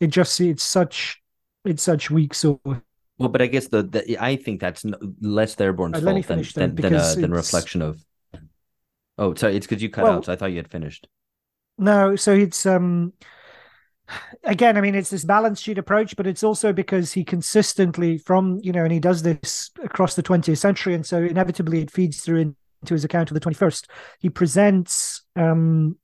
It 0.00 0.08
just, 0.08 0.40
it's 0.40 0.64
such, 0.64 1.20
it's 1.64 1.82
such 1.82 2.10
weak 2.10 2.34
sort. 2.34 2.60
Well, 3.18 3.28
but 3.28 3.42
I 3.42 3.46
guess 3.46 3.68
the, 3.68 3.84
the 3.84 4.18
I 4.20 4.36
think 4.36 4.60
that's 4.60 4.84
less 5.20 5.54
Therborn's 5.54 6.02
right, 6.02 6.24
fault 6.24 6.54
than, 6.54 6.74
than, 6.74 6.92
than, 6.92 6.94
a, 6.94 7.14
than 7.14 7.30
reflection 7.30 7.82
of. 7.82 8.02
Oh, 9.18 9.34
sorry, 9.34 9.56
it's 9.56 9.66
because 9.66 9.82
you 9.82 9.90
cut 9.90 10.04
well, 10.04 10.14
out. 10.14 10.24
So 10.24 10.32
I 10.32 10.36
thought 10.36 10.50
you 10.50 10.56
had 10.56 10.70
finished. 10.70 11.06
No, 11.78 12.16
so 12.16 12.32
it's 12.32 12.66
um 12.66 13.12
again, 14.44 14.76
I 14.76 14.80
mean, 14.80 14.94
it's 14.94 15.10
this 15.10 15.24
balance 15.24 15.60
sheet 15.60 15.78
approach, 15.78 16.16
but 16.16 16.26
it's 16.26 16.42
also 16.42 16.72
because 16.72 17.12
he 17.12 17.24
consistently, 17.24 18.18
from 18.18 18.58
you 18.62 18.72
know, 18.72 18.84
and 18.84 18.92
he 18.92 19.00
does 19.00 19.22
this 19.22 19.70
across 19.82 20.14
the 20.14 20.22
20th 20.22 20.58
century, 20.58 20.94
and 20.94 21.06
so 21.06 21.18
inevitably 21.18 21.80
it 21.80 21.90
feeds 21.90 22.20
through 22.20 22.54
into 22.82 22.94
his 22.94 23.04
account 23.04 23.30
of 23.30 23.34
the 23.34 23.40
21st. 23.40 23.86
He 24.18 24.28
presents, 24.28 25.22
um, 25.36 25.96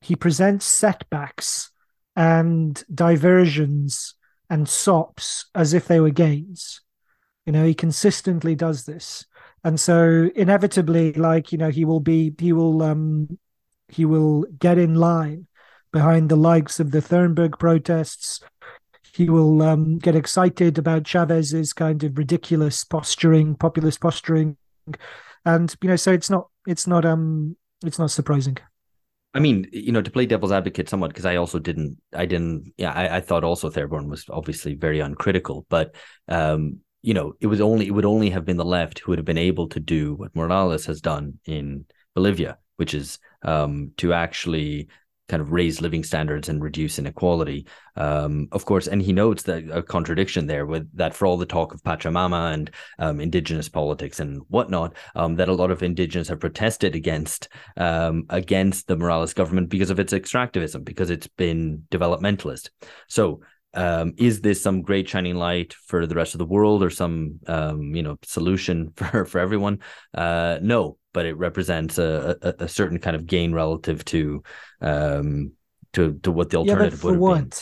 he 0.00 0.16
presents 0.16 0.64
setbacks 0.64 1.70
and 2.14 2.82
diversions 2.94 4.14
and 4.48 4.68
sops 4.68 5.46
as 5.54 5.74
if 5.74 5.86
they 5.86 6.00
were 6.00 6.10
gains. 6.10 6.80
You 7.44 7.52
know, 7.52 7.64
he 7.64 7.74
consistently 7.74 8.54
does 8.54 8.84
this, 8.84 9.26
and 9.62 9.78
so 9.78 10.30
inevitably, 10.34 11.12
like 11.12 11.52
you 11.52 11.58
know, 11.58 11.70
he 11.70 11.84
will 11.84 12.00
be, 12.00 12.34
he 12.38 12.52
will, 12.52 12.82
um, 12.82 13.38
he 13.88 14.04
will 14.04 14.44
get 14.58 14.78
in 14.78 14.94
line 14.94 15.46
behind 15.96 16.28
the 16.28 16.36
likes 16.36 16.78
of 16.78 16.90
the 16.90 17.00
Thunberg 17.00 17.58
protests. 17.58 18.40
He 19.14 19.30
will 19.30 19.62
um, 19.62 19.96
get 19.96 20.14
excited 20.14 20.76
about 20.76 21.04
Chavez's 21.04 21.72
kind 21.72 22.04
of 22.04 22.18
ridiculous 22.18 22.84
posturing, 22.84 23.54
populist 23.54 23.98
posturing, 23.98 24.58
and 25.46 25.74
you 25.82 25.88
know, 25.88 25.96
so 25.96 26.12
it's 26.12 26.28
not, 26.28 26.48
it's 26.66 26.86
not, 26.86 27.06
um, 27.06 27.56
it's 27.82 27.98
not 27.98 28.10
surprising. 28.10 28.58
I 29.32 29.40
mean, 29.40 29.66
you 29.72 29.90
know, 29.90 30.02
to 30.02 30.10
play 30.10 30.26
devil's 30.26 30.52
advocate 30.52 30.90
somewhat, 30.90 31.12
because 31.12 31.24
I 31.24 31.36
also 31.36 31.58
didn't, 31.58 31.96
I 32.14 32.26
didn't, 32.26 32.74
yeah, 32.76 32.92
I, 32.92 33.16
I 33.16 33.20
thought 33.20 33.42
also 33.42 33.70
Therborn 33.70 34.10
was 34.10 34.26
obviously 34.28 34.74
very 34.74 35.00
uncritical, 35.00 35.64
but, 35.70 35.94
um, 36.28 36.80
you 37.00 37.14
know, 37.14 37.32
it 37.40 37.46
was 37.46 37.62
only, 37.62 37.86
it 37.86 37.92
would 37.92 38.04
only 38.04 38.28
have 38.30 38.44
been 38.44 38.58
the 38.58 38.64
left 38.66 38.98
who 38.98 39.12
would 39.12 39.18
have 39.18 39.24
been 39.24 39.38
able 39.38 39.68
to 39.70 39.80
do 39.80 40.14
what 40.14 40.36
Morales 40.36 40.84
has 40.86 41.00
done 41.00 41.38
in 41.46 41.86
Bolivia, 42.14 42.58
which 42.76 42.92
is 42.92 43.18
um, 43.40 43.92
to 43.96 44.12
actually 44.12 44.88
kind 45.28 45.40
of 45.40 45.52
raise 45.52 45.80
living 45.80 46.04
standards 46.04 46.48
and 46.48 46.62
reduce 46.62 46.98
inequality. 46.98 47.66
Um, 47.96 48.48
of 48.52 48.64
course, 48.64 48.86
and 48.86 49.02
he 49.02 49.12
notes 49.12 49.44
that 49.44 49.64
a 49.70 49.82
contradiction 49.82 50.46
there 50.46 50.66
with 50.66 50.88
that 50.96 51.14
for 51.14 51.26
all 51.26 51.36
the 51.36 51.46
talk 51.46 51.74
of 51.74 51.82
Pachamama 51.82 52.52
and 52.54 52.70
um, 52.98 53.20
indigenous 53.20 53.68
politics 53.68 54.20
and 54.20 54.42
whatnot, 54.48 54.94
um, 55.14 55.36
that 55.36 55.48
a 55.48 55.54
lot 55.54 55.70
of 55.70 55.82
indigenous 55.82 56.28
have 56.28 56.40
protested 56.40 56.94
against 56.94 57.48
um, 57.76 58.24
against 58.30 58.86
the 58.86 58.96
Morales 58.96 59.34
government 59.34 59.68
because 59.68 59.90
of 59.90 59.98
its 59.98 60.12
extractivism, 60.12 60.84
because 60.84 61.10
it's 61.10 61.26
been 61.26 61.82
developmentalist. 61.90 62.70
So 63.08 63.40
um, 63.76 64.14
is 64.16 64.40
this 64.40 64.62
some 64.62 64.82
great 64.82 65.08
shining 65.08 65.36
light 65.36 65.74
for 65.74 66.06
the 66.06 66.14
rest 66.14 66.34
of 66.34 66.38
the 66.38 66.46
world 66.46 66.82
or 66.82 66.90
some 66.90 67.38
um, 67.46 67.94
you 67.94 68.02
know 68.02 68.18
solution 68.22 68.92
for 68.96 69.24
for 69.24 69.38
everyone? 69.38 69.80
Uh, 70.14 70.58
no, 70.62 70.98
but 71.12 71.26
it 71.26 71.36
represents 71.36 71.98
a, 71.98 72.36
a, 72.42 72.64
a 72.64 72.68
certain 72.68 72.98
kind 72.98 73.14
of 73.14 73.26
gain 73.26 73.52
relative 73.52 74.04
to 74.06 74.42
um, 74.80 75.52
to 75.92 76.18
to 76.22 76.32
what 76.32 76.50
the 76.50 76.56
alternative 76.56 77.02
yeah, 77.02 77.10
would 77.10 77.20
what? 77.20 77.40
been. 77.40 77.52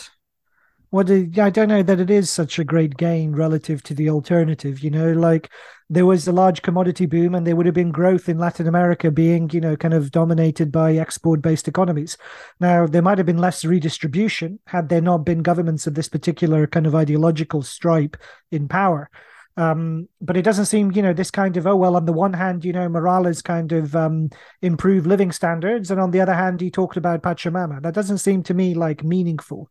What 0.91 1.11
I 1.11 1.51
don't 1.51 1.69
know 1.69 1.83
that 1.83 1.99
it 1.99 2.11
is 2.11 2.31
such 2.31 2.61
a 2.61 2.65
great 2.65 2.97
gain 2.97 3.33
relative 3.33 3.83
to 3.85 3.95
the 3.95 4.11
alternative. 4.11 4.79
You 4.79 4.91
know, 4.91 5.13
like 5.13 5.51
there 5.91 6.07
was 6.07 6.27
a 6.27 6.33
large 6.33 6.63
commodity 6.63 7.07
boom, 7.07 7.35
and 7.35 7.47
there 7.47 7.57
would 7.57 7.67
have 7.67 7.75
been 7.75 7.93
growth 7.93 8.29
in 8.29 8.39
Latin 8.39 8.67
America, 8.67 9.11
being 9.11 9.51
you 9.51 9.61
know 9.61 9.77
kind 9.77 9.95
of 9.95 10.11
dominated 10.11 10.73
by 10.73 10.97
export-based 10.97 11.69
economies. 11.69 12.17
Now 12.61 12.87
there 12.87 13.03
might 13.03 13.19
have 13.19 13.27
been 13.27 13.39
less 13.39 13.65
redistribution 13.65 14.59
had 14.67 14.89
there 14.89 15.01
not 15.01 15.25
been 15.25 15.43
governments 15.43 15.87
of 15.87 15.95
this 15.95 16.09
particular 16.09 16.67
kind 16.67 16.87
of 16.87 16.95
ideological 16.95 17.63
stripe 17.63 18.17
in 18.51 18.69
power. 18.69 19.11
Um, 19.57 20.09
but 20.21 20.37
it 20.37 20.43
doesn't 20.43 20.67
seem, 20.67 20.91
you 20.93 21.03
know, 21.03 21.13
this 21.13 21.31
kind 21.31 21.57
of, 21.57 21.67
oh, 21.67 21.77
well, 21.77 21.95
on 21.95 22.07
the 22.07 22.13
one 22.13 22.33
hand, 22.33 22.65
you 22.65 22.73
know, 22.73 22.89
Morales 22.89 23.41
kind 23.41 23.71
of 23.71 23.95
um, 23.95 24.31
improved 24.63 25.07
living 25.07 25.31
standards. 25.31 25.91
And 25.91 26.01
on 26.01 26.11
the 26.11 26.21
other 26.21 26.35
hand, 26.35 26.61
he 26.61 26.71
talked 26.71 26.97
about 26.97 27.23
Pachamama. 27.23 27.81
That 27.81 27.95
doesn't 27.95 28.19
seem 28.19 28.43
to 28.45 28.55
me 28.55 28.75
like 28.75 29.05
meaningful. 29.05 29.71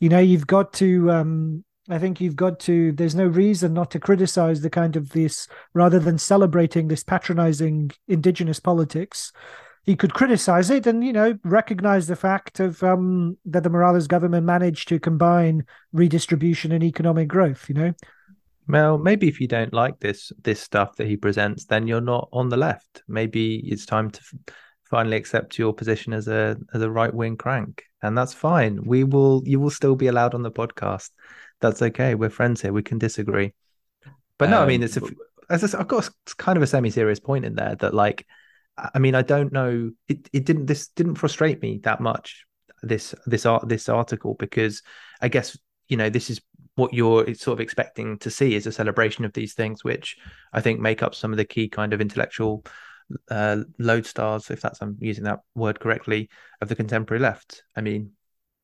You 0.00 0.08
know, 0.08 0.18
you've 0.18 0.48
got 0.48 0.72
to, 0.74 1.10
um, 1.12 1.64
I 1.92 1.98
think 1.98 2.20
you've 2.20 2.36
got 2.36 2.60
to, 2.60 2.92
there's 2.92 3.14
no 3.14 3.26
reason 3.26 3.74
not 3.74 3.90
to 3.92 4.00
criticize 4.00 4.60
the 4.60 4.70
kind 4.70 4.96
of 4.96 5.10
this, 5.10 5.48
rather 5.74 5.98
than 5.98 6.18
celebrating 6.18 6.88
this 6.88 7.02
patronizing 7.02 7.90
indigenous 8.08 8.60
politics. 8.60 9.32
He 9.84 9.96
could 9.96 10.14
criticize 10.14 10.70
it 10.70 10.86
and, 10.86 11.02
you 11.02 11.12
know, 11.12 11.38
recognize 11.42 12.06
the 12.06 12.16
fact 12.16 12.60
of 12.60 12.82
um, 12.82 13.38
that 13.46 13.62
the 13.62 13.70
Morales 13.70 14.06
government 14.06 14.46
managed 14.46 14.88
to 14.88 15.00
combine 15.00 15.64
redistribution 15.92 16.70
and 16.72 16.84
economic 16.84 17.28
growth, 17.28 17.68
you 17.68 17.74
know. 17.74 17.94
Well, 18.68 18.98
maybe 18.98 19.26
if 19.26 19.40
you 19.40 19.48
don't 19.48 19.72
like 19.72 19.98
this 19.98 20.30
this 20.42 20.60
stuff 20.60 20.96
that 20.96 21.08
he 21.08 21.16
presents, 21.16 21.64
then 21.64 21.88
you're 21.88 22.00
not 22.00 22.28
on 22.32 22.50
the 22.50 22.56
left. 22.56 23.02
Maybe 23.08 23.56
it's 23.66 23.84
time 23.84 24.10
to 24.10 24.20
finally 24.84 25.16
accept 25.16 25.58
your 25.58 25.72
position 25.72 26.12
as 26.12 26.28
a 26.28 26.56
as 26.72 26.82
a 26.82 26.90
right 26.90 27.12
wing 27.12 27.36
crank, 27.36 27.82
and 28.02 28.16
that's 28.16 28.34
fine. 28.34 28.84
We 28.84 29.02
will 29.02 29.42
you 29.44 29.58
will 29.58 29.70
still 29.70 29.96
be 29.96 30.06
allowed 30.06 30.34
on 30.34 30.42
the 30.42 30.52
podcast. 30.52 31.10
That's 31.60 31.82
okay. 31.82 32.14
We're 32.14 32.30
friends 32.30 32.62
here. 32.62 32.72
We 32.72 32.82
can 32.82 32.98
disagree. 32.98 33.52
But 34.38 34.50
no, 34.50 34.58
um, 34.58 34.64
I 34.64 34.66
mean, 34.66 34.82
it's 34.82 34.96
a, 34.96 35.02
as 35.50 35.74
I've 35.74 35.88
got 35.88 36.08
kind 36.38 36.56
of 36.56 36.62
a 36.62 36.66
semi 36.66 36.90
serious 36.90 37.20
point 37.20 37.44
in 37.44 37.54
there 37.54 37.74
that 37.76 37.94
like, 37.94 38.26
I 38.94 38.98
mean, 38.98 39.14
I 39.14 39.22
don't 39.22 39.52
know. 39.52 39.90
It 40.08 40.28
it 40.32 40.46
didn't 40.46 40.66
this 40.66 40.88
didn't 40.88 41.16
frustrate 41.16 41.60
me 41.60 41.80
that 41.84 42.00
much. 42.00 42.46
This 42.82 43.14
this 43.26 43.44
art 43.44 43.68
this 43.68 43.88
article 43.88 44.36
because 44.38 44.82
I 45.20 45.28
guess 45.28 45.58
you 45.88 45.98
know 45.98 46.08
this 46.08 46.30
is 46.30 46.40
what 46.76 46.94
you're 46.94 47.34
sort 47.34 47.56
of 47.56 47.60
expecting 47.60 48.18
to 48.18 48.30
see 48.30 48.54
is 48.54 48.66
a 48.66 48.72
celebration 48.72 49.24
of 49.26 49.34
these 49.34 49.52
things, 49.52 49.84
which 49.84 50.16
I 50.52 50.62
think 50.62 50.80
make 50.80 51.02
up 51.02 51.14
some 51.14 51.32
of 51.32 51.36
the 51.36 51.44
key 51.44 51.68
kind 51.68 51.92
of 51.92 52.00
intellectual 52.00 52.64
uh, 53.30 53.58
lodestars, 53.78 54.50
if 54.50 54.60
that's 54.60 54.80
I'm 54.80 54.96
using 55.00 55.24
that 55.24 55.40
word 55.54 55.80
correctly, 55.80 56.30
of 56.60 56.68
the 56.68 56.76
contemporary 56.76 57.20
left. 57.20 57.64
I 57.76 57.80
mean, 57.80 58.12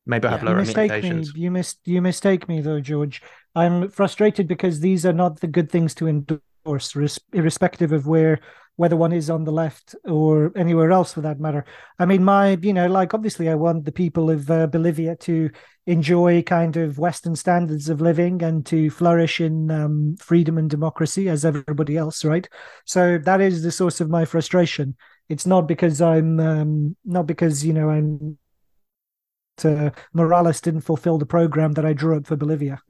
maybe 0.07 0.27
I 0.27 0.31
have 0.31 0.43
yeah, 0.43 0.49
lower 0.49 0.55
you 0.57 0.61
expectations. 0.61 1.33
Me. 1.33 1.41
You 1.41 1.51
mis 1.51 1.75
you 1.85 2.01
mistake 2.01 2.47
me 2.47 2.61
though, 2.61 2.79
George. 2.79 3.21
I'm 3.55 3.89
frustrated 3.89 4.47
because 4.47 4.79
these 4.79 5.05
are 5.05 5.13
not 5.13 5.39
the 5.39 5.47
good 5.47 5.71
things 5.71 5.93
to 5.95 6.07
endorse, 6.07 6.95
irrespective 7.33 7.91
of 7.91 8.07
where 8.07 8.39
whether 8.77 8.95
one 8.95 9.11
is 9.11 9.29
on 9.29 9.43
the 9.43 9.51
left 9.51 9.95
or 10.05 10.51
anywhere 10.55 10.91
else 10.91 11.11
for 11.11 11.21
that 11.21 11.39
matter. 11.39 11.65
I 11.97 12.05
mean, 12.05 12.23
my, 12.23 12.59
you 12.61 12.73
know, 12.73 12.85
like 12.85 13.15
obviously 13.15 13.49
I 13.49 13.55
want 13.55 13.85
the 13.85 13.91
people 13.91 14.29
of 14.29 14.49
uh, 14.51 14.67
Bolivia 14.67 15.15
to 15.15 15.49
enjoy 15.87 16.43
kind 16.43 16.77
of 16.77 16.99
Western 16.99 17.35
standards 17.35 17.89
of 17.89 18.01
living 18.01 18.43
and 18.43 18.63
to 18.67 18.91
flourish 18.91 19.41
in 19.41 19.71
um, 19.71 20.15
freedom 20.19 20.59
and 20.59 20.69
democracy 20.69 21.27
as 21.27 21.43
everybody 21.43 21.97
else, 21.97 22.23
right? 22.23 22.47
So 22.85 23.17
that 23.17 23.41
is 23.41 23.63
the 23.63 23.71
source 23.71 23.99
of 23.99 24.11
my 24.11 24.25
frustration. 24.25 24.95
it's 25.29 25.45
not 25.45 25.67
because 25.67 26.01
I'm 26.01 26.39
um, 26.39 26.95
not 27.03 27.27
because 27.27 27.65
you 27.65 27.73
know 27.73 27.89
I'm 27.89 28.37
uh, 29.65 29.91
Morales 30.13 30.61
didn't 30.61 30.81
fulfill 30.81 31.17
the 31.17 31.25
program 31.25 31.73
that 31.73 31.85
I 31.85 31.93
drew 31.93 32.17
up 32.17 32.27
for 32.27 32.35
Bolivia. 32.35 32.81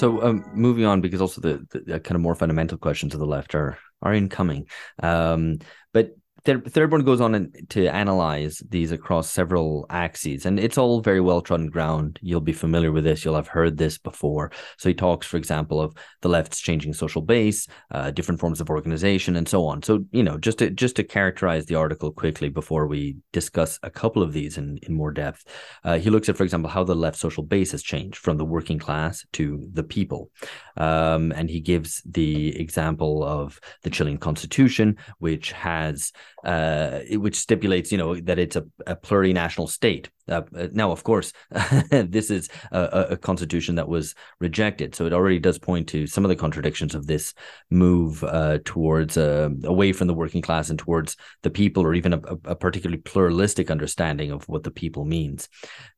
So, 0.00 0.22
um, 0.22 0.46
moving 0.54 0.86
on, 0.86 1.02
because 1.02 1.20
also 1.20 1.42
the, 1.42 1.66
the, 1.72 2.00
kind 2.00 2.16
of 2.16 2.22
more 2.22 2.34
fundamental 2.34 2.78
questions 2.78 3.12
of 3.12 3.20
the 3.20 3.26
left 3.26 3.54
are 3.54 3.76
are 4.00 4.14
incoming. 4.14 4.66
Um, 5.02 5.58
but 5.92 6.16
Therborn 6.44 7.04
goes 7.04 7.20
on 7.20 7.52
to 7.70 7.86
analyze 7.88 8.62
these 8.68 8.92
across 8.92 9.30
several 9.30 9.86
axes, 9.90 10.46
and 10.46 10.58
it's 10.58 10.78
all 10.78 11.00
very 11.00 11.20
well 11.20 11.40
trodden 11.40 11.68
ground. 11.68 12.18
You'll 12.22 12.40
be 12.40 12.52
familiar 12.52 12.92
with 12.92 13.04
this. 13.04 13.24
You'll 13.24 13.34
have 13.36 13.48
heard 13.48 13.76
this 13.76 13.98
before. 13.98 14.50
So 14.78 14.88
he 14.88 14.94
talks, 14.94 15.26
for 15.26 15.36
example, 15.36 15.80
of 15.80 15.94
the 16.22 16.28
left's 16.28 16.60
changing 16.60 16.94
social 16.94 17.22
base, 17.22 17.66
uh, 17.90 18.10
different 18.10 18.40
forms 18.40 18.60
of 18.60 18.70
organization, 18.70 19.36
and 19.36 19.48
so 19.48 19.66
on. 19.66 19.82
So 19.82 20.04
you 20.12 20.22
know, 20.22 20.38
just 20.38 20.58
to 20.58 20.70
just 20.70 20.96
to 20.96 21.04
characterize 21.04 21.66
the 21.66 21.74
article 21.74 22.12
quickly 22.12 22.48
before 22.48 22.86
we 22.86 23.16
discuss 23.32 23.78
a 23.82 23.90
couple 23.90 24.22
of 24.22 24.32
these 24.32 24.56
in 24.56 24.78
in 24.82 24.94
more 24.94 25.12
depth, 25.12 25.44
uh, 25.84 25.98
he 25.98 26.10
looks 26.10 26.28
at, 26.28 26.36
for 26.36 26.44
example, 26.44 26.70
how 26.70 26.84
the 26.84 26.94
left 26.94 27.18
social 27.18 27.42
base 27.42 27.72
has 27.72 27.82
changed 27.82 28.16
from 28.16 28.36
the 28.36 28.44
working 28.44 28.78
class 28.78 29.26
to 29.32 29.68
the 29.72 29.82
people, 29.82 30.30
um, 30.76 31.32
and 31.32 31.50
he 31.50 31.60
gives 31.60 32.02
the 32.04 32.58
example 32.58 33.22
of 33.24 33.60
the 33.82 33.90
Chilean 33.90 34.18
constitution, 34.18 34.96
which 35.18 35.52
has 35.52 36.12
uh, 36.44 37.00
which 37.12 37.36
stipulates, 37.36 37.92
you 37.92 37.98
know, 37.98 38.14
that 38.20 38.38
it's 38.38 38.56
a, 38.56 38.64
a 38.86 38.96
plurinational 38.96 39.68
state. 39.68 40.10
Uh, 40.28 40.42
uh 40.56 40.68
now, 40.72 40.90
of 40.90 41.02
course, 41.04 41.32
this 41.90 42.30
is 42.30 42.48
a, 42.72 43.08
a, 43.10 43.16
constitution 43.16 43.74
that 43.74 43.88
was 43.88 44.14
rejected, 44.38 44.94
so 44.94 45.06
it 45.06 45.12
already 45.12 45.38
does 45.38 45.58
point 45.58 45.88
to 45.88 46.06
some 46.06 46.24
of 46.24 46.28
the 46.28 46.36
contradictions 46.36 46.94
of 46.94 47.06
this 47.06 47.34
move 47.70 48.24
uh, 48.24 48.58
towards 48.64 49.16
uh, 49.16 49.48
away 49.64 49.92
from 49.92 50.06
the 50.06 50.14
working 50.14 50.42
class 50.42 50.70
and 50.70 50.78
towards 50.78 51.16
the 51.42 51.50
people, 51.50 51.84
or 51.84 51.94
even 51.94 52.12
a, 52.14 52.20
a 52.44 52.56
particularly 52.56 53.02
pluralistic 53.02 53.70
understanding 53.70 54.30
of 54.30 54.44
what 54.48 54.62
the 54.62 54.70
people 54.70 55.04
means. 55.04 55.48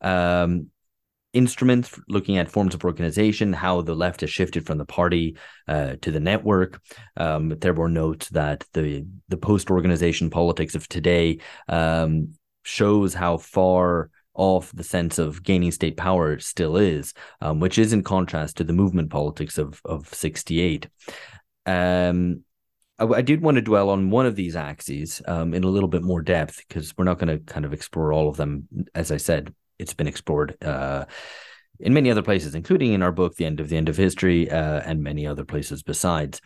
Um, 0.01 0.71
instruments, 1.33 1.99
looking 2.09 2.37
at 2.37 2.51
forms 2.51 2.75
of 2.75 2.85
organization, 2.85 3.53
how 3.53 3.83
the 3.83 3.95
left 3.95 4.21
has 4.21 4.31
shifted 4.31 4.67
from 4.67 4.79
the 4.79 4.85
party 4.85 5.37
uh, 5.69 5.97
to 6.03 6.11
the 6.11 6.21
network. 6.21 6.81
Um, 7.17 7.53
notes 7.63 8.29
that 8.31 8.65
the 8.73 9.07
the 9.29 9.37
post 9.37 9.71
organization 9.71 10.31
politics 10.31 10.75
of 10.75 10.89
today 10.89 11.39
um, 11.69 12.35
shows 12.63 13.15
how 13.15 13.39
far 13.39 14.11
off 14.35 14.73
the 14.73 14.85
sense 14.85 15.19
of 15.19 15.43
gaining 15.43 15.71
state 15.71 15.97
power 15.97 16.39
still 16.39 16.77
is, 16.77 17.13
um, 17.41 17.61
which 17.61 17.79
is 17.79 17.93
in 17.93 18.03
contrast 18.03 18.57
to 18.57 18.65
the 18.65 18.73
movement 18.73 19.11
politics 19.11 19.59
of 19.59 19.81
of 19.85 20.13
'68. 20.13 20.89
Um, 21.67 22.45
I, 22.99 23.05
I, 23.05 23.23
did 23.23 23.41
want 23.41 23.55
to 23.57 23.63
dwell 23.63 23.91
on 23.91 24.11
one 24.11 24.27
of 24.27 24.37
these 24.37 24.57
axes 24.57 25.23
um, 25.27 25.55
in 25.55 25.65
a 25.65 25.69
little 25.69 25.89
bit 25.89 26.03
more 26.03 26.23
depth 26.23 26.63
because 26.67 26.97
we're 26.97 27.05
not 27.05 27.19
going 27.19 27.39
to 27.39 27.45
kind 27.45 27.65
of 27.65 27.73
explore 27.73 28.13
all 28.13 28.29
of 28.29 28.37
them, 28.37 28.67
as 28.95 29.13
I 29.13 29.17
said, 29.17 29.55
it's 29.83 29.95
been 29.95 30.07
explored 30.07 30.57
uh, 30.63 31.05
in 31.81 31.93
many 31.93 32.11
other 32.11 32.23
places, 32.23 32.55
including 32.55 32.93
in 32.93 33.03
our 33.03 33.13
book, 33.13 33.35
The 33.35 33.45
End 33.45 33.61
of 33.61 33.69
the 33.69 33.77
End 33.77 33.89
of 33.89 33.97
History, 33.97 34.51
uh, 34.51 34.81
and 34.81 35.03
many 35.03 35.27
other 35.27 35.45
places 35.45 35.83
besides. 35.83 36.41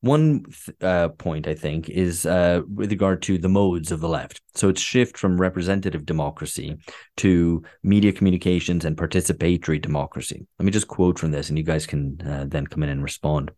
One 0.00 0.44
uh, 0.80 1.08
point, 1.08 1.48
I 1.48 1.54
think, 1.54 1.88
is 1.88 2.24
uh, 2.24 2.62
with 2.72 2.92
regard 2.92 3.20
to 3.22 3.36
the 3.36 3.48
modes 3.48 3.90
of 3.90 3.98
the 4.00 4.08
left. 4.08 4.40
So 4.54 4.68
it's 4.68 4.80
shift 4.80 5.18
from 5.18 5.40
representative 5.40 6.06
democracy 6.06 6.76
to 7.16 7.64
media 7.82 8.12
communications 8.12 8.84
and 8.84 8.96
participatory 8.96 9.82
democracy. 9.82 10.46
Let 10.60 10.66
me 10.66 10.70
just 10.70 10.86
quote 10.86 11.18
from 11.18 11.32
this, 11.32 11.48
and 11.48 11.58
you 11.58 11.64
guys 11.64 11.84
can 11.84 12.20
uh, 12.24 12.44
then 12.46 12.68
come 12.68 12.84
in 12.84 12.90
and 12.90 13.02
respond. 13.02 13.50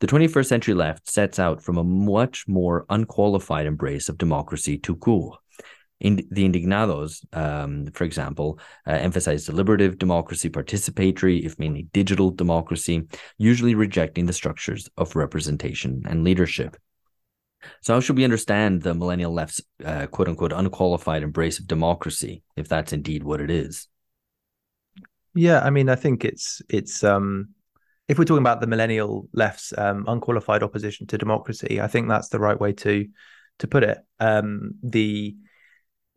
The 0.00 0.06
21st 0.06 0.46
century 0.46 0.74
left 0.74 1.10
sets 1.10 1.38
out 1.38 1.62
from 1.62 1.78
a 1.78 1.84
much 1.84 2.46
more 2.46 2.84
unqualified 2.90 3.66
embrace 3.66 4.10
of 4.10 4.18
democracy 4.18 4.76
to 4.78 4.94
court 4.94 5.38
in 6.00 6.26
the 6.30 6.48
Indignados, 6.48 7.24
um, 7.36 7.86
for 7.92 8.04
example, 8.04 8.60
uh, 8.86 8.92
emphasize 8.92 9.46
deliberative 9.46 9.98
democracy, 9.98 10.48
participatory, 10.48 11.44
if 11.44 11.58
mainly 11.58 11.88
digital 11.92 12.30
democracy, 12.30 13.02
usually 13.36 13.74
rejecting 13.74 14.26
the 14.26 14.32
structures 14.32 14.88
of 14.96 15.16
representation 15.16 16.02
and 16.06 16.24
leadership. 16.24 16.76
So, 17.80 17.94
how 17.94 18.00
should 18.00 18.16
we 18.16 18.24
understand 18.24 18.82
the 18.82 18.94
millennial 18.94 19.32
left's 19.32 19.60
uh, 19.84 20.06
quote 20.06 20.28
unquote 20.28 20.52
unqualified 20.52 21.22
embrace 21.22 21.58
of 21.58 21.66
democracy, 21.66 22.42
if 22.56 22.68
that's 22.68 22.92
indeed 22.92 23.24
what 23.24 23.40
it 23.40 23.50
is? 23.50 23.88
Yeah, 25.34 25.60
I 25.60 25.70
mean, 25.70 25.88
I 25.88 25.96
think 25.96 26.24
it's 26.24 26.62
it's 26.68 27.02
um, 27.02 27.48
if 28.06 28.18
we're 28.18 28.24
talking 28.24 28.42
about 28.42 28.60
the 28.60 28.66
millennial 28.66 29.28
left's 29.32 29.72
um, 29.76 30.04
unqualified 30.06 30.62
opposition 30.62 31.06
to 31.08 31.18
democracy, 31.18 31.80
I 31.80 31.88
think 31.88 32.08
that's 32.08 32.28
the 32.28 32.38
right 32.38 32.58
way 32.58 32.72
to 32.74 33.06
to 33.58 33.66
put 33.66 33.82
it. 33.82 33.98
Um, 34.20 34.74
the 34.82 35.36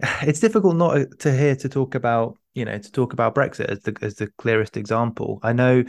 it's 0.22 0.40
difficult 0.40 0.76
not 0.76 1.20
to 1.20 1.36
hear 1.36 1.56
to 1.56 1.70
talk 1.70 1.96
about 1.96 2.38
you 2.54 2.66
know 2.66 2.78
to 2.78 2.92
talk 2.92 3.14
about 3.14 3.36
Brexit 3.36 3.66
as 3.66 3.80
the 3.82 3.96
as 4.02 4.16
the 4.16 4.28
clearest 4.38 4.78
example. 4.78 5.40
I 5.44 5.54
know 5.54 5.84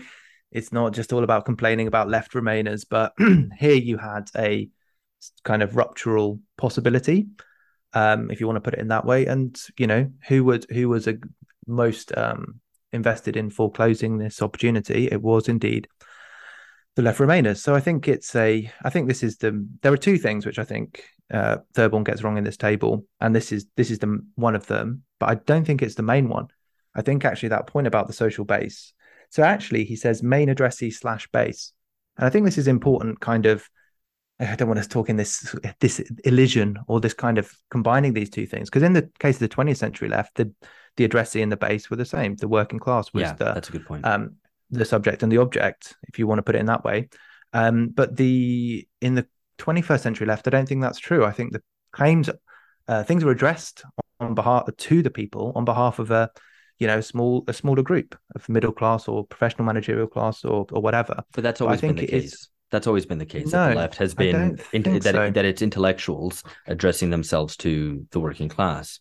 it's 0.51 0.73
not 0.73 0.93
just 0.93 1.13
all 1.13 1.25
about 1.25 1.47
complaining 1.47 1.87
about 1.87 2.09
left 2.09 2.33
Remainers, 2.33 2.85
but 2.89 3.15
here 3.59 3.75
you 3.75 3.97
had 3.97 4.29
a 4.37 4.69
kind 5.45 5.63
of 5.63 5.77
ruptural 5.77 6.41
possibility, 6.59 7.29
um, 7.95 8.31
if 8.31 8.41
you 8.41 8.47
want 8.47 8.57
to 8.57 8.61
put 8.61 8.75
it 8.75 8.81
in 8.81 8.89
that 8.89 9.07
way. 9.07 9.27
And 9.27 9.59
you 9.79 9.87
know 9.87 10.11
who 10.29 10.45
would 10.45 10.67
who 10.71 10.89
was 10.89 11.09
a 11.09 11.17
most 11.67 12.17
um, 12.17 12.61
invested 12.93 13.37
in 13.37 13.51
foreclosing 13.51 14.19
this 14.19 14.43
opportunity? 14.43 15.09
It 15.11 15.23
was 15.23 15.49
indeed 15.49 15.89
the 16.97 17.03
left 17.03 17.21
Remainers. 17.21 17.59
So 17.59 17.75
I 17.75 17.81
think 17.81 18.09
it's 18.09 18.35
a 18.37 18.71
I 18.83 18.91
think 18.91 19.09
this 19.09 19.23
is 19.23 19.39
the 19.39 19.67
there 19.81 19.93
are 19.93 19.99
two 19.99 20.19
things 20.19 20.45
which 20.45 20.59
I 20.59 20.65
think 20.65 21.03
uh, 21.33 21.59
Therborn 21.75 22.05
gets 22.05 22.23
wrong 22.23 22.37
in 22.37 22.45
this 22.45 22.57
table, 22.57 23.07
and 23.21 23.35
this 23.35 23.53
is 23.53 23.67
this 23.77 23.91
is 23.91 23.99
the 23.99 24.25
one 24.35 24.55
of 24.55 24.67
them. 24.67 25.03
But 25.19 25.31
I 25.31 25.35
don't 25.37 25.65
think 25.65 25.83
it's 25.83 25.95
the 25.95 26.03
main 26.03 26.29
one. 26.29 26.49
I 26.95 27.03
think 27.03 27.25
actually 27.25 27.51
that 27.51 27.67
point 27.67 27.87
about 27.87 28.07
the 28.07 28.13
social 28.13 28.45
base. 28.45 28.93
So 29.31 29.43
actually, 29.43 29.85
he 29.85 29.97
says 29.97 30.23
main 30.23 30.51
addressee 30.51 30.91
slash 30.91 31.27
base, 31.33 31.73
and 32.19 32.27
I 32.27 32.31
think 32.31 32.45
this 32.45 32.59
is 32.59 32.69
important. 32.69 33.21
Kind 33.21 33.47
of, 33.47 33.69
I 34.39 34.55
don't 34.57 34.69
want 34.69 34.83
to 34.83 34.89
talk 34.89 35.09
in 35.09 35.17
this 35.17 35.57
this 35.81 36.01
elision 36.25 36.79
or 36.87 37.01
this 37.01 37.15
kind 37.15 37.39
of 37.39 37.51
combining 37.71 38.13
these 38.13 38.31
two 38.31 38.47
things 38.47 38.69
because 38.69 38.83
in 38.83 38.93
the 38.93 39.11
case 39.19 39.37
of 39.37 39.49
the 39.49 39.57
20th 39.57 39.79
century 39.79 40.09
left, 40.09 40.37
the 40.37 40.53
the 40.97 41.05
addressee 41.05 41.41
and 41.41 41.51
the 41.51 41.57
base 41.57 41.89
were 41.89 41.97
the 41.97 42.05
same. 42.05 42.37
The 42.37 42.49
working 42.49 42.79
class 42.79 43.13
was 43.15 43.23
yeah, 43.23 43.33
the 43.33 43.45
that's 43.55 43.71
a 43.71 43.73
good 43.73 43.87
point. 43.87 44.05
Um, 44.05 44.37
the 44.71 44.85
subject 44.85 45.23
and 45.23 45.33
the 45.33 45.39
object, 45.39 45.97
if 46.09 46.19
you 46.19 46.27
want 46.27 46.39
to 46.39 46.43
put 46.43 46.57
it 46.57 46.61
in 46.61 46.67
that 46.67 46.85
way. 46.85 47.09
Um, 47.53 47.89
but 47.89 48.17
the 48.17 48.87
in 49.01 49.15
the 49.15 49.27
21st 49.63 50.01
century 50.01 50.27
left, 50.27 50.47
I 50.47 50.51
don't 50.51 50.69
think 50.69 50.83
that's 50.83 50.99
true. 50.99 51.25
I 51.25 51.33
think 51.33 51.53
the 51.53 51.63
claims, 51.93 52.29
uh, 52.89 53.05
things 53.05 53.25
were 53.25 53.31
addressed 53.31 53.85
on 54.21 54.35
behalf 54.35 54.69
to 54.77 55.03
the 55.03 55.11
people 55.11 55.53
on 55.55 55.65
behalf 55.65 55.99
of 55.99 56.11
a, 56.11 56.31
you 56.79 56.87
know, 56.87 57.01
small 57.01 57.45
a 57.47 57.53
smaller 57.53 57.83
group 57.83 58.17
of 58.35 58.49
middle 58.49 58.73
class 58.73 59.07
or 59.07 59.25
professional 59.25 59.65
managerial 59.65 60.09
class 60.09 60.45
or 60.45 60.67
or 60.73 60.83
whatever. 60.83 61.23
But 61.33 61.45
that's 61.45 61.61
always 61.61 61.81
but 61.81 61.89
been 61.89 61.97
the 61.97 62.07
case. 62.07 62.25
Is, 62.33 62.49
that's 62.71 62.87
always 62.87 63.07
been 63.07 63.19
the 63.19 63.27
case. 63.27 63.53
No, 63.53 63.67
that 63.67 63.69
the 63.71 63.77
left 63.77 63.97
has 63.97 64.15
been 64.15 64.59
in, 64.73 64.83
that 64.83 65.15
so. 65.15 65.31
that 65.31 65.45
it's 65.45 65.63
intellectuals 65.63 66.43
addressing 66.67 67.11
themselves 67.11 67.57
to 67.59 68.07
the 68.11 68.19
working 68.19 68.49
class. 68.49 68.99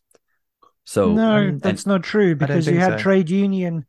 So 0.83 1.13
no, 1.13 1.37
um, 1.37 1.59
that's 1.59 1.85
not 1.85 2.03
true 2.03 2.35
because 2.35 2.67
you 2.67 2.79
had 2.79 2.93
so. 2.93 3.03
trade 3.03 3.29
union, 3.29 3.85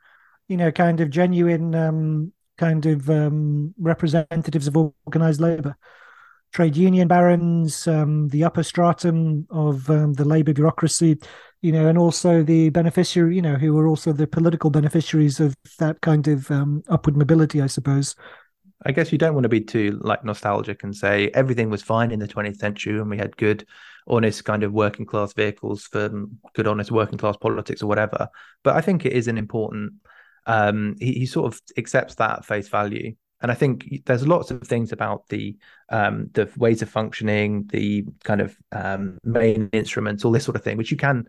you 0.49 0.57
know, 0.57 0.71
kind 0.71 1.01
of 1.01 1.11
genuine 1.11 1.75
um, 1.75 2.33
kind 2.57 2.87
of 2.87 3.11
um, 3.11 3.75
representatives 3.79 4.69
of 4.69 4.77
organized 5.05 5.41
labor 5.41 5.77
trade 6.53 6.77
union 6.77 7.09
barons, 7.09 7.87
um, 7.89 8.29
the 8.29 8.45
upper 8.45 8.63
stratum 8.63 9.47
of 9.51 9.89
um, 9.91 10.13
the 10.13 10.25
labor 10.25 10.53
bureaucracy, 10.53 11.19
you 11.63 11.73
know, 11.73 11.89
and 11.89 11.97
also 11.99 12.43
the 12.43 12.69
beneficiary, 12.71 13.37
you 13.37 13.43
know, 13.43 13.55
who 13.55 13.73
were 13.73 13.87
also 13.87 14.13
the 14.13 14.27
political 14.27 14.71
beneficiaries 14.71 15.41
of 15.41 15.55
that 15.79 16.01
kind 16.03 16.29
of 16.29 16.51
um, 16.51 16.83
upward 16.89 17.17
mobility, 17.17 17.63
I 17.63 17.67
suppose. 17.67 18.15
I 18.85 18.93
guess 18.93 19.13
you 19.13 19.19
don't 19.19 19.35
want 19.35 19.45
to 19.45 19.49
be 19.49 19.61
too 19.61 20.01
like 20.03 20.25
nostalgic 20.25 20.83
and 20.83 20.95
say 20.95 21.31
everything 21.35 21.71
was 21.71 21.83
fine 21.83 22.11
in 22.11 22.19
the 22.19 22.29
20th 22.29 22.57
century 22.57 22.99
and 22.99 23.09
we 23.09 23.17
had 23.17 23.37
good, 23.37 23.67
honest 24.07 24.45
kind 24.45 24.63
of 24.65 24.73
working 24.73 25.07
class 25.07 25.33
vehicles 25.33 25.85
for 25.85 26.27
good, 26.55 26.67
honest 26.67 26.91
working 26.91 27.19
class 27.19 27.37
politics 27.37 27.83
or 27.83 27.87
whatever. 27.87 28.29
But 28.65 28.77
I 28.77 28.81
think 28.81 29.07
it 29.07 29.13
is 29.13 29.29
an 29.29 29.39
important. 29.39 29.95
Um, 30.47 30.97
he, 30.99 31.13
he 31.13 31.27
sort 31.27 31.55
of 31.55 31.61
accepts 31.79 32.17
that 32.17 32.39
at 32.39 32.45
face 32.45 32.69
value 32.69 33.15
and 33.43 33.51
I 33.51 33.55
think 33.55 34.05
there's 34.07 34.27
lots 34.27 34.53
of 34.53 34.63
things 34.63 34.93
about 34.93 35.29
the 35.29 35.57
um, 35.89 36.31
the 36.33 36.49
ways 36.57 36.81
of 36.81 36.89
functioning, 36.89 37.69
the 37.73 38.05
kind 38.23 38.41
of 38.41 38.57
um, 38.71 39.19
main 39.25 39.69
instruments, 39.73 40.25
all 40.25 40.31
this 40.31 40.45
sort 40.45 40.57
of 40.57 40.63
thing, 40.63 40.77
which 40.77 40.93
you 40.93 40.97
can, 40.97 41.27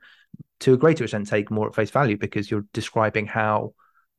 to 0.60 0.74
a 0.74 0.78
greater 0.78 1.04
extent, 1.04 1.28
take 1.28 1.50
more 1.50 1.68
at 1.68 1.76
face 1.76 1.90
value 1.90 2.16
because 2.16 2.50
you're 2.50 2.66
describing 2.72 3.26
how 3.26 3.74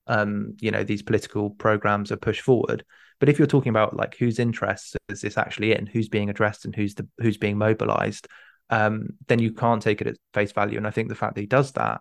um, 0.09 0.57
you 0.61 0.72
know 0.72 0.82
these 0.82 1.03
political 1.03 1.51
programs 1.51 2.11
are 2.11 2.16
pushed 2.16 2.42
forward. 2.42 2.84
But 3.20 3.28
if 3.28 3.38
you're 3.38 3.47
talking 3.47 3.70
about 3.70 3.97
like 3.97 4.16
whose 4.16 4.40
interests 4.40 4.97
is 5.09 5.20
this 5.20 5.38
actually 5.38 5.72
in, 5.72 5.86
who's 5.86 6.09
being 6.09 6.30
addressed, 6.30 6.64
and 6.64 6.74
who's 6.74 6.97
the 6.97 7.07
who's 7.18 7.36
being 7.36 7.57
mobilized, 7.57 8.26
um, 8.70 9.11
then 9.28 9.38
you 9.38 9.53
can't 9.53 9.80
take 9.80 10.01
it 10.01 10.09
at 10.09 10.16
face 10.32 10.51
value. 10.51 10.78
And 10.78 10.86
I 10.86 10.90
think 10.90 11.09
the 11.09 11.14
fact 11.14 11.36
that 11.36 11.42
he 11.42 11.47
does 11.47 11.70
that 11.72 12.01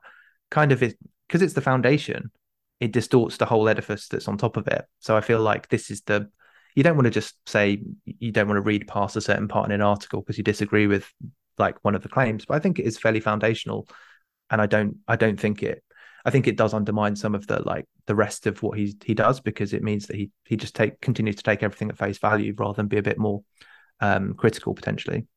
kind 0.49 0.71
of 0.71 0.81
is 0.81 0.95
because 1.27 1.43
it's 1.43 1.53
the 1.53 1.61
foundation 1.61 2.31
it 2.79 2.91
distorts 2.91 3.37
the 3.37 3.45
whole 3.45 3.69
edifice 3.69 4.07
that's 4.07 4.27
on 4.27 4.37
top 4.37 4.57
of 4.57 4.67
it. 4.67 4.85
So 4.99 5.15
I 5.15 5.21
feel 5.21 5.39
like 5.39 5.69
this 5.69 5.89
is 5.89 6.01
the 6.01 6.29
you 6.75 6.83
don't 6.83 6.95
want 6.95 7.05
to 7.05 7.11
just 7.11 7.35
say 7.47 7.83
you 8.05 8.31
don't 8.31 8.47
want 8.47 8.57
to 8.57 8.61
read 8.61 8.87
past 8.87 9.15
a 9.15 9.21
certain 9.21 9.47
part 9.47 9.67
in 9.67 9.71
an 9.71 9.81
article 9.81 10.21
because 10.21 10.37
you 10.37 10.43
disagree 10.43 10.87
with 10.87 11.07
like 11.57 11.77
one 11.83 11.93
of 11.95 12.01
the 12.01 12.09
claims, 12.09 12.45
but 12.45 12.55
I 12.55 12.59
think 12.59 12.79
it 12.79 12.85
is 12.85 12.97
fairly 12.97 13.19
foundational, 13.19 13.87
and 14.49 14.61
I 14.61 14.65
don't 14.65 14.97
I 15.07 15.15
don't 15.15 15.39
think 15.39 15.63
it 15.63 15.83
I 16.25 16.31
think 16.31 16.47
it 16.47 16.57
does 16.57 16.73
undermine 16.73 17.15
some 17.15 17.35
of 17.35 17.47
the 17.47 17.61
like 17.63 17.85
the 18.07 18.15
rest 18.15 18.47
of 18.47 18.63
what 18.63 18.77
he 18.77 18.95
he 19.03 19.13
does 19.13 19.39
because 19.39 19.73
it 19.73 19.83
means 19.83 20.07
that 20.07 20.15
he 20.15 20.31
he 20.45 20.55
just 20.55 20.75
take 20.75 20.99
continues 21.01 21.35
to 21.35 21.43
take 21.43 21.63
everything 21.63 21.89
at 21.89 21.97
face 21.97 22.17
value 22.17 22.53
rather 22.57 22.75
than 22.75 22.87
be 22.87 22.97
a 22.97 23.03
bit 23.03 23.17
more 23.17 23.43
um, 23.99 24.33
critical 24.33 24.73
potentially. 24.73 25.27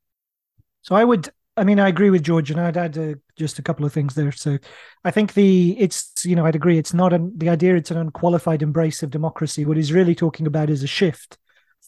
So 0.82 0.94
I 0.94 1.04
would 1.04 1.28
I 1.56 1.64
mean, 1.64 1.80
I 1.80 1.88
agree 1.88 2.10
with 2.10 2.22
George, 2.22 2.50
and 2.50 2.60
I'd 2.60 2.76
add 2.76 2.98
uh, 2.98 3.14
just 3.36 3.58
a 3.58 3.62
couple 3.62 3.86
of 3.86 3.92
things 3.92 4.14
there. 4.14 4.32
So, 4.32 4.58
I 5.04 5.10
think 5.10 5.32
the 5.34 5.78
it's 5.78 6.24
you 6.24 6.36
know 6.36 6.44
I'd 6.44 6.54
agree 6.54 6.78
it's 6.78 6.92
not 6.94 7.12
an, 7.12 7.32
the 7.36 7.48
idea 7.48 7.76
it's 7.76 7.90
an 7.90 7.96
unqualified 7.96 8.62
embrace 8.62 9.02
of 9.02 9.10
democracy. 9.10 9.64
What 9.64 9.76
he's 9.78 9.92
really 9.92 10.14
talking 10.14 10.46
about 10.46 10.68
is 10.70 10.82
a 10.82 10.86
shift 10.86 11.38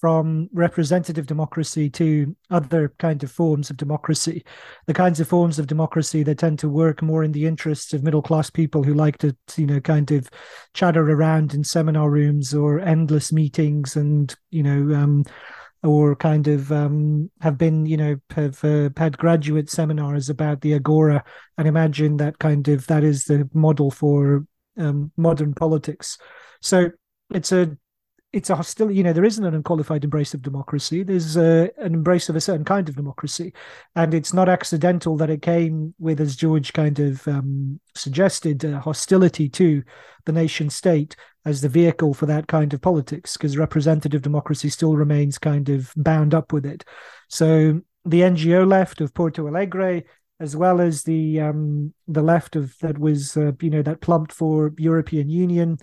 from 0.00 0.48
representative 0.52 1.26
democracy 1.26 1.90
to 1.90 2.34
other 2.50 2.94
kind 2.98 3.22
of 3.24 3.32
forms 3.32 3.68
of 3.68 3.76
democracy, 3.76 4.44
the 4.86 4.94
kinds 4.94 5.18
of 5.18 5.26
forms 5.26 5.58
of 5.58 5.66
democracy 5.66 6.22
that 6.22 6.38
tend 6.38 6.58
to 6.60 6.68
work 6.68 7.02
more 7.02 7.24
in 7.24 7.32
the 7.32 7.46
interests 7.46 7.92
of 7.92 8.04
middle 8.04 8.22
class 8.22 8.48
people 8.48 8.84
who 8.84 8.94
like 8.94 9.18
to 9.18 9.36
you 9.56 9.66
know 9.66 9.80
kind 9.80 10.10
of 10.12 10.30
chatter 10.72 11.10
around 11.10 11.52
in 11.52 11.62
seminar 11.62 12.10
rooms 12.10 12.54
or 12.54 12.80
endless 12.80 13.32
meetings 13.32 13.96
and 13.96 14.34
you 14.50 14.62
know. 14.62 14.96
Um, 14.96 15.24
or 15.82 16.16
kind 16.16 16.48
of 16.48 16.72
um, 16.72 17.30
have 17.40 17.56
been, 17.56 17.86
you 17.86 17.96
know, 17.96 18.16
have 18.30 18.62
uh, 18.64 18.90
had 18.96 19.18
graduate 19.18 19.70
seminars 19.70 20.28
about 20.28 20.60
the 20.60 20.74
agora, 20.74 21.24
and 21.56 21.68
imagine 21.68 22.16
that 22.16 22.38
kind 22.38 22.66
of 22.68 22.86
that 22.88 23.04
is 23.04 23.24
the 23.24 23.48
model 23.52 23.90
for 23.90 24.44
um, 24.76 25.12
modern 25.16 25.54
politics. 25.54 26.18
So 26.60 26.90
it's 27.32 27.52
a 27.52 27.76
it's 28.32 28.50
a 28.50 28.56
hostility. 28.56 28.96
You 28.96 29.02
know, 29.02 29.12
there 29.12 29.24
isn't 29.24 29.44
an 29.44 29.54
unqualified 29.54 30.04
embrace 30.04 30.34
of 30.34 30.42
democracy. 30.42 31.02
There's 31.02 31.36
a, 31.36 31.70
an 31.78 31.94
embrace 31.94 32.28
of 32.28 32.36
a 32.36 32.40
certain 32.40 32.64
kind 32.64 32.88
of 32.88 32.96
democracy, 32.96 33.54
and 33.96 34.12
it's 34.12 34.34
not 34.34 34.48
accidental 34.48 35.16
that 35.16 35.30
it 35.30 35.42
came 35.42 35.94
with, 35.98 36.20
as 36.20 36.36
George 36.36 36.72
kind 36.72 36.98
of 36.98 37.26
um, 37.26 37.80
suggested, 37.94 38.62
hostility 38.62 39.48
to 39.50 39.82
the 40.26 40.32
nation 40.32 40.68
state 40.68 41.16
as 41.46 41.62
the 41.62 41.68
vehicle 41.68 42.12
for 42.12 42.26
that 42.26 42.48
kind 42.48 42.74
of 42.74 42.82
politics, 42.82 43.36
because 43.36 43.56
representative 43.56 44.20
democracy 44.20 44.68
still 44.68 44.94
remains 44.94 45.38
kind 45.38 45.70
of 45.70 45.92
bound 45.96 46.34
up 46.34 46.52
with 46.52 46.66
it. 46.66 46.84
So 47.28 47.80
the 48.04 48.20
NGO 48.20 48.68
left 48.68 49.00
of 49.00 49.14
Porto 49.14 49.46
Alegre, 49.46 50.02
as 50.38 50.54
well 50.54 50.82
as 50.82 51.02
the 51.02 51.40
um, 51.40 51.94
the 52.06 52.22
left 52.22 52.56
of 52.56 52.78
that 52.80 52.98
was 52.98 53.38
uh, 53.38 53.52
you 53.60 53.70
know 53.70 53.82
that 53.82 54.02
plumped 54.02 54.32
for 54.32 54.74
European 54.76 55.30
Union 55.30 55.78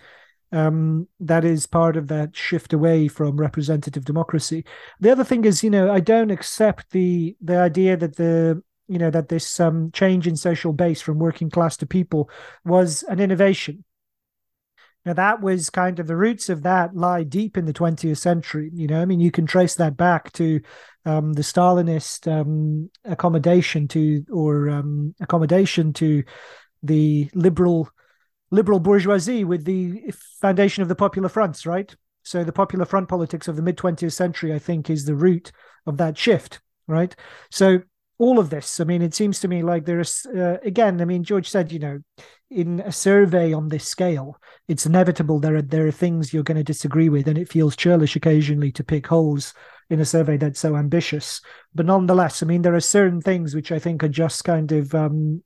um, 0.55 1.07
that 1.19 1.43
is 1.43 1.67
part 1.67 1.97
of 1.97 2.07
that 2.07 2.35
shift 2.35 2.71
away 2.71 3.09
from 3.09 3.35
representative 3.35 4.05
democracy. 4.05 4.63
The 5.01 5.11
other 5.11 5.25
thing 5.25 5.43
is, 5.43 5.63
you 5.63 5.69
know, 5.69 5.91
I 5.91 5.99
don't 5.99 6.31
accept 6.31 6.91
the 6.91 7.35
the 7.41 7.57
idea 7.57 7.97
that 7.97 8.15
the 8.15 8.63
you 8.87 8.97
know 8.97 9.11
that 9.11 9.27
this 9.27 9.59
um, 9.59 9.91
change 9.91 10.27
in 10.27 10.37
social 10.37 10.71
base 10.71 11.01
from 11.01 11.19
working 11.19 11.49
class 11.49 11.75
to 11.77 11.85
people 11.85 12.29
was 12.63 13.03
an 13.03 13.19
innovation. 13.19 13.83
Now 15.05 15.13
that 15.13 15.41
was 15.41 15.69
kind 15.69 15.99
of 15.99 16.07
the 16.07 16.15
roots 16.15 16.47
of 16.49 16.63
that 16.63 16.95
lie 16.95 17.23
deep 17.23 17.57
in 17.57 17.65
the 17.65 17.73
20th 17.73 18.17
century. 18.17 18.71
You 18.73 18.87
know, 18.87 19.01
I 19.01 19.05
mean, 19.05 19.19
you 19.19 19.31
can 19.31 19.45
trace 19.45 19.75
that 19.75 19.97
back 19.97 20.31
to 20.33 20.61
um, 21.05 21.33
the 21.33 21.43
Stalinist 21.43 22.31
um, 22.31 22.89
accommodation 23.03 23.87
to 23.89 24.25
or 24.31 24.69
um, 24.69 25.13
accommodation 25.19 25.91
to 25.93 26.23
the 26.81 27.29
liberal 27.33 27.89
liberal 28.55 28.79
bourgeoisie 28.79 29.43
with 29.43 29.65
the 29.65 30.11
foundation 30.41 30.81
of 30.81 30.87
the 30.89 30.95
Popular 30.95 31.29
Fronts, 31.29 31.65
right? 31.65 31.95
So 32.23 32.43
the 32.43 32.51
Popular 32.51 32.85
Front 32.85 33.07
politics 33.07 33.47
of 33.47 33.55
the 33.55 33.61
mid 33.61 33.77
20th 33.77 34.13
century, 34.13 34.53
I 34.53 34.59
think, 34.59 34.89
is 34.89 35.05
the 35.05 35.15
root 35.15 35.51
of 35.85 35.97
that 35.97 36.17
shift, 36.17 36.59
right? 36.87 37.15
So 37.51 37.81
all 38.17 38.39
of 38.39 38.49
this, 38.49 38.79
I 38.79 38.85
mean, 38.85 39.01
it 39.01 39.13
seems 39.13 39.39
to 39.41 39.47
me 39.47 39.61
like 39.61 39.85
there's, 39.85 40.25
uh, 40.25 40.57
again, 40.63 41.01
I 41.01 41.05
mean, 41.05 41.23
George 41.23 41.49
said, 41.49 41.71
you 41.71 41.79
know, 41.79 41.99
in 42.49 42.79
a 42.79 42.91
survey 42.91 43.53
on 43.53 43.67
this 43.67 43.85
scale, 43.87 44.37
it's 44.67 44.85
inevitable 44.85 45.39
there 45.39 45.55
are 45.55 45.61
there 45.61 45.85
are 45.87 45.91
things 45.91 46.33
you're 46.33 46.43
going 46.43 46.57
to 46.57 46.63
disagree 46.63 47.09
with, 47.09 47.27
and 47.27 47.37
it 47.37 47.49
feels 47.49 47.75
churlish 47.75 48.15
occasionally 48.15 48.71
to 48.71 48.83
pick 48.83 49.07
holes 49.07 49.53
in 49.89 49.99
a 49.99 50.05
survey 50.05 50.37
that's 50.37 50.59
so 50.59 50.75
ambitious. 50.75 51.41
But 51.73 51.85
nonetheless, 51.85 52.41
I 52.41 52.45
mean, 52.45 52.61
there 52.61 52.75
are 52.75 52.79
certain 52.79 53.21
things 53.21 53.53
which 53.53 53.71
I 53.71 53.79
think 53.79 54.03
are 54.03 54.09
just 54.09 54.43
kind 54.43 54.71
of 54.71 54.95
um, 54.95 55.43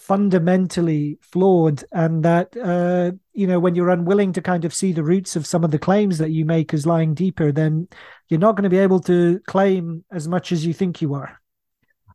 fundamentally 0.00 1.18
flawed 1.20 1.84
and 1.92 2.24
that 2.24 2.56
uh, 2.56 3.12
you 3.34 3.46
know 3.46 3.60
when 3.60 3.74
you're 3.74 3.90
unwilling 3.90 4.32
to 4.32 4.40
kind 4.40 4.64
of 4.64 4.74
see 4.74 4.92
the 4.92 5.04
roots 5.04 5.36
of 5.36 5.46
some 5.46 5.62
of 5.62 5.70
the 5.70 5.78
claims 5.78 6.18
that 6.18 6.30
you 6.30 6.44
make 6.44 6.72
as 6.72 6.86
lying 6.86 7.14
deeper 7.14 7.52
then 7.52 7.86
you're 8.28 8.40
not 8.40 8.56
going 8.56 8.64
to 8.64 8.70
be 8.70 8.78
able 8.78 9.00
to 9.00 9.38
claim 9.46 10.04
as 10.10 10.26
much 10.26 10.52
as 10.52 10.64
you 10.64 10.72
think 10.72 11.02
you 11.02 11.14
are 11.14 11.39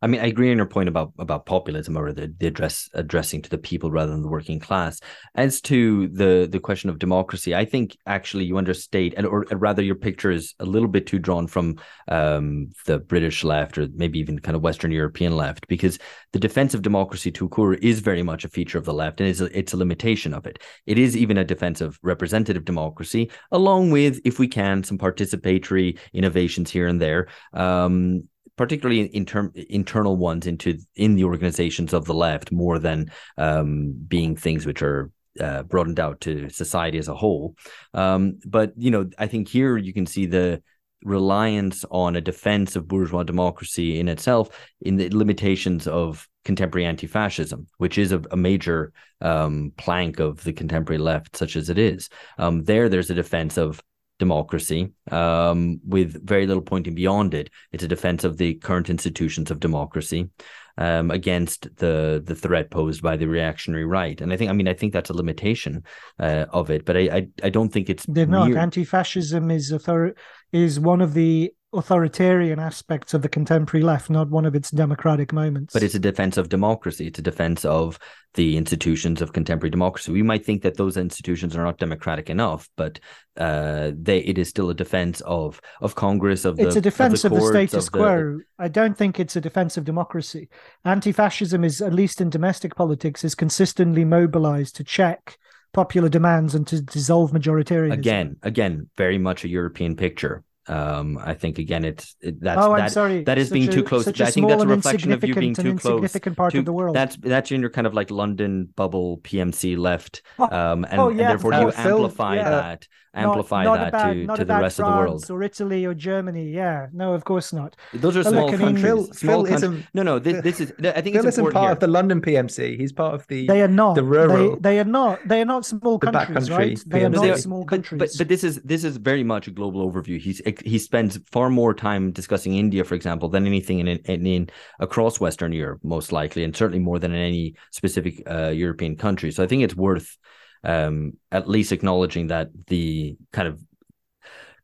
I 0.05 0.07
mean, 0.07 0.21
I 0.21 0.27
agree 0.27 0.51
on 0.51 0.57
your 0.57 0.67
point 0.67 0.87
about 0.87 1.13
about 1.17 1.47
populism 1.47 1.97
or 1.97 2.13
the, 2.13 2.31
the 2.37 2.45
address 2.45 2.87
addressing 2.93 3.41
to 3.41 3.49
the 3.49 3.57
people 3.57 3.89
rather 3.89 4.11
than 4.11 4.21
the 4.21 4.27
working 4.27 4.59
class. 4.59 4.99
As 5.33 5.59
to 5.61 6.07
the 6.09 6.47
the 6.47 6.59
question 6.59 6.91
of 6.91 6.99
democracy, 6.99 7.55
I 7.55 7.65
think 7.65 7.97
actually 8.05 8.45
you 8.45 8.59
understate, 8.59 9.15
and 9.17 9.25
or 9.25 9.47
rather 9.51 9.81
your 9.81 9.95
picture 9.95 10.29
is 10.29 10.53
a 10.59 10.65
little 10.65 10.87
bit 10.87 11.07
too 11.07 11.17
drawn 11.17 11.47
from 11.47 11.79
um, 12.07 12.69
the 12.85 12.99
British 12.99 13.43
left 13.43 13.79
or 13.79 13.87
maybe 13.95 14.19
even 14.19 14.37
kind 14.37 14.55
of 14.55 14.61
Western 14.61 14.91
European 14.91 15.35
left, 15.35 15.67
because 15.67 15.97
the 16.33 16.39
defense 16.39 16.75
of 16.75 16.83
democracy 16.83 17.31
to 17.31 17.49
core 17.49 17.73
is 17.73 17.99
very 17.99 18.21
much 18.21 18.45
a 18.45 18.49
feature 18.49 18.77
of 18.77 18.85
the 18.85 18.93
left, 18.93 19.19
and 19.19 19.27
it's 19.27 19.41
a, 19.41 19.57
it's 19.57 19.73
a 19.73 19.77
limitation 19.77 20.35
of 20.35 20.45
it. 20.45 20.59
It 20.85 20.99
is 20.99 21.17
even 21.17 21.39
a 21.39 21.43
defense 21.43 21.81
of 21.81 21.97
representative 22.03 22.63
democracy, 22.63 23.31
along 23.51 23.89
with, 23.89 24.21
if 24.23 24.37
we 24.37 24.47
can, 24.47 24.83
some 24.83 24.99
participatory 24.99 25.97
innovations 26.13 26.69
here 26.69 26.85
and 26.85 27.01
there. 27.01 27.27
Um, 27.53 28.29
particularly 28.57 29.01
in, 29.01 29.07
in 29.07 29.25
term 29.25 29.51
internal 29.69 30.15
ones 30.15 30.47
into 30.47 30.77
in 30.95 31.15
the 31.15 31.23
organizations 31.23 31.93
of 31.93 32.05
the 32.05 32.13
left 32.13 32.51
more 32.51 32.79
than 32.79 33.11
um, 33.37 33.93
being 34.07 34.35
things 34.35 34.65
which 34.65 34.81
are 34.81 35.11
uh, 35.39 35.63
broadened 35.63 35.99
out 35.99 36.21
to 36.21 36.49
society 36.49 36.97
as 36.97 37.07
a 37.07 37.15
whole. 37.15 37.55
Um, 37.93 38.39
but 38.45 38.73
you 38.77 38.91
know, 38.91 39.09
I 39.17 39.27
think 39.27 39.47
here 39.47 39.77
you 39.77 39.93
can 39.93 40.05
see 40.05 40.25
the 40.25 40.61
reliance 41.03 41.85
on 41.91 42.15
a 42.15 42.21
defense 42.21 42.75
of 42.75 42.87
bourgeois 42.87 43.23
democracy 43.23 43.99
in 43.99 44.07
itself 44.07 44.49
in 44.81 44.95
the 44.95 45.09
limitations 45.09 45.87
of 45.87 46.27
contemporary 46.45 46.85
anti-fascism, 46.85 47.67
which 47.77 47.97
is 47.97 48.11
a, 48.11 48.21
a 48.31 48.37
major 48.37 48.91
um, 49.21 49.71
plank 49.77 50.19
of 50.19 50.43
the 50.43 50.53
contemporary 50.53 50.99
left, 50.99 51.35
such 51.35 51.55
as 51.55 51.69
it 51.69 51.77
is. 51.77 52.09
Um, 52.37 52.63
there, 52.63 52.89
there's 52.89 53.09
a 53.09 53.15
defense 53.15 53.57
of 53.57 53.81
democracy 54.17 54.91
um, 55.11 55.79
with 55.85 56.25
very 56.25 56.47
little 56.47 56.63
pointing 56.63 56.95
beyond 56.95 57.33
it. 57.33 57.49
It's 57.71 57.83
a 57.83 57.87
defense 57.87 58.23
of 58.23 58.37
the 58.37 58.55
current 58.55 58.89
institutions 58.89 59.51
of 59.51 59.59
democracy 59.59 60.29
um, 60.77 61.11
against 61.11 61.75
the 61.77 62.21
the 62.25 62.35
threat 62.35 62.69
posed 62.69 63.01
by 63.01 63.17
the 63.17 63.27
reactionary 63.27 63.85
right. 63.85 64.19
And 64.19 64.33
I 64.33 64.37
think, 64.37 64.49
I 64.49 64.53
mean, 64.53 64.67
I 64.67 64.73
think 64.73 64.93
that's 64.93 65.09
a 65.09 65.13
limitation 65.13 65.83
uh, 66.19 66.45
of 66.51 66.69
it, 66.69 66.85
but 66.85 66.97
I, 66.97 66.99
I, 66.99 67.27
I 67.43 67.49
don't 67.49 67.69
think 67.69 67.89
it's. 67.89 68.05
They're 68.05 68.25
not. 68.25 68.53
Anti-fascism 68.53 69.51
is 69.51 69.71
author- 69.71 70.15
is 70.51 70.79
one 70.79 71.01
of 71.01 71.13
the 71.13 71.53
authoritarian 71.77 72.59
aspects 72.59 73.13
of 73.13 73.21
the 73.21 73.29
contemporary 73.29 73.83
left, 73.83 74.09
not 74.09 74.29
one 74.29 74.45
of 74.45 74.55
its 74.55 74.71
democratic 74.71 75.33
moments. 75.33 75.73
But 75.73 75.83
it's 75.83 75.95
a 75.95 75.99
defense 75.99 76.37
of 76.37 76.49
democracy. 76.49 77.07
It's 77.07 77.19
a 77.19 77.23
defense 77.23 77.65
of 77.65 77.99
the 78.33 78.57
institutions 78.57 79.21
of 79.21 79.33
contemporary 79.33 79.69
democracy. 79.69 80.11
We 80.11 80.23
might 80.23 80.45
think 80.45 80.61
that 80.63 80.77
those 80.77 80.97
institutions 80.97 81.55
are 81.55 81.63
not 81.63 81.77
democratic 81.77 82.29
enough, 82.29 82.69
but 82.75 82.99
uh, 83.37 83.91
they 83.95 84.19
it 84.19 84.37
is 84.37 84.49
still 84.49 84.69
a 84.69 84.73
defense 84.73 85.21
of 85.21 85.61
of 85.81 85.95
Congress 85.95 86.45
of 86.45 86.57
the. 86.57 86.67
It's 86.67 86.75
a 86.75 86.81
defense 86.81 87.23
of 87.23 87.31
the, 87.31 87.37
of 87.37 87.43
the 87.43 87.49
status 87.67 87.89
quo. 87.89 88.39
I 88.59 88.67
don't 88.67 88.97
think 88.97 89.19
it's 89.19 89.35
a 89.35 89.41
defense 89.41 89.77
of 89.77 89.83
democracy. 89.85 90.49
Anti-fascism 90.83 91.63
is, 91.63 91.81
at 91.81 91.93
least 91.93 92.21
in 92.21 92.29
domestic 92.29 92.75
politics, 92.75 93.23
is 93.23 93.35
consistently 93.35 94.05
mobilized 94.05 94.75
to 94.77 94.83
check 94.83 95.37
popular 95.73 96.07
demands 96.07 96.55
and 96.55 96.65
to 96.67 96.81
dissolve 96.81 97.31
majoritarianism. 97.31 97.93
Again, 97.93 98.37
again, 98.43 98.89
very 98.95 99.17
much 99.17 99.43
a 99.43 99.49
European 99.49 99.95
picture 99.95 100.43
um, 100.67 101.19
I 101.21 101.33
think 101.33 101.59
again, 101.59 101.85
it's 101.85 102.15
it, 102.21 102.41
that's 102.41 102.61
oh, 102.61 102.75
that, 102.75 102.91
sorry. 102.91 103.23
that 103.23 103.37
is 103.37 103.49
such 103.49 103.53
being 103.53 103.69
a, 103.69 103.71
too 103.71 103.83
close. 103.83 104.07
I 104.07 104.31
think 104.31 104.47
that's 104.47 104.63
a 104.63 104.67
reflection 104.67 105.11
of 105.11 105.23
you 105.23 105.35
being 105.35 105.53
too 105.53 105.75
close. 105.75 106.17
part 106.35 106.53
too, 106.53 106.59
of 106.59 106.65
the 106.65 106.73
world. 106.73 106.95
That's 106.95 107.15
that's 107.17 107.51
in 107.51 107.61
your 107.61 107.69
kind 107.69 107.85
of 107.85 107.93
like 107.93 108.09
London 108.09 108.69
bubble 108.75 109.19
PMC 109.19 109.77
left, 109.77 110.23
oh, 110.39 110.43
um, 110.45 110.85
and, 110.85 110.99
oh, 110.99 111.09
yeah, 111.09 111.09
and 111.09 111.19
therefore 111.19 111.53
you 111.53 111.71
amplify 111.75 112.35
yeah. 112.35 112.49
that 112.49 112.87
amplify 113.15 113.63
not, 113.63 113.79
not 113.79 113.79
that 113.79 113.87
about, 113.89 114.13
to, 114.13 114.37
to 114.37 114.45
the 114.45 114.53
rest 114.59 114.75
France 114.77 114.79
of 114.79 114.85
the 114.85 114.99
world. 115.11 115.31
Or 115.31 115.43
Italy 115.43 115.85
or 115.85 115.93
Germany. 115.93 116.49
Yeah. 116.49 116.87
No, 116.93 117.13
of 117.13 117.23
course 117.23 117.53
not. 117.53 117.75
Those 117.93 118.17
are 118.17 118.23
But 118.23 118.29
small 118.31 118.45
look, 118.45 118.53
I 118.53 118.57
mean, 118.57 118.65
countries. 118.75 118.83
Phil- 118.83 119.03
small 119.13 119.13
Phil 119.13 119.45
countries. 119.45 119.63
isn't- 119.63 119.85
No, 119.93 120.03
no. 120.03 120.19
This, 120.19 120.41
this 120.47 120.59
is. 120.61 120.73
I 120.79 121.01
think 121.01 121.15
Phil 121.15 121.25
it's 121.25 121.35
isn't 121.37 121.45
important 121.45 121.53
part 121.53 121.65
here. 121.65 121.71
of 121.73 121.79
the 121.79 121.87
London 121.87 122.21
PMC. 122.21 122.77
He's 122.79 122.91
part 122.91 123.13
of 123.15 123.25
the 123.27 123.47
They 123.47 123.61
are 123.61 123.67
not. 123.67 123.95
the 123.95 124.03
rural. 124.03 124.55
They, 124.57 124.61
they 124.75 124.79
are 124.79 124.83
not. 124.83 125.19
They 125.27 125.41
are 125.41 125.45
not 125.45 125.65
small 125.65 125.97
The 125.97 126.11
countries, 126.11 126.49
backcountry 126.49 126.57
right? 126.57 126.83
They 126.87 127.03
are 127.05 127.09
not 127.09 127.21
They 127.23 127.31
are- 127.31 127.37
small 127.37 127.63
but, 127.63 127.69
countries. 127.69 127.99
But 127.99 128.09
but 128.17 128.27
this 128.27 128.43
is 128.43 128.61
this 128.63 128.83
is 128.83 128.97
very 128.97 129.23
much 129.23 129.47
a 129.47 129.51
global 129.51 129.89
overview. 129.89 130.19
He's 130.19 130.41
he 130.63 130.77
spends 130.79 131.19
far 131.31 131.49
more 131.49 131.73
time 131.73 132.11
discussing 132.11 132.55
India, 132.55 132.83
for 132.83 132.95
example, 132.95 133.29
than 133.29 133.45
anything 133.45 133.79
in 133.79 133.87
in, 133.87 134.25
in 134.25 134.49
across 134.79 135.19
Western 135.19 135.51
Europe, 135.51 135.79
most 135.83 136.11
likely, 136.11 136.43
and 136.43 136.55
certainly 136.55 136.79
more 136.79 136.99
than 136.99 137.11
in 137.13 137.21
any 137.21 137.55
specific 137.71 138.21
uh, 138.29 138.49
European 138.49 138.95
country. 138.95 139.31
So 139.31 139.43
I 139.43 139.47
think 139.47 139.63
it's 139.63 139.75
worth 139.75 140.17
um, 140.65 141.13
at 141.31 141.47
least 141.47 141.71
acknowledging 141.71 142.27
that 142.27 142.49
the 142.67 143.15
kind 143.31 143.47
of 143.47 143.61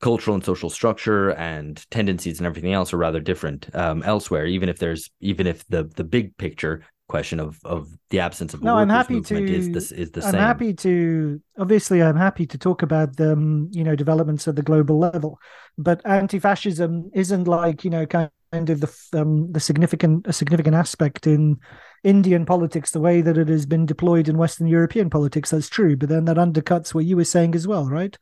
cultural 0.02 0.34
and 0.34 0.43
social 0.43 0.70
structure 0.70 1.30
and 1.32 1.89
tendencies 1.91 2.39
and 2.39 2.47
everything 2.47 2.74
else 2.74 2.91
are 2.93 2.97
rather 2.97 3.20
different 3.20 3.74
um, 3.76 4.02
elsewhere. 4.04 4.45
Even 4.45 4.68
if 4.68 4.80
there's 4.80 5.12
even 5.20 5.47
if 5.47 5.66
the 5.68 5.84
the 5.84 6.04
big 6.04 6.36
picture 6.38 6.84
question 7.08 7.39
of 7.39 7.60
of 7.66 7.89
the 8.10 8.20
absence 8.20 8.54
of 8.54 8.64
no, 8.64 8.78
I'm 8.78 8.89
happy 8.89 9.22
to 9.22 9.43
is 9.43 9.70
this 9.70 9.91
is 9.91 10.12
the 10.12 10.24
I'm 10.26 10.32
same. 10.32 10.41
happy 10.41 10.74
to 10.76 11.41
obviously 11.58 12.02
I'm 12.02 12.16
happy 12.16 12.45
to 12.47 12.58
talk 12.58 12.82
about 12.82 13.16
the 13.18 13.34
um, 13.34 13.70
you 13.72 13.84
know 13.84 13.95
developments 13.95 14.47
at 14.47 14.56
the 14.56 14.64
global 14.64 14.97
level, 14.97 15.39
but 15.78 16.02
anti-fascism 16.06 17.12
isn't 17.14 17.47
like 17.47 17.84
you 17.84 17.91
know 17.91 18.06
kind 18.06 18.32
of 18.54 18.82
the 18.82 19.20
um, 19.22 19.52
the 19.52 19.60
significant 19.60 20.28
a 20.28 20.34
significant 20.34 20.76
aspect 20.76 21.26
in 21.26 21.60
Indian 22.04 22.45
politics 22.45 22.91
the 22.91 22.99
way 22.99 23.22
that 23.22 23.38
it 23.38 23.47
has 23.47 23.66
been 23.66 23.86
deployed 23.86 24.28
in 24.28 24.38
Western 24.38 24.68
European 24.68 25.10
politics. 25.10 25.52
That's 25.52 25.70
true, 25.70 25.95
but 25.95 26.10
then 26.10 26.26
that 26.26 26.38
undercuts 26.38 26.93
what 26.93 27.06
you 27.06 27.16
were 27.16 27.24
saying 27.24 27.56
as 27.56 27.68
well, 27.68 27.86
right? 27.86 28.18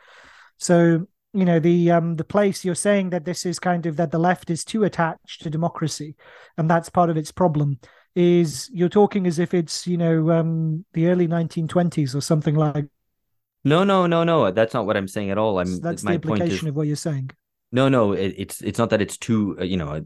So 0.58 1.08
you 1.34 1.46
know 1.46 1.60
the 1.60 1.92
um 1.92 2.16
the 2.16 2.24
place 2.24 2.66
you're 2.66 2.76
saying 2.76 3.12
that 3.12 3.26
this 3.26 3.46
is 3.46 3.60
kind 3.60 3.86
of 3.86 3.96
that 3.98 4.12
the 4.12 4.20
left 4.20 4.50
is 4.50 4.66
too 4.66 4.84
attached 4.84 5.42
to 5.44 5.50
democracy 5.50 6.16
and 6.58 6.70
that's 6.70 6.90
part 6.90 7.10
of 7.10 7.18
its 7.18 7.32
problem 7.32 7.80
is 8.16 8.70
you're 8.74 8.90
talking 8.90 9.28
as 9.28 9.38
if 9.38 9.54
it's 9.54 9.86
you 9.86 9.98
know 9.98 10.32
um 10.32 10.84
the 10.94 11.08
early 11.08 11.28
1920s 11.28 12.16
or 12.16 12.22
something 12.22 12.56
like 12.56 12.88
no 13.64 13.84
no 13.84 14.08
no 14.08 14.24
no 14.24 14.50
that's 14.50 14.74
not 14.74 14.88
what 14.88 14.98
i'm 14.98 15.08
saying 15.08 15.30
at 15.30 15.38
all 15.38 15.60
i'm 15.60 15.80
that's 15.82 16.04
my 16.04 16.12
the 16.12 16.16
implication 16.16 16.68
is 16.68 16.72
of 16.72 16.76
what 16.76 16.88
you're 16.88 16.96
saying 16.96 17.30
no 17.72 17.90
no 17.90 18.14
it, 18.14 18.34
it's 18.38 18.62
it's 18.62 18.80
not 18.80 18.90
that 18.90 19.02
it's 19.02 19.18
too 19.18 19.58
uh, 19.60 19.64
you 19.64 19.78
know 19.78 20.04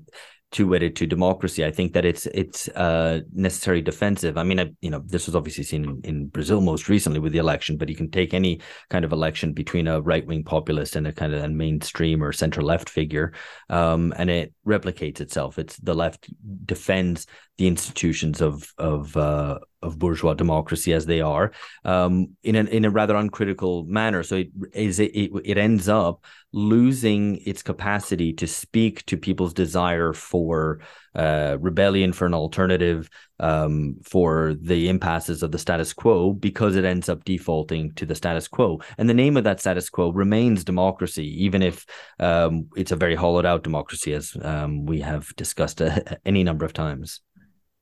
too 0.53 0.67
wedded 0.67 0.95
to 0.95 1.07
democracy. 1.07 1.65
I 1.65 1.71
think 1.71 1.93
that 1.93 2.05
it's 2.05 2.27
it's 2.27 2.69
uh, 2.69 3.21
necessary 3.33 3.81
defensive. 3.81 4.37
I 4.37 4.43
mean, 4.43 4.59
I, 4.59 4.71
you 4.81 4.89
know, 4.89 5.01
this 5.05 5.25
was 5.25 5.35
obviously 5.35 5.63
seen 5.63 5.83
in, 5.83 6.01
in, 6.03 6.27
Brazil 6.27 6.61
most 6.61 6.87
recently 6.87 7.19
with 7.19 7.33
the 7.33 7.39
election, 7.39 7.75
but 7.75 7.89
you 7.89 7.95
can 7.95 8.09
take 8.09 8.33
any 8.33 8.61
kind 8.89 9.03
of 9.03 9.11
election 9.11 9.51
between 9.51 9.87
a 9.87 9.99
right 9.99 10.25
wing 10.25 10.43
populist 10.43 10.95
and 10.95 11.07
a 11.07 11.11
kind 11.11 11.33
of 11.33 11.43
a 11.43 11.49
mainstream 11.49 12.23
or 12.23 12.31
center 12.31 12.61
left 12.61 12.87
figure, 12.87 13.33
um, 13.69 14.13
and 14.15 14.29
it 14.29 14.53
replicates 14.65 15.19
itself. 15.19 15.57
It's 15.57 15.75
the 15.77 15.95
left 15.95 16.29
defends 16.65 17.25
the 17.57 17.67
institutions 17.67 18.39
of 18.39 18.71
of 18.77 19.17
uh, 19.17 19.57
of 19.83 19.99
bourgeois 19.99 20.33
democracy 20.33 20.93
as 20.93 21.05
they 21.05 21.21
are 21.21 21.51
um, 21.85 22.29
in 22.43 22.55
a 22.55 22.63
in 22.63 22.85
a 22.85 22.89
rather 22.89 23.15
uncritical 23.15 23.83
manner. 23.85 24.23
So 24.23 24.37
it 24.37 24.49
is 24.73 24.99
it, 24.99 25.31
it, 25.43 25.57
ends 25.57 25.87
up 25.89 26.23
losing 26.51 27.37
its 27.45 27.61
capacity 27.61 28.33
to 28.33 28.47
speak 28.47 29.05
to 29.07 29.17
people's 29.17 29.53
desire 29.53 30.13
for 30.13 30.79
uh, 31.15 31.57
rebellion, 31.59 32.13
for 32.13 32.25
an 32.25 32.33
alternative, 32.33 33.09
um, 33.39 33.97
for 34.03 34.55
the 34.61 34.89
impasses 34.89 35.43
of 35.43 35.51
the 35.51 35.59
status 35.59 35.93
quo, 35.93 36.33
because 36.33 36.75
it 36.75 36.85
ends 36.85 37.09
up 37.09 37.23
defaulting 37.23 37.91
to 37.93 38.05
the 38.05 38.15
status 38.15 38.47
quo. 38.47 38.79
And 38.97 39.09
the 39.09 39.13
name 39.13 39.37
of 39.37 39.43
that 39.43 39.59
status 39.59 39.89
quo 39.89 40.09
remains 40.09 40.63
democracy, 40.63 41.43
even 41.43 41.61
if 41.61 41.85
um, 42.19 42.67
it's 42.75 42.91
a 42.91 42.95
very 42.95 43.15
hollowed 43.15 43.45
out 43.45 43.63
democracy, 43.63 44.13
as 44.13 44.35
um, 44.41 44.85
we 44.85 45.01
have 45.01 45.35
discussed 45.35 45.81
a, 45.81 46.19
any 46.25 46.43
number 46.43 46.65
of 46.65 46.73
times. 46.73 47.21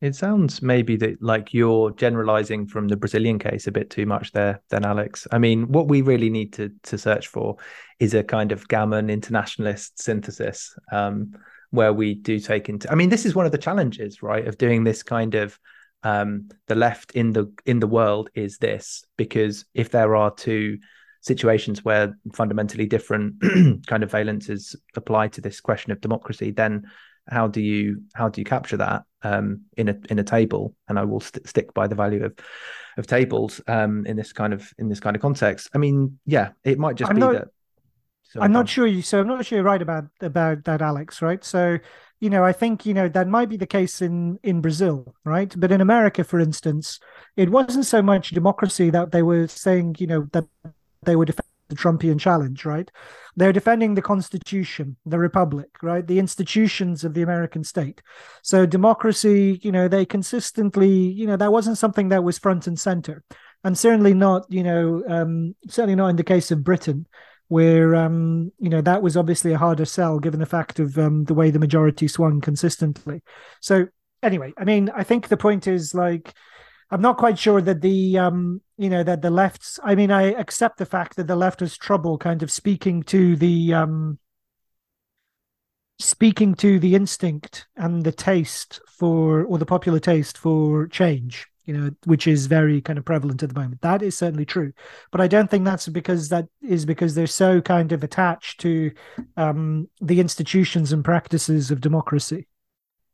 It 0.01 0.15
sounds 0.15 0.63
maybe 0.63 0.95
that 0.97 1.21
like 1.21 1.53
you're 1.53 1.91
generalizing 1.91 2.65
from 2.65 2.87
the 2.87 2.97
Brazilian 2.97 3.37
case 3.37 3.67
a 3.67 3.71
bit 3.71 3.91
too 3.91 4.07
much 4.07 4.31
there, 4.31 4.59
then 4.69 4.83
Alex. 4.83 5.27
I 5.31 5.37
mean, 5.37 5.71
what 5.71 5.87
we 5.87 6.01
really 6.01 6.31
need 6.31 6.53
to 6.53 6.71
to 6.83 6.97
search 6.97 7.27
for 7.27 7.57
is 7.99 8.15
a 8.15 8.23
kind 8.23 8.51
of 8.51 8.67
gammon 8.67 9.11
internationalist 9.11 10.01
synthesis 10.01 10.75
um, 10.91 11.35
where 11.69 11.93
we 11.93 12.15
do 12.15 12.39
take 12.39 12.67
into. 12.67 12.91
I 12.91 12.95
mean, 12.95 13.09
this 13.09 13.27
is 13.27 13.35
one 13.35 13.45
of 13.45 13.51
the 13.51 13.59
challenges, 13.59 14.23
right, 14.23 14.47
of 14.47 14.57
doing 14.57 14.83
this 14.83 15.03
kind 15.03 15.35
of 15.35 15.59
um, 16.01 16.49
the 16.65 16.75
left 16.75 17.11
in 17.11 17.31
the 17.33 17.53
in 17.67 17.79
the 17.79 17.87
world 17.87 18.31
is 18.33 18.57
this 18.57 19.05
because 19.17 19.65
if 19.75 19.91
there 19.91 20.15
are 20.15 20.33
two 20.33 20.79
situations 21.21 21.85
where 21.85 22.17
fundamentally 22.33 22.87
different 22.87 23.35
kind 23.85 24.01
of 24.01 24.11
valences 24.11 24.75
apply 24.95 25.27
to 25.27 25.41
this 25.41 25.61
question 25.61 25.91
of 25.91 26.01
democracy, 26.01 26.49
then 26.49 26.87
how 27.27 27.47
do 27.47 27.61
you 27.61 28.03
how 28.13 28.29
do 28.29 28.41
you 28.41 28.45
capture 28.45 28.77
that 28.77 29.03
um, 29.23 29.61
in 29.77 29.89
a 29.89 29.97
in 30.09 30.19
a 30.19 30.23
table? 30.23 30.75
And 30.87 30.97
I 30.99 31.03
will 31.03 31.19
st- 31.19 31.47
stick 31.47 31.73
by 31.73 31.87
the 31.87 31.95
value 31.95 32.25
of 32.25 32.33
of 32.97 33.07
tables 33.07 33.61
um, 33.67 34.05
in 34.05 34.15
this 34.15 34.33
kind 34.33 34.53
of 34.53 34.71
in 34.77 34.89
this 34.89 34.99
kind 34.99 35.15
of 35.15 35.21
context. 35.21 35.69
I 35.73 35.77
mean, 35.77 36.19
yeah, 36.25 36.49
it 36.63 36.79
might 36.79 36.95
just 36.95 37.09
I'm 37.09 37.15
be 37.15 37.21
not, 37.21 37.33
that. 37.33 37.47
Sorry, 38.23 38.45
I'm 38.45 38.51
not 38.51 38.69
sure 38.69 38.87
you. 38.87 39.01
So 39.01 39.19
I'm 39.19 39.27
not 39.27 39.45
sure 39.45 39.57
you're 39.57 39.65
right 39.65 39.81
about 39.81 40.05
about 40.21 40.63
that, 40.65 40.81
Alex. 40.81 41.21
Right. 41.21 41.43
So 41.43 41.77
you 42.19 42.29
know, 42.29 42.43
I 42.43 42.53
think 42.53 42.85
you 42.85 42.93
know 42.93 43.09
that 43.09 43.27
might 43.27 43.49
be 43.49 43.57
the 43.57 43.67
case 43.67 44.01
in 44.01 44.39
in 44.43 44.61
Brazil, 44.61 45.15
right? 45.25 45.53
But 45.57 45.71
in 45.71 45.81
America, 45.81 46.23
for 46.23 46.39
instance, 46.39 46.99
it 47.35 47.49
wasn't 47.49 47.85
so 47.85 48.01
much 48.01 48.29
democracy 48.29 48.89
that 48.91 49.11
they 49.11 49.23
were 49.23 49.47
saying, 49.47 49.95
you 49.99 50.07
know, 50.07 50.27
that 50.31 50.45
they 51.03 51.15
were 51.15 51.25
defending 51.25 51.50
the 51.71 51.75
Trumpian 51.75 52.19
challenge, 52.19 52.65
right? 52.65 52.91
They're 53.35 53.53
defending 53.53 53.95
the 53.95 54.01
Constitution, 54.01 54.97
the 55.05 55.17
Republic, 55.17 55.69
right? 55.81 56.05
The 56.05 56.19
institutions 56.19 57.03
of 57.03 57.13
the 57.13 57.23
American 57.23 57.63
state. 57.63 58.01
So 58.43 58.65
democracy, 58.65 59.59
you 59.63 59.71
know, 59.71 59.87
they 59.87 60.05
consistently, 60.05 60.89
you 60.89 61.25
know, 61.25 61.37
that 61.37 61.51
wasn't 61.51 61.79
something 61.79 62.09
that 62.09 62.23
was 62.23 62.37
front 62.37 62.67
and 62.67 62.79
center, 62.79 63.23
and 63.63 63.77
certainly 63.77 64.13
not, 64.13 64.45
you 64.49 64.63
know, 64.63 65.03
um, 65.07 65.55
certainly 65.67 65.95
not 65.95 66.09
in 66.09 66.17
the 66.17 66.23
case 66.23 66.51
of 66.51 66.63
Britain, 66.63 67.07
where 67.47 67.95
um, 67.95 68.51
you 68.59 68.69
know 68.69 68.81
that 68.81 69.01
was 69.01 69.17
obviously 69.17 69.51
a 69.51 69.57
harder 69.57 69.83
sell 69.83 70.19
given 70.19 70.39
the 70.39 70.45
fact 70.45 70.79
of 70.79 70.97
um, 70.97 71.25
the 71.25 71.33
way 71.33 71.51
the 71.51 71.59
majority 71.59 72.07
swung 72.07 72.39
consistently. 72.39 73.21
So 73.59 73.87
anyway, 74.23 74.53
I 74.57 74.63
mean, 74.63 74.89
I 74.95 75.03
think 75.03 75.27
the 75.27 75.37
point 75.37 75.67
is 75.67 75.93
like 75.93 76.33
I'm 76.91 77.01
not 77.01 77.17
quite 77.17 77.39
sure 77.39 77.61
that 77.61 77.81
the 77.81 78.17
um 78.17 78.61
you 78.77 78.89
know 78.89 79.03
that 79.03 79.21
the 79.21 79.31
left's 79.31 79.79
I 79.83 79.95
mean 79.95 80.11
I 80.11 80.33
accept 80.33 80.77
the 80.77 80.85
fact 80.85 81.15
that 81.15 81.27
the 81.27 81.35
left 81.35 81.61
has 81.61 81.77
trouble 81.77 82.17
kind 82.17 82.43
of 82.43 82.51
speaking 82.51 83.01
to 83.03 83.35
the 83.37 83.73
um 83.73 84.19
speaking 85.99 86.53
to 86.55 86.79
the 86.79 86.95
instinct 86.95 87.67
and 87.77 88.03
the 88.03 88.11
taste 88.11 88.81
for 88.87 89.43
or 89.45 89.57
the 89.57 89.65
popular 89.65 89.99
taste 89.99 90.37
for 90.37 90.87
change 90.87 91.47
you 91.65 91.73
know 91.73 91.91
which 92.05 92.27
is 92.27 92.47
very 92.47 92.81
kind 92.81 92.97
of 92.99 93.05
prevalent 93.05 93.43
at 93.43 93.49
the 93.53 93.59
moment. 93.59 93.81
That 93.81 94.01
is 94.01 94.17
certainly 94.17 94.45
true. 94.45 94.73
But 95.11 95.21
i 95.21 95.27
don't 95.27 95.49
think 95.49 95.63
that's 95.63 95.87
because 95.87 96.27
that 96.29 96.47
is 96.61 96.85
because 96.85 97.15
they're 97.15 97.27
so 97.27 97.61
kind 97.61 97.93
of 97.93 98.03
attached 98.03 98.59
to 98.61 98.91
um 99.37 99.87
the 100.01 100.19
institutions 100.19 100.91
and 100.91 101.05
practices 101.05 101.71
of 101.71 101.79
democracy. 101.79 102.47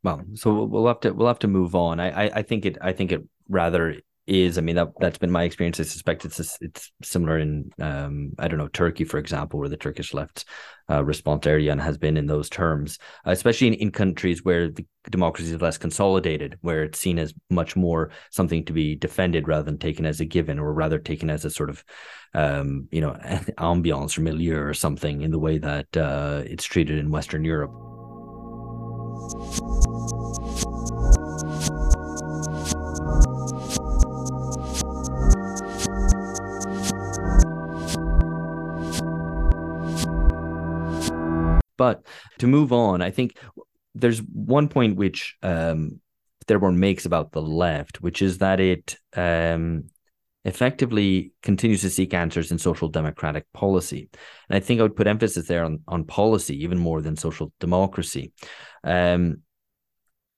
Well 0.02 0.24
so 0.34 0.64
we'll 0.64 0.88
have 0.88 1.02
to 1.02 1.12
we'll 1.12 1.28
have 1.28 1.40
to 1.40 1.48
move 1.48 1.76
on. 1.76 2.00
I 2.00 2.10
i, 2.10 2.32
I 2.38 2.42
think 2.42 2.66
it 2.66 2.78
i 2.82 2.92
think 2.92 3.12
it 3.12 3.24
rather 3.50 3.96
is. 4.28 4.58
I 4.58 4.62
mean, 4.62 4.76
that 4.76 4.90
that's 5.00 5.18
been 5.18 5.32
my 5.32 5.44
experience. 5.44 5.80
I 5.80 5.84
suspect 5.84 6.26
it's 6.26 6.58
it's 6.62 6.92
similar 7.02 7.40
in 7.40 7.72
um, 7.80 8.34
I 8.38 8.48
don't 8.48 8.60
know 8.60 8.68
Turkey, 8.68 9.06
for 9.06 9.18
example, 9.18 9.60
where 9.60 9.70
the 9.70 9.78
Turkish 9.78 10.14
left 10.14 10.46
uh, 10.90 11.04
response 11.04 11.46
Erdogan 11.46 11.82
has 11.82 11.98
been 11.98 12.18
in 12.18 12.28
those 12.28 12.50
terms, 12.50 13.00
uh, 13.26 13.32
especially 13.32 13.68
in, 13.68 13.74
in 13.76 13.92
countries 13.92 14.44
where 14.44 14.70
the 14.70 14.86
democracy 15.10 15.54
is 15.54 15.62
less 15.62 15.78
consolidated, 15.78 16.58
where 16.62 16.84
it's 16.84 17.00
seen 17.00 17.18
as 17.18 17.34
much 17.50 17.76
more 17.76 18.12
something 18.30 18.66
to 18.66 18.74
be 18.74 18.96
defended 18.96 19.48
rather 19.48 19.64
than 19.64 19.78
taken 19.78 20.06
as 20.06 20.20
a 20.20 20.26
given, 20.26 20.60
or 20.60 20.74
rather 20.74 21.00
taken 21.00 21.30
as 21.30 21.46
a 21.46 21.50
sort 21.50 21.70
of 21.70 21.84
um, 22.34 22.88
you 22.92 23.02
know 23.02 23.12
ambiance 23.58 24.18
or 24.18 24.22
milieu 24.22 24.60
or 24.60 24.74
something 24.74 25.22
in 25.22 25.32
the 25.32 25.40
way 25.40 25.58
that 25.58 25.96
uh, 25.96 26.44
it's 26.46 26.66
treated 26.66 27.00
in 27.00 27.12
Western 27.12 27.46
Europe. 27.46 27.72
But 41.78 42.06
to 42.40 42.48
move 42.48 42.74
on, 42.74 43.02
I 43.02 43.12
think 43.12 43.38
there's 43.96 44.20
one 44.20 44.68
point 44.68 44.98
which 44.98 45.36
um, 45.42 46.00
makes 46.50 47.06
about 47.06 47.32
the 47.32 47.42
left, 47.42 48.02
which 48.02 48.22
is 48.22 48.40
that 48.40 48.60
it 48.60 48.98
um, 49.16 49.86
effectively 50.46 51.34
continues 51.44 51.82
to 51.82 51.90
seek 51.90 52.14
answers 52.14 52.52
in 52.52 52.58
social 52.58 52.88
democratic 52.88 53.52
policy. 53.54 54.10
And 54.50 54.56
I 54.56 54.60
think 54.60 54.80
I 54.80 54.84
would 54.84 54.96
put 54.96 55.08
emphasis 55.08 55.48
there 55.48 55.66
on, 55.66 55.80
on 55.88 56.06
policy 56.06 56.64
even 56.64 56.78
more 56.78 57.02
than 57.02 57.16
social 57.16 57.52
democracy. 57.60 58.32
Um, 58.84 59.42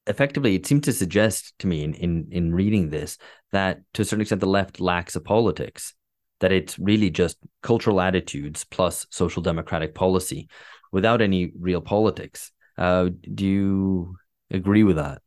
effectively, 0.08 0.56
it 0.56 0.66
seemed 0.66 0.84
to 0.86 0.94
suggest 0.94 1.54
to 1.60 1.68
me 1.68 1.84
in, 1.84 1.94
in, 1.94 2.28
in 2.32 2.56
reading 2.56 2.90
this 2.90 3.18
that 3.52 3.82
to 3.94 4.02
a 4.02 4.06
certain 4.06 4.22
extent 4.22 4.42
the 4.42 4.48
left 4.48 4.80
lacks 4.80 5.16
a 5.16 5.22
politics, 5.22 5.94
that 6.40 6.52
it's 6.52 6.80
really 6.80 7.10
just 7.10 7.38
cultural 7.62 8.02
attitudes 8.02 8.64
plus 8.64 9.06
social 9.12 9.44
democratic 9.44 9.94
policy 9.94 10.48
without 10.92 11.22
any 11.22 11.52
real 11.60 11.82
politics. 11.82 12.52
Uh, 12.78 13.10
do 13.34 13.46
you 13.46 14.16
agree 14.52 14.84
with 14.84 14.96
that? 14.96 15.22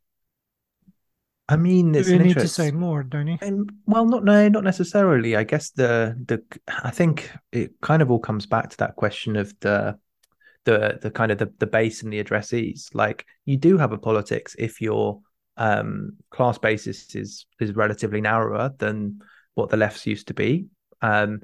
I 1.49 1.57
mean, 1.57 1.95
it's 1.95 2.09
you 2.09 2.19
need 2.19 2.29
interest... 2.29 2.57
to 2.57 2.63
say 2.63 2.71
more, 2.71 3.03
don't 3.03 3.27
you? 3.27 3.39
Um, 3.43 3.67
well, 3.87 4.07
not 4.07 4.25
no, 4.25 4.49
not 4.49 4.65
necessarily. 4.65 5.37
I 5.37 5.45
guess 5.45 5.71
the 5.71 6.17
the 6.27 6.43
I 6.83 6.91
think 6.91 7.31
it 7.51 7.73
kind 7.83 8.01
of 8.01 8.11
all 8.11 8.21
comes 8.21 8.47
back 8.47 8.71
to 8.71 8.77
that 8.79 8.97
question 8.97 9.37
of 9.37 9.53
the 9.61 9.99
the 10.65 10.99
the 11.03 11.11
kind 11.11 11.33
of 11.33 11.39
the, 11.39 11.53
the 11.59 11.67
base 11.67 12.03
and 12.03 12.13
the 12.13 12.23
addressees. 12.23 12.95
Like 12.95 13.27
you 13.45 13.57
do 13.57 13.77
have 13.77 13.93
a 13.93 13.99
politics 13.99 14.57
if 14.59 14.81
your 14.81 15.21
um, 15.57 16.17
class 16.31 16.59
basis 16.59 17.15
is 17.15 17.45
is 17.61 17.75
relatively 17.75 18.21
narrower 18.21 18.71
than 18.79 19.21
what 19.55 19.69
the 19.69 19.77
lefts 19.77 20.07
used 20.07 20.29
to 20.29 20.35
be. 20.35 20.67
Um, 21.03 21.41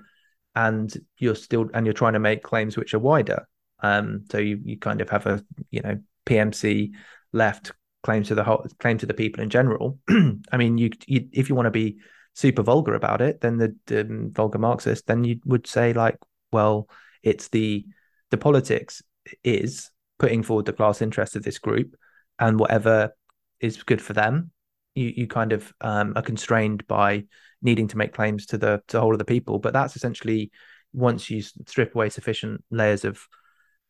and 0.55 0.97
you're 1.19 1.35
still 1.35 1.69
and 1.75 1.85
you're 1.85 1.93
trying 1.93 2.15
to 2.15 2.19
make 2.19 2.43
claims 2.43 2.77
which 2.77 2.95
are 2.95 2.99
wider. 2.99 3.47
Um, 3.81 4.25
so 4.31 4.39
you 4.39 4.61
you 4.65 4.79
kind 4.79 5.01
of 5.01 5.11
have 5.11 5.27
a 5.27 5.45
you 5.71 5.81
know 5.83 5.99
PMC 6.27 6.93
left 7.33 7.73
claim 8.03 8.23
to 8.25 8.35
the 8.35 8.45
whole 8.45 8.67
claim 8.79 8.99
to 8.99 9.07
the 9.07 9.15
people 9.15 9.43
in 9.43 9.51
general. 9.51 9.99
I 10.53 10.57
mean, 10.57 10.79
you, 10.79 10.91
you 11.07 11.29
if 11.33 11.49
you 11.49 11.55
want 11.55 11.67
to 11.67 11.71
be 11.71 11.99
super 12.35 12.63
vulgar 12.63 12.95
about 12.95 13.21
it, 13.21 13.41
then 13.41 13.59
the, 13.59 13.75
the 13.87 14.03
um, 14.03 14.31
vulgar 14.33 14.59
Marxist, 14.59 15.07
then 15.07 15.25
you 15.25 15.41
would 15.45 15.67
say 15.67 15.93
like, 15.93 16.17
well, 16.53 16.89
it's 17.23 17.49
the 17.49 17.85
the 18.31 18.39
politics 18.39 19.03
is 19.45 19.91
putting 20.19 20.43
forward 20.43 20.67
the 20.67 20.73
class 20.73 21.03
interest 21.03 21.37
of 21.37 21.43
this 21.43 21.59
group, 21.59 21.95
and 22.39 22.59
whatever 22.59 23.15
is 23.61 23.83
good 23.83 24.01
for 24.01 24.13
them, 24.13 24.51
you 24.95 25.13
you 25.17 25.27
kind 25.27 25.53
of 25.53 25.73
um, 25.81 26.13
are 26.17 26.23
constrained 26.23 26.87
by 26.87 27.25
needing 27.61 27.89
to 27.89 27.99
make 27.99 28.13
claims 28.13 28.47
to 28.47 28.59
the 28.59 28.83
to 28.89 28.97
the 28.97 29.01
whole 29.01 29.13
of 29.13 29.19
the 29.19 29.25
people. 29.25 29.59
But 29.59 29.73
that's 29.73 29.97
essentially 29.97 30.51
once 30.93 31.29
you 31.29 31.43
strip 31.43 31.95
away 31.95 32.09
sufficient 32.09 32.65
layers 32.71 33.05
of 33.05 33.27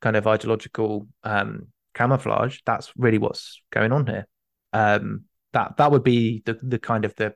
kind 0.01 0.17
of 0.17 0.27
ideological 0.27 1.09
um, 1.25 1.69
camouflage, 1.95 2.61
that's 2.65 2.93
really 2.97 3.19
what's 3.19 3.61
going 3.71 3.93
on 3.93 4.07
here. 4.07 4.27
Um, 4.73 5.25
that 5.53 5.77
that 5.79 5.91
would 5.91 6.05
be 6.05 6.43
the 6.45 6.55
the 6.55 6.79
kind 6.79 7.05
of 7.05 7.15
the 7.17 7.35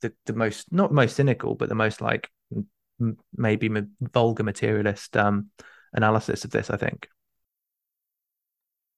the, 0.00 0.12
the 0.26 0.32
most 0.32 0.72
not 0.72 0.92
most 0.92 1.16
cynical, 1.16 1.54
but 1.54 1.68
the 1.68 1.74
most 1.74 2.00
like 2.00 2.30
m- 3.00 3.18
maybe 3.36 3.70
vulgar 4.00 4.44
materialist 4.44 5.16
um, 5.16 5.48
analysis 5.92 6.44
of 6.44 6.50
this. 6.50 6.70
I 6.70 6.76
think. 6.76 7.08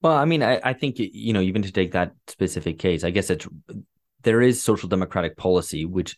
Well, 0.03 0.17
I 0.17 0.25
mean, 0.25 0.43
I, 0.43 0.61
I 0.63 0.73
think 0.73 0.99
you 0.99 1.33
know, 1.33 1.41
even 1.41 1.63
to 1.63 1.73
take 1.73 1.93
that 1.93 2.13
specific 2.27 2.79
case, 2.79 3.05
I 3.05 3.11
guess 3.11 3.31
it's 3.31 3.47
there 4.23 4.43
is 4.43 4.63
social 4.63 4.89
democratic 4.89 5.37
policy 5.37 5.85
which 5.85 6.17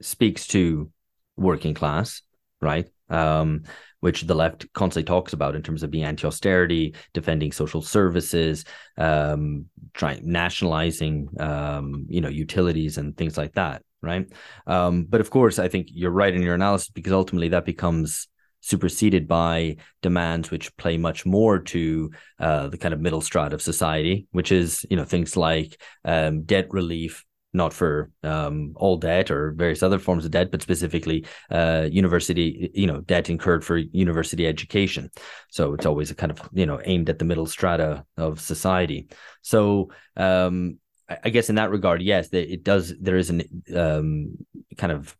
speaks 0.00 0.46
to 0.48 0.90
working 1.36 1.74
class, 1.74 2.22
right? 2.66 2.88
Um, 3.08 3.62
which 4.00 4.22
the 4.22 4.34
left 4.34 4.70
constantly 4.72 5.06
talks 5.06 5.32
about 5.32 5.54
in 5.56 5.62
terms 5.62 5.82
of 5.82 5.90
being 5.90 6.04
anti-austerity, 6.04 6.94
defending 7.14 7.52
social 7.52 7.80
services, 7.80 8.64
um, 8.98 9.66
trying 9.94 10.20
nationalizing, 10.30 11.28
um, 11.40 12.06
you 12.08 12.20
know, 12.20 12.28
utilities 12.28 12.98
and 12.98 13.16
things 13.16 13.38
like 13.38 13.52
that, 13.54 13.82
right? 14.02 14.26
Um, 14.66 15.04
but 15.08 15.20
of 15.20 15.30
course, 15.30 15.58
I 15.58 15.68
think 15.68 15.88
you're 15.90 16.10
right 16.10 16.34
in 16.34 16.42
your 16.42 16.56
analysis 16.56 16.90
because 16.90 17.12
ultimately 17.12 17.48
that 17.50 17.64
becomes 17.64 18.28
superseded 18.60 19.28
by 19.28 19.76
demands 20.02 20.50
which 20.50 20.76
play 20.76 20.96
much 20.98 21.24
more 21.24 21.60
to 21.60 22.10
uh, 22.40 22.66
the 22.68 22.78
kind 22.78 22.92
of 22.92 23.00
middle 23.00 23.20
strata 23.20 23.54
of 23.54 23.62
society, 23.62 24.26
which 24.32 24.50
is 24.50 24.84
you 24.90 24.96
know 24.96 25.04
things 25.04 25.36
like 25.36 25.80
um, 26.04 26.42
debt 26.42 26.66
relief, 26.70 27.24
not 27.52 27.72
for 27.72 28.10
um, 28.22 28.72
all 28.76 28.96
debt 28.96 29.30
or 29.30 29.52
various 29.52 29.82
other 29.82 29.98
forms 29.98 30.24
of 30.24 30.30
debt, 30.30 30.50
but 30.50 30.62
specifically 30.62 31.24
uh, 31.50 31.88
university, 31.90 32.70
you 32.74 32.86
know, 32.86 33.00
debt 33.00 33.30
incurred 33.30 33.64
for 33.64 33.76
university 33.76 34.46
education. 34.46 35.10
So 35.50 35.74
it's 35.74 35.86
always 35.86 36.10
a 36.10 36.14
kind 36.14 36.32
of 36.32 36.40
you 36.52 36.66
know 36.66 36.80
aimed 36.84 37.08
at 37.08 37.18
the 37.18 37.24
middle 37.24 37.46
strata 37.46 38.04
of 38.16 38.40
society. 38.40 39.08
So 39.42 39.90
um, 40.16 40.78
I 41.08 41.30
guess 41.30 41.48
in 41.48 41.54
that 41.56 41.70
regard, 41.70 42.02
yes, 42.02 42.28
it 42.32 42.64
does. 42.64 42.94
There 43.00 43.16
is 43.16 43.30
an 43.30 43.42
um, 43.74 44.36
kind 44.76 44.92
of 44.92 45.16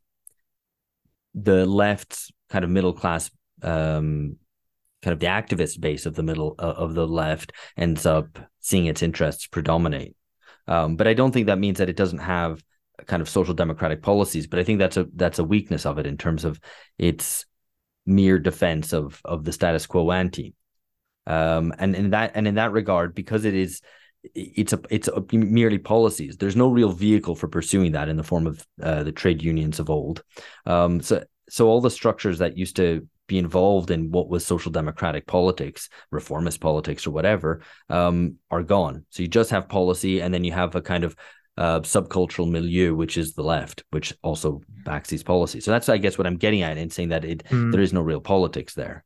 the 1.35 1.67
left 1.67 2.33
kind 2.49 2.65
of 2.65 2.71
middle 2.71 2.93
class 2.93 3.31
um, 3.63 4.37
kind 5.03 5.13
of 5.13 5.21
the 5.21 5.27
activist 5.27 5.81
base 5.81 6.07
of 6.07 6.15
the 6.15 6.23
middle 6.23 6.55
uh, 6.59 6.75
of 6.77 6.95
the 6.95 7.07
left 7.07 7.53
ends 7.77 8.07
up 8.07 8.39
seeing 8.61 8.87
its 8.87 9.03
interests 9.03 9.47
predominate 9.47 10.16
um, 10.69 10.97
but 10.97 11.07
I 11.07 11.15
don't 11.15 11.33
think 11.33 11.47
that 11.47 11.59
means 11.59 11.79
that 11.79 11.89
it 11.89 11.97
doesn't 11.97 12.19
have 12.19 12.63
kind 13.07 13.21
of 13.21 13.29
social 13.29 13.55
democratic 13.55 14.03
policies. 14.03 14.47
But 14.47 14.59
I 14.59 14.65
think 14.65 14.79
that's 14.79 14.97
a 14.97 15.07
that's 15.15 15.39
a 15.39 15.45
weakness 15.45 15.87
of 15.87 15.99
it 15.99 16.07
in 16.07 16.17
terms 16.17 16.45
of 16.45 16.61
its 16.99 17.45
mere 18.07 18.39
defense 18.39 18.93
of 18.93 19.21
of 19.25 19.45
the 19.45 19.53
status 19.53 19.87
quo 19.87 20.11
ante. 20.11 20.55
Um, 21.27 21.75
and 21.79 21.95
in 21.95 22.11
that 22.11 22.33
and 22.35 22.47
in 22.47 22.55
that 22.55 22.73
regard, 22.73 23.15
because 23.15 23.45
it 23.45 23.55
is 23.55 23.81
it's 24.35 24.73
a 24.73 24.81
it's 24.91 25.09
a, 25.09 25.23
merely 25.33 25.79
policies. 25.79 26.37
There's 26.37 26.57
no 26.57 26.69
real 26.69 26.93
vehicle 26.93 27.35
for 27.35 27.49
pursuing 27.49 27.93
that 27.93 28.09
in 28.09 28.17
the 28.17 28.23
form 28.23 28.47
of 28.47 28.67
uh, 28.83 29.03
the 29.03 29.13
trade 29.13 29.43
unions 29.43 29.79
of 29.79 29.91
old. 29.91 30.23
Um, 30.65 31.01
so 31.01 31.25
so 31.49 31.69
all 31.69 31.81
the 31.81 31.91
structures 31.91 32.39
that 32.39 32.57
used 32.57 32.77
to 32.77 33.07
be 33.27 33.39
involved 33.39 33.91
in 33.91 34.11
what 34.11 34.29
was 34.29 34.47
social 34.47 34.71
democratic 34.71 35.27
politics, 35.27 35.89
reformist 36.11 36.61
politics, 36.61 37.07
or 37.07 37.11
whatever, 37.11 37.63
um, 37.89 38.37
are 38.51 38.63
gone. 38.63 39.05
So 39.11 39.23
you 39.23 39.29
just 39.29 39.51
have 39.51 39.69
policy, 39.69 40.21
and 40.21 40.33
then 40.33 40.45
you 40.45 40.53
have 40.53 40.75
a 40.75 40.83
kind 40.83 41.05
of 41.05 41.17
uh, 41.59 41.81
subcultural 41.81 42.51
milieu, 42.51 42.95
which 42.95 43.17
is 43.17 43.35
the 43.35 43.43
left, 43.43 43.83
which 43.91 44.15
also 44.23 44.61
backs 44.85 45.09
these 45.09 45.23
policies. 45.23 45.65
So 45.65 45.71
that's, 45.71 45.89
I 45.89 45.97
guess, 45.97 46.19
what 46.19 46.27
I'm 46.27 46.37
getting 46.37 46.63
at 46.63 46.77
in 46.77 46.91
saying 46.91 47.09
that 47.11 47.25
it 47.25 47.45
mm. 47.45 47.73
there 47.73 47.81
is 47.81 47.93
no 47.93 48.03
real 48.03 48.21
politics 48.21 48.75
there. 48.75 49.05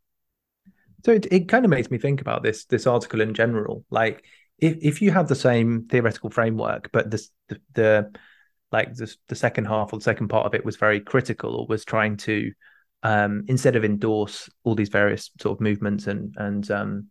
So 1.05 1.13
it, 1.13 1.27
it 1.31 1.49
kind 1.49 1.65
of 1.65 1.71
makes 1.71 1.91
me 1.91 1.99
think 1.99 2.21
about 2.21 2.43
this 2.43 2.65
this 2.67 2.87
article 2.87 3.21
in 3.21 3.35
general. 3.35 3.85
Like 3.91 4.25
if 4.59 4.77
if 4.83 5.03
you 5.03 5.11
have 5.13 5.29
the 5.29 5.35
same 5.35 5.87
theoretical 5.89 6.31
framework, 6.31 6.91
but 6.93 7.11
this 7.11 7.31
the, 7.49 7.61
the 7.75 8.13
like 8.73 8.95
the, 8.95 9.15
the 9.29 9.35
second 9.35 9.67
half 9.67 9.93
or 9.93 9.99
the 9.99 10.05
second 10.05 10.29
part 10.29 10.47
of 10.47 10.55
it 10.55 10.65
was 10.65 10.77
very 10.77 11.01
critical 11.01 11.55
or 11.57 11.67
was 11.67 11.85
trying 11.85 12.17
to 12.17 12.53
um, 13.03 13.45
instead 13.49 13.77
of 13.77 13.85
endorse 13.85 14.49
all 14.65 14.75
these 14.75 14.89
various 14.89 15.31
sort 15.41 15.57
of 15.57 15.61
movements 15.61 16.07
and 16.07 16.35
and 16.37 16.71
um, 16.71 17.07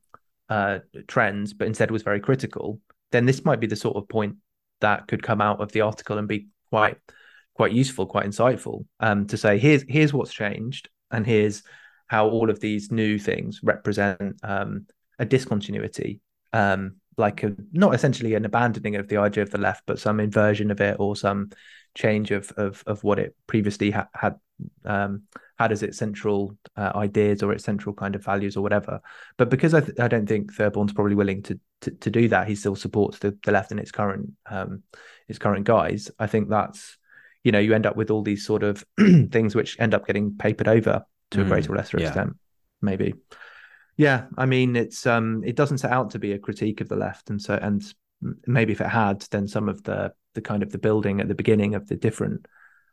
uh, 0.49 0.79
trends, 1.07 1.53
but 1.53 1.67
instead 1.67 1.91
was 1.91 2.03
very 2.03 2.19
critical, 2.19 2.79
then 3.11 3.25
this 3.25 3.45
might 3.45 3.59
be 3.59 3.67
the 3.67 3.75
sort 3.75 3.97
of 3.97 4.07
point 4.07 4.35
that 4.81 5.07
could 5.07 5.23
come 5.23 5.41
out 5.41 5.61
of 5.61 5.71
the 5.71 5.81
article 5.81 6.17
and 6.17 6.27
be 6.27 6.47
quite 6.69 6.97
quite 7.55 7.71
useful, 7.71 8.05
quite 8.05 8.25
insightful. 8.25 8.85
Um, 8.99 9.27
to 9.27 9.37
say 9.37 9.57
here's 9.57 9.83
here's 9.87 10.13
what's 10.13 10.33
changed, 10.33 10.89
and 11.11 11.25
here's 11.25 11.63
how 12.07 12.27
all 12.27 12.49
of 12.49 12.59
these 12.59 12.91
new 12.91 13.19
things 13.19 13.59
represent 13.63 14.35
um, 14.43 14.87
a 15.19 15.25
discontinuity, 15.25 16.21
um, 16.53 16.95
like 17.17 17.43
a, 17.43 17.55
not 17.71 17.93
essentially 17.93 18.33
an 18.33 18.45
abandoning 18.45 18.95
of 18.95 19.07
the 19.07 19.17
idea 19.17 19.43
of 19.43 19.51
the 19.51 19.57
left, 19.59 19.83
but 19.85 19.99
some 19.99 20.19
inversion 20.19 20.71
of 20.71 20.81
it 20.81 20.97
or 20.99 21.15
some 21.15 21.49
change 21.95 22.31
of 22.31 22.51
of 22.57 22.83
of 22.87 23.03
what 23.03 23.19
it 23.19 23.35
previously 23.47 23.91
ha- 23.91 24.07
had 24.13 24.35
um, 24.85 25.23
had 25.59 25.73
as 25.73 25.83
its 25.83 25.97
central 25.97 26.57
uh, 26.77 26.93
ideas 26.95 27.43
or 27.43 27.51
its 27.51 27.65
central 27.65 27.93
kind 27.93 28.15
of 28.15 28.23
values 28.23 28.55
or 28.55 28.61
whatever. 28.61 29.01
But 29.37 29.49
because 29.49 29.73
I, 29.73 29.81
th- 29.81 29.99
I 29.99 30.07
don't 30.07 30.27
think 30.27 30.53
Therborn's 30.53 30.93
probably 30.93 31.15
willing 31.15 31.43
to, 31.43 31.59
to, 31.81 31.91
to 31.91 32.09
do 32.09 32.29
that, 32.29 32.47
he 32.47 32.55
still 32.55 32.77
supports 32.77 33.19
the, 33.19 33.37
the 33.43 33.51
left 33.51 33.73
in 33.73 33.77
its 33.77 33.91
current 33.91 34.31
um, 34.49 34.83
its 35.27 35.37
current 35.37 35.65
guise. 35.65 36.09
I 36.17 36.27
think 36.27 36.49
that's 36.49 36.97
you 37.43 37.51
know 37.51 37.59
you 37.59 37.73
end 37.73 37.85
up 37.85 37.97
with 37.97 38.09
all 38.09 38.23
these 38.23 38.45
sort 38.45 38.63
of 38.63 38.85
things 38.97 39.53
which 39.53 39.77
end 39.79 39.93
up 39.93 40.07
getting 40.07 40.37
papered 40.37 40.69
over 40.69 41.03
to 41.31 41.37
mm, 41.37 41.41
a 41.41 41.45
greater 41.45 41.73
or 41.73 41.75
lesser 41.75 41.99
yeah. 41.99 42.07
extent, 42.07 42.37
maybe. 42.81 43.13
Yeah, 43.97 44.27
I 44.37 44.45
mean 44.45 44.77
it's 44.77 45.05
um 45.05 45.43
it 45.45 45.57
doesn't 45.57 45.79
set 45.79 45.91
out 45.91 46.11
to 46.11 46.19
be 46.19 46.31
a 46.31 46.39
critique 46.39 46.79
of 46.79 46.87
the 46.87 46.95
left, 46.95 47.29
and 47.29 47.41
so 47.41 47.55
and 47.61 47.83
maybe 48.47 48.71
if 48.71 48.79
it 48.79 48.87
had, 48.87 49.21
then 49.31 49.45
some 49.45 49.67
of 49.67 49.83
the 49.83 50.13
the 50.35 50.41
kind 50.41 50.63
of 50.63 50.71
the 50.71 50.77
building 50.77 51.19
at 51.19 51.27
the 51.27 51.35
beginning 51.35 51.75
of 51.75 51.85
the 51.89 51.97
different 51.97 52.45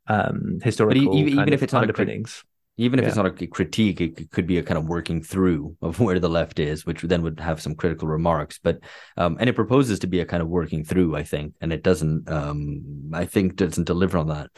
um 0.08 0.58
historical 0.64 1.16
even, 1.16 1.32
even 1.32 1.52
if 1.52 1.62
it's 1.62 1.74
underpinnings. 1.74 2.42
Even 2.78 2.98
if 2.98 3.04
yeah. 3.04 3.08
it's 3.08 3.16
not 3.16 3.26
a 3.26 3.46
critique, 3.46 4.00
it 4.00 4.30
could 4.30 4.46
be 4.46 4.58
a 4.58 4.62
kind 4.62 4.76
of 4.76 4.86
working 4.86 5.22
through 5.22 5.76
of 5.80 5.98
where 6.06 6.18
the 6.18 6.28
left 6.28 6.58
is, 6.58 6.84
which 6.84 7.02
then 7.02 7.22
would 7.22 7.40
have 7.40 7.60
some 7.60 7.74
critical 7.74 8.08
remarks. 8.08 8.58
But 8.62 8.80
um, 9.16 9.36
and 9.40 9.48
it 9.48 9.54
proposes 9.54 9.98
to 10.00 10.06
be 10.06 10.20
a 10.20 10.26
kind 10.26 10.42
of 10.42 10.48
working 10.48 10.84
through, 10.84 11.16
I 11.16 11.22
think, 11.22 11.54
and 11.60 11.72
it 11.72 11.82
doesn't. 11.82 12.30
Um, 12.30 13.10
I 13.12 13.24
think 13.24 13.56
doesn't 13.56 13.84
deliver 13.84 14.18
on 14.18 14.28
that. 14.28 14.50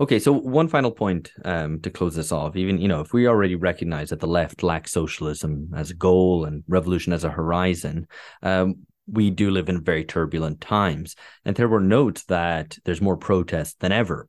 Okay, 0.00 0.18
so 0.18 0.32
one 0.32 0.68
final 0.68 0.90
point 0.90 1.30
um, 1.44 1.80
to 1.80 1.90
close 1.90 2.14
this 2.14 2.32
off. 2.32 2.56
Even 2.56 2.78
you 2.78 2.88
know, 2.88 3.00
if 3.00 3.12
we 3.12 3.26
already 3.26 3.54
recognize 3.54 4.10
that 4.10 4.20
the 4.20 4.26
left 4.26 4.62
lacks 4.62 4.92
socialism 4.92 5.70
as 5.74 5.90
a 5.90 5.94
goal 5.94 6.44
and 6.44 6.62
revolution 6.68 7.12
as 7.12 7.24
a 7.24 7.30
horizon, 7.30 8.06
um, 8.42 8.86
we 9.10 9.30
do 9.30 9.50
live 9.50 9.68
in 9.68 9.82
very 9.82 10.04
turbulent 10.04 10.60
times. 10.60 11.16
And 11.44 11.56
there 11.56 11.68
were 11.68 11.80
notes 11.80 12.24
that 12.24 12.76
there's 12.84 13.00
more 13.00 13.16
protest 13.16 13.80
than 13.80 13.92
ever. 13.92 14.28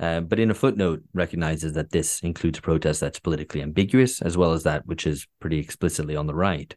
Uh, 0.00 0.20
but 0.20 0.38
in 0.38 0.50
a 0.50 0.54
footnote, 0.54 1.02
recognizes 1.12 1.72
that 1.72 1.90
this 1.90 2.20
includes 2.20 2.60
protest 2.60 3.00
that's 3.00 3.18
politically 3.18 3.62
ambiguous, 3.62 4.22
as 4.22 4.36
well 4.36 4.52
as 4.52 4.62
that 4.62 4.86
which 4.86 5.06
is 5.06 5.26
pretty 5.40 5.58
explicitly 5.58 6.14
on 6.14 6.26
the 6.26 6.34
right. 6.34 6.76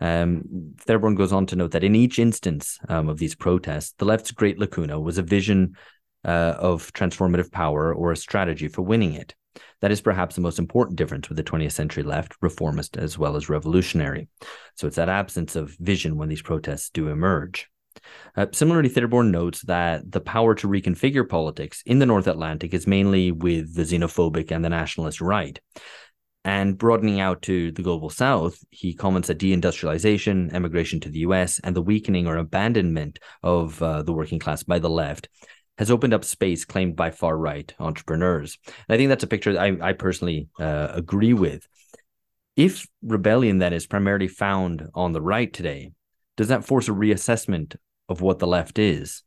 Um, 0.00 0.74
Therborn 0.78 1.14
goes 1.14 1.32
on 1.32 1.46
to 1.46 1.56
note 1.56 1.72
that 1.72 1.84
in 1.84 1.94
each 1.94 2.18
instance 2.18 2.78
um, 2.88 3.08
of 3.08 3.18
these 3.18 3.34
protests, 3.34 3.94
the 3.98 4.04
left's 4.04 4.30
great 4.30 4.58
lacuna 4.58 4.98
was 4.98 5.18
a 5.18 5.22
vision 5.22 5.76
uh, 6.24 6.54
of 6.58 6.92
transformative 6.92 7.50
power 7.50 7.94
or 7.94 8.12
a 8.12 8.16
strategy 8.16 8.68
for 8.68 8.82
winning 8.82 9.14
it. 9.14 9.34
That 9.80 9.90
is 9.90 10.00
perhaps 10.00 10.34
the 10.34 10.40
most 10.40 10.58
important 10.58 10.96
difference 10.96 11.28
with 11.28 11.36
the 11.36 11.44
20th 11.44 11.72
century 11.72 12.02
left, 12.02 12.36
reformist 12.40 12.96
as 12.96 13.18
well 13.18 13.36
as 13.36 13.48
revolutionary. 13.48 14.28
So 14.76 14.86
it's 14.86 14.96
that 14.96 15.08
absence 15.08 15.56
of 15.56 15.76
vision 15.80 16.16
when 16.16 16.28
these 16.28 16.42
protests 16.42 16.90
do 16.90 17.08
emerge. 17.08 17.68
Uh, 18.36 18.46
similarly, 18.52 18.88
Therborn 18.88 19.30
notes 19.30 19.62
that 19.62 20.10
the 20.10 20.20
power 20.20 20.54
to 20.56 20.68
reconfigure 20.68 21.28
politics 21.28 21.82
in 21.86 21.98
the 21.98 22.06
North 22.06 22.26
Atlantic 22.26 22.74
is 22.74 22.86
mainly 22.86 23.32
with 23.32 23.74
the 23.74 23.82
xenophobic 23.82 24.50
and 24.50 24.64
the 24.64 24.68
nationalist 24.68 25.20
right. 25.20 25.58
And 26.44 26.78
broadening 26.78 27.20
out 27.20 27.42
to 27.42 27.72
the 27.72 27.82
global 27.82 28.10
south, 28.10 28.58
he 28.70 28.94
comments 28.94 29.28
that 29.28 29.38
deindustrialization, 29.38 30.52
emigration 30.54 31.00
to 31.00 31.10
the 31.10 31.18
US, 31.20 31.60
and 31.60 31.74
the 31.74 31.82
weakening 31.82 32.26
or 32.26 32.36
abandonment 32.36 33.18
of 33.42 33.82
uh, 33.82 34.02
the 34.02 34.12
working 34.12 34.38
class 34.38 34.62
by 34.62 34.78
the 34.78 34.88
left 34.88 35.28
has 35.78 35.90
opened 35.90 36.14
up 36.14 36.24
space 36.24 36.64
claimed 36.64 36.96
by 36.96 37.10
far 37.10 37.36
right 37.36 37.72
entrepreneurs. 37.78 38.58
And 38.66 38.94
I 38.94 38.96
think 38.96 39.08
that's 39.08 39.24
a 39.24 39.28
picture 39.28 39.58
I, 39.58 39.76
I 39.80 39.92
personally 39.92 40.48
uh, 40.58 40.88
agree 40.92 41.34
with. 41.34 41.66
If 42.56 42.88
rebellion 43.02 43.58
then 43.58 43.72
is 43.72 43.86
primarily 43.86 44.28
found 44.28 44.88
on 44.94 45.12
the 45.12 45.22
right 45.22 45.52
today, 45.52 45.92
does 46.36 46.48
that 46.48 46.64
force 46.64 46.88
a 46.88 46.92
reassessment 46.92 47.76
of 48.08 48.20
what 48.20 48.38
the 48.38 48.46
left 48.46 48.78
is? 48.78 49.22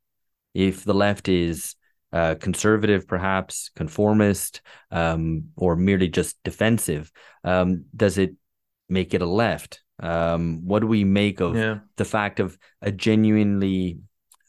If 0.54 0.84
the 0.84 0.94
left 0.94 1.30
is 1.30 1.76
uh, 2.12 2.36
conservative, 2.36 3.08
perhaps 3.08 3.72
conformist, 3.76 4.62
um, 4.92 5.46
or 5.56 5.76
merely 5.76 6.10
just 6.10 6.38
defensive, 6.44 7.12
um, 7.44 7.86
does 7.96 8.18
it 8.18 8.36
make 8.90 9.14
it 9.14 9.22
a 9.22 9.26
left? 9.26 9.82
Um, 10.00 10.66
what 10.66 10.80
do 10.80 10.88
we 10.88 11.04
make 11.04 11.40
of 11.40 11.56
yeah. 11.56 11.80
the 11.96 12.06
fact 12.06 12.40
of 12.40 12.58
a 12.82 12.92
genuinely 12.92 14.00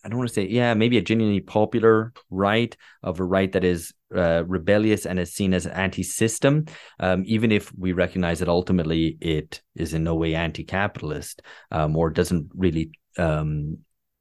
I 0.04 0.08
don't 0.08 0.18
want 0.18 0.30
to 0.30 0.34
say, 0.34 0.48
yeah, 0.48 0.74
maybe 0.74 0.98
a 0.98 1.02
genuinely 1.02 1.40
popular 1.40 2.12
right 2.28 2.76
of 3.02 3.20
a 3.20 3.24
right 3.24 3.50
that 3.52 3.62
is 3.62 3.94
uh, 4.14 4.42
rebellious 4.46 5.06
and 5.06 5.18
is 5.18 5.32
seen 5.32 5.54
as 5.54 5.66
anti-system, 5.66 6.66
um, 6.98 7.22
even 7.24 7.52
if 7.52 7.72
we 7.78 7.92
recognize 7.92 8.40
that 8.40 8.48
ultimately 8.48 9.16
it 9.20 9.62
is 9.76 9.94
in 9.94 10.02
no 10.02 10.16
way 10.16 10.34
anti-capitalist 10.34 11.42
um, 11.70 11.96
or 11.96 12.10
doesn't 12.10 12.50
really 12.54 12.90
um, 13.16 13.78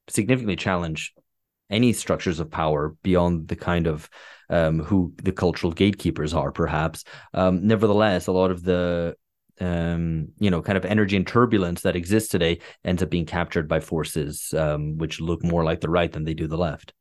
significantly 0.08 0.56
challenge 0.56 1.14
any 1.70 1.92
structures 1.92 2.40
of 2.40 2.50
power 2.50 2.94
beyond 3.02 3.48
the 3.48 3.56
kind 3.56 3.86
of 3.86 4.08
um, 4.50 4.80
who 4.80 5.14
the 5.22 5.32
cultural 5.32 5.72
gatekeepers 5.72 6.34
are, 6.34 6.52
perhaps. 6.52 7.04
Um, 7.32 7.66
nevertheless, 7.66 8.26
a 8.26 8.32
lot 8.32 8.50
of 8.50 8.62
the 8.62 9.16
um, 9.60 10.28
you 10.38 10.50
know, 10.50 10.62
kind 10.62 10.76
of 10.76 10.84
energy 10.84 11.16
and 11.16 11.26
turbulence 11.26 11.82
that 11.82 11.96
exists 11.96 12.30
today 12.30 12.58
ends 12.84 13.02
up 13.02 13.10
being 13.10 13.26
captured 13.26 13.68
by 13.68 13.80
forces 13.80 14.52
um, 14.56 14.98
which 14.98 15.20
look 15.20 15.44
more 15.44 15.62
like 15.62 15.80
the 15.80 15.90
right 15.90 16.10
than 16.10 16.24
they 16.24 16.34
do 16.34 16.46
the 16.46 16.56
left. 16.56 16.92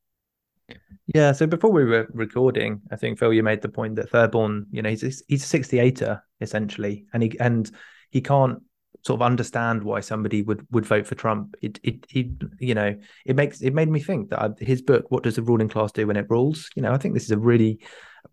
Yeah. 1.13 1.31
So 1.31 1.47
before 1.47 1.71
we 1.71 1.83
were 1.83 2.07
recording, 2.13 2.81
I 2.91 2.95
think 2.95 3.19
Phil, 3.19 3.33
you 3.33 3.43
made 3.43 3.61
the 3.61 3.69
point 3.69 3.95
that 3.95 4.09
Therborn, 4.09 4.67
you 4.71 4.81
know, 4.81 4.89
he's 4.89 5.23
he's 5.27 5.53
a 5.53 5.57
68er 5.57 6.21
essentially, 6.39 7.05
and 7.13 7.23
he 7.23 7.37
and 7.39 7.69
he 8.11 8.21
can't 8.21 8.61
sort 9.03 9.17
of 9.17 9.25
understand 9.25 9.83
why 9.83 9.99
somebody 9.99 10.41
would 10.41 10.65
would 10.71 10.85
vote 10.85 11.07
for 11.07 11.15
Trump. 11.15 11.55
It 11.61 11.79
it, 11.83 12.05
it 12.09 12.27
you 12.59 12.75
know 12.75 12.95
it 13.25 13.35
makes 13.35 13.61
it 13.61 13.73
made 13.73 13.89
me 13.89 13.99
think 13.99 14.29
that 14.29 14.41
I, 14.41 14.49
his 14.59 14.81
book, 14.81 15.05
"What 15.09 15.23
Does 15.23 15.35
the 15.35 15.43
Ruling 15.43 15.69
Class 15.69 15.91
Do 15.91 16.07
When 16.07 16.17
It 16.17 16.29
Rules?" 16.29 16.69
You 16.75 16.81
know, 16.81 16.93
I 16.93 16.97
think 16.97 17.13
this 17.13 17.25
is 17.25 17.31
a 17.31 17.37
really 17.37 17.79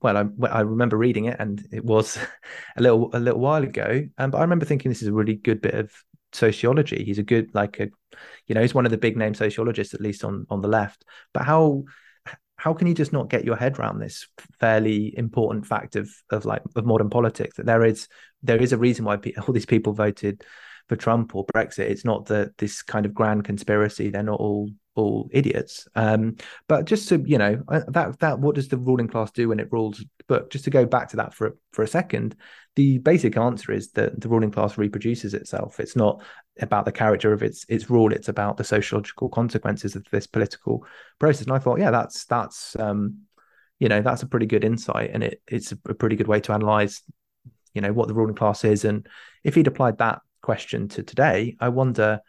well, 0.00 0.16
I, 0.16 0.46
I 0.46 0.60
remember 0.60 0.96
reading 0.96 1.26
it, 1.26 1.36
and 1.38 1.66
it 1.72 1.84
was 1.84 2.18
a 2.76 2.82
little 2.82 3.10
a 3.12 3.20
little 3.20 3.40
while 3.40 3.62
ago. 3.62 4.02
Um, 4.18 4.30
but 4.30 4.38
I 4.38 4.42
remember 4.42 4.64
thinking 4.64 4.90
this 4.90 5.02
is 5.02 5.08
a 5.08 5.12
really 5.12 5.34
good 5.34 5.60
bit 5.60 5.74
of 5.74 5.92
sociology. 6.32 7.04
He's 7.04 7.18
a 7.18 7.22
good 7.22 7.54
like 7.54 7.80
a, 7.80 7.88
you 8.46 8.54
know, 8.54 8.62
he's 8.62 8.74
one 8.74 8.84
of 8.84 8.90
the 8.90 8.98
big 8.98 9.16
name 9.16 9.34
sociologists 9.34 9.94
at 9.94 10.00
least 10.00 10.24
on 10.24 10.46
on 10.50 10.60
the 10.60 10.68
left. 10.68 11.04
But 11.32 11.44
how 11.44 11.84
how 12.56 12.74
can 12.74 12.88
you 12.88 12.94
just 12.94 13.12
not 13.12 13.30
get 13.30 13.44
your 13.44 13.56
head 13.56 13.78
around 13.78 14.00
this 14.00 14.26
fairly 14.60 15.16
important 15.16 15.66
fact 15.66 15.96
of 15.96 16.10
of 16.30 16.44
like 16.44 16.62
of 16.76 16.84
modern 16.84 17.08
politics 17.08 17.56
that 17.56 17.66
there 17.66 17.84
is 17.84 18.08
there 18.42 18.60
is 18.60 18.72
a 18.72 18.78
reason 18.78 19.04
why 19.04 19.16
all 19.46 19.54
these 19.54 19.66
people 19.66 19.92
voted 19.92 20.44
for 20.88 20.96
Trump 20.96 21.34
or 21.34 21.46
Brexit. 21.46 21.90
It's 21.90 22.04
not 22.04 22.26
that 22.26 22.56
this 22.58 22.82
kind 22.82 23.06
of 23.06 23.14
grand 23.14 23.44
conspiracy. 23.44 24.10
They're 24.10 24.22
not 24.22 24.40
all 24.40 24.70
all 24.94 25.30
idiots. 25.32 25.86
Um, 25.94 26.36
but 26.66 26.84
just 26.84 27.08
to 27.08 27.22
you 27.24 27.38
know 27.38 27.62
uh, 27.68 27.82
that 27.88 28.18
that 28.18 28.40
what 28.40 28.56
does 28.56 28.68
the 28.68 28.76
ruling 28.76 29.08
class 29.08 29.30
do 29.30 29.48
when 29.48 29.60
it 29.60 29.70
rules? 29.70 30.04
But 30.26 30.50
just 30.50 30.64
to 30.64 30.70
go 30.70 30.84
back 30.84 31.08
to 31.10 31.16
that 31.16 31.34
for 31.34 31.56
for 31.72 31.82
a 31.82 31.88
second, 31.88 32.36
the 32.74 32.98
basic 32.98 33.36
answer 33.36 33.72
is 33.72 33.92
that 33.92 34.20
the 34.20 34.28
ruling 34.28 34.50
class 34.50 34.76
reproduces 34.76 35.34
itself. 35.34 35.78
It's 35.78 35.96
not 35.96 36.22
about 36.60 36.84
the 36.84 36.92
character 36.92 37.32
of 37.32 37.42
its 37.42 37.64
its 37.68 37.88
rule. 37.88 38.12
It's 38.12 38.28
about 38.28 38.56
the 38.56 38.64
sociological 38.64 39.28
consequences 39.28 39.94
of 39.94 40.04
this 40.10 40.26
political 40.26 40.84
process. 41.18 41.46
And 41.46 41.52
I 41.52 41.58
thought, 41.58 41.78
yeah, 41.78 41.90
that's 41.90 42.24
that's 42.24 42.76
um, 42.76 43.22
you 43.78 43.88
know 43.88 44.02
that's 44.02 44.22
a 44.22 44.28
pretty 44.28 44.46
good 44.46 44.64
insight, 44.64 45.10
and 45.12 45.22
it 45.22 45.42
it's 45.46 45.72
a 45.72 45.76
pretty 45.76 46.16
good 46.16 46.28
way 46.28 46.40
to 46.40 46.52
analyze 46.52 47.02
you 47.78 47.82
know 47.82 47.92
what 47.92 48.08
the 48.08 48.14
ruling 48.14 48.34
class 48.34 48.64
is. 48.64 48.84
And 48.84 49.06
if 49.44 49.54
he'd 49.54 49.68
applied 49.68 49.98
that 49.98 50.20
question 50.42 50.88
to 50.88 51.04
today, 51.04 51.56
I 51.60 51.68
wonder 51.68 52.20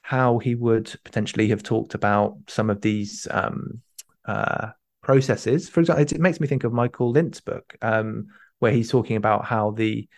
how 0.00 0.38
he 0.38 0.54
would 0.54 0.94
potentially 1.04 1.48
have 1.48 1.64
talked 1.64 1.94
about 1.94 2.36
some 2.46 2.70
of 2.70 2.80
these 2.80 3.26
um, 3.32 3.80
uh, 4.24 4.68
processes. 5.02 5.68
For 5.68 5.80
example, 5.80 6.04
it, 6.04 6.20
makes 6.20 6.38
me 6.38 6.46
think 6.46 6.62
of 6.62 6.72
Michael 6.72 7.10
Lind's 7.10 7.40
book, 7.40 7.76
um, 7.82 8.28
where 8.60 8.70
he's 8.70 8.90
talking 8.90 9.16
about 9.16 9.44
how 9.44 9.72
the 9.72 10.08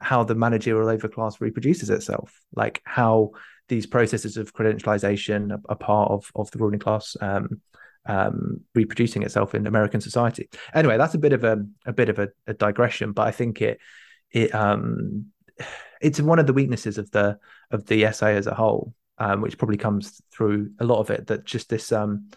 how 0.00 0.22
the 0.22 0.36
managerial 0.36 0.86
overclass 0.86 1.40
reproduces 1.40 1.90
itself, 1.90 2.40
like 2.54 2.80
how 2.84 3.32
these 3.68 3.86
processes 3.86 4.36
of 4.36 4.54
credentialization 4.54 5.52
are, 5.52 5.60
are 5.68 5.76
part 5.76 6.12
of 6.12 6.30
of 6.36 6.48
the 6.52 6.58
ruling 6.58 6.78
class 6.78 7.16
um, 7.20 7.60
um, 8.06 8.60
reproducing 8.74 9.22
itself 9.22 9.54
in 9.54 9.66
American 9.66 10.00
society. 10.00 10.48
Anyway, 10.74 10.96
that's 10.96 11.14
a 11.14 11.18
bit 11.18 11.32
of 11.32 11.44
a 11.44 11.64
a 11.84 11.92
bit 11.92 12.08
of 12.08 12.18
a, 12.18 12.28
a 12.46 12.54
digression, 12.54 13.12
but 13.12 13.26
I 13.26 13.30
think 13.30 13.62
it 13.62 13.78
it 14.30 14.54
um 14.54 15.26
it's 16.00 16.20
one 16.20 16.38
of 16.38 16.46
the 16.46 16.52
weaknesses 16.52 16.98
of 16.98 17.10
the 17.10 17.38
of 17.70 17.86
the 17.86 18.04
essay 18.04 18.36
as 18.36 18.46
a 18.46 18.54
whole 18.54 18.94
um, 19.18 19.40
which 19.40 19.58
probably 19.58 19.78
comes 19.78 20.20
through 20.30 20.70
a 20.80 20.84
lot 20.84 21.00
of 21.00 21.10
it. 21.10 21.26
That 21.28 21.44
just 21.44 21.68
this 21.68 21.92
um, 21.92 22.28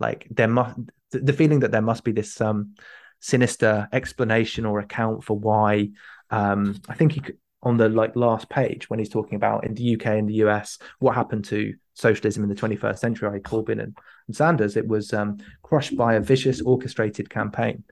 like 0.00 0.26
there 0.30 0.48
must 0.48 0.78
the 1.10 1.32
feeling 1.32 1.60
that 1.60 1.70
there 1.70 1.82
must 1.82 2.04
be 2.04 2.12
this 2.12 2.40
um 2.40 2.74
sinister 3.20 3.88
explanation 3.92 4.66
or 4.66 4.80
account 4.80 5.24
for 5.24 5.38
why 5.38 5.90
um 6.30 6.76
I 6.88 6.94
think 6.94 7.12
he 7.12 7.20
could, 7.20 7.38
on 7.64 7.76
the 7.76 7.88
like 7.88 8.14
last 8.14 8.48
page 8.48 8.88
when 8.88 8.98
he's 8.98 9.08
talking 9.08 9.36
about 9.36 9.64
in 9.64 9.74
the 9.74 9.94
UK 9.94 10.06
and 10.06 10.28
the 10.28 10.34
US 10.34 10.78
what 10.98 11.14
happened 11.14 11.44
to 11.46 11.74
socialism 11.94 12.42
in 12.42 12.48
the 12.48 12.54
21st 12.54 12.98
century, 12.98 13.40
Corbyn 13.40 13.82
and, 13.82 13.96
and 14.26 14.36
Sanders, 14.36 14.76
it 14.76 14.86
was 14.86 15.12
um, 15.12 15.38
crushed 15.62 15.96
by 15.96 16.14
a 16.14 16.20
vicious 16.20 16.60
orchestrated 16.60 17.30
campaign 17.30 17.84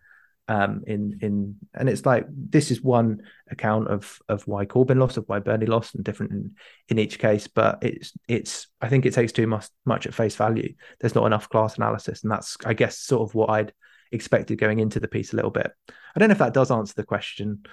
um, 0.49 0.83
in 0.87 1.19
in 1.23 1.57
and 1.75 1.89
it's 1.89 2.05
like 2.05 2.27
this 2.29 2.71
is 2.71 2.83
one 2.83 3.23
account 3.51 3.89
of 3.89 4.19
of 4.29 4.47
why 4.47 4.67
Corbyn 4.67 4.99
lost, 4.99 5.17
of 5.17 5.25
why 5.29 5.39
Bernie 5.39 5.67
lost, 5.67 5.95
and 5.95 6.05
different 6.05 6.33
in, 6.33 6.55
in 6.89 6.99
each 6.99 7.19
case. 7.19 7.47
But 7.47 7.79
it's 7.83 8.13
it's 8.29 8.67
I 8.81 8.89
think 8.89 9.07
it 9.07 9.15
takes 9.15 9.33
too 9.33 9.47
much 9.47 9.69
much 9.85 10.07
at 10.07 10.15
face 10.15 10.35
value. 10.35 10.75
There's 11.01 11.15
not 11.15 11.27
enough 11.27 11.49
class 11.49 11.77
analysis, 11.77 12.23
and 12.23 12.33
that's 12.33 12.57
I 12.65 12.75
guess 12.75 12.99
sort 12.99 13.29
of 13.29 13.35
what 13.35 13.51
I'd 13.51 13.73
expected 14.11 14.59
going 14.59 14.81
into 14.81 15.01
the 15.01 15.09
piece 15.09 15.33
a 15.33 15.37
little 15.37 15.51
bit. 15.51 15.71
I 15.89 16.19
don't 16.19 16.29
know 16.29 16.35
if 16.35 16.39
that 16.39 16.55
does 16.55 16.71
answer 16.71 16.95
the 16.97 17.05
question 17.05 17.65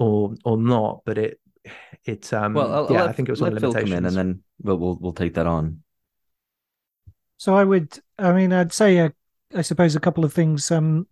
or 0.00 0.34
or 0.44 0.56
not, 0.56 1.02
but 1.04 1.18
it 1.18 1.38
it 2.04 2.32
um 2.32 2.54
well 2.54 2.72
I'll, 2.72 2.92
yeah 2.92 3.02
I'll 3.02 3.08
I 3.10 3.12
think 3.12 3.28
it 3.28 3.32
was 3.32 3.40
let 3.42 3.60
Phil 3.60 3.72
come 3.72 3.92
in 3.92 4.04
and 4.06 4.16
then 4.16 4.42
we'll, 4.62 4.78
we'll 4.78 4.98
we'll 5.00 5.12
take 5.12 5.34
that 5.34 5.46
on. 5.46 5.82
So 7.36 7.54
I 7.54 7.64
would 7.64 7.98
I 8.18 8.32
mean 8.32 8.52
I'd 8.52 8.72
say 8.72 8.98
a, 8.98 9.06
uh, 9.06 9.10
I 9.54 9.62
suppose 9.62 9.94
a 9.94 10.00
couple 10.00 10.24
of 10.24 10.32
things. 10.32 10.70
Um, 10.70 11.06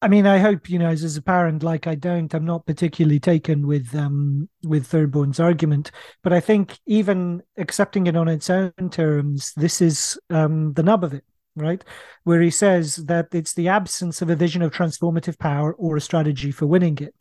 I 0.00 0.08
mean, 0.08 0.26
I 0.26 0.38
hope 0.38 0.68
you 0.68 0.80
know, 0.80 0.88
as, 0.88 1.04
as 1.04 1.16
a 1.16 1.22
parent, 1.22 1.62
like 1.62 1.86
I 1.86 1.94
don't, 1.94 2.34
I'm 2.34 2.44
not 2.44 2.66
particularly 2.66 3.20
taken 3.20 3.66
with 3.68 3.94
um 3.94 4.48
with 4.64 4.86
Therborn's 4.86 5.38
argument, 5.38 5.92
but 6.22 6.32
I 6.32 6.40
think 6.40 6.78
even 6.86 7.42
accepting 7.56 8.06
it 8.08 8.16
on 8.16 8.26
its 8.28 8.50
own 8.50 8.72
terms, 8.90 9.52
this 9.56 9.80
is 9.80 10.18
um 10.30 10.72
the 10.72 10.82
nub 10.82 11.04
of 11.04 11.14
it, 11.14 11.24
right? 11.56 11.82
Where 12.24 12.40
he 12.40 12.50
says 12.50 12.96
that 12.96 13.28
it's 13.32 13.54
the 13.54 13.68
absence 13.68 14.22
of 14.22 14.30
a 14.30 14.36
vision 14.36 14.62
of 14.62 14.72
transformative 14.72 15.38
power 15.38 15.72
or 15.74 15.96
a 15.96 16.00
strategy 16.00 16.50
for 16.50 16.66
winning 16.66 16.98
it, 16.98 17.14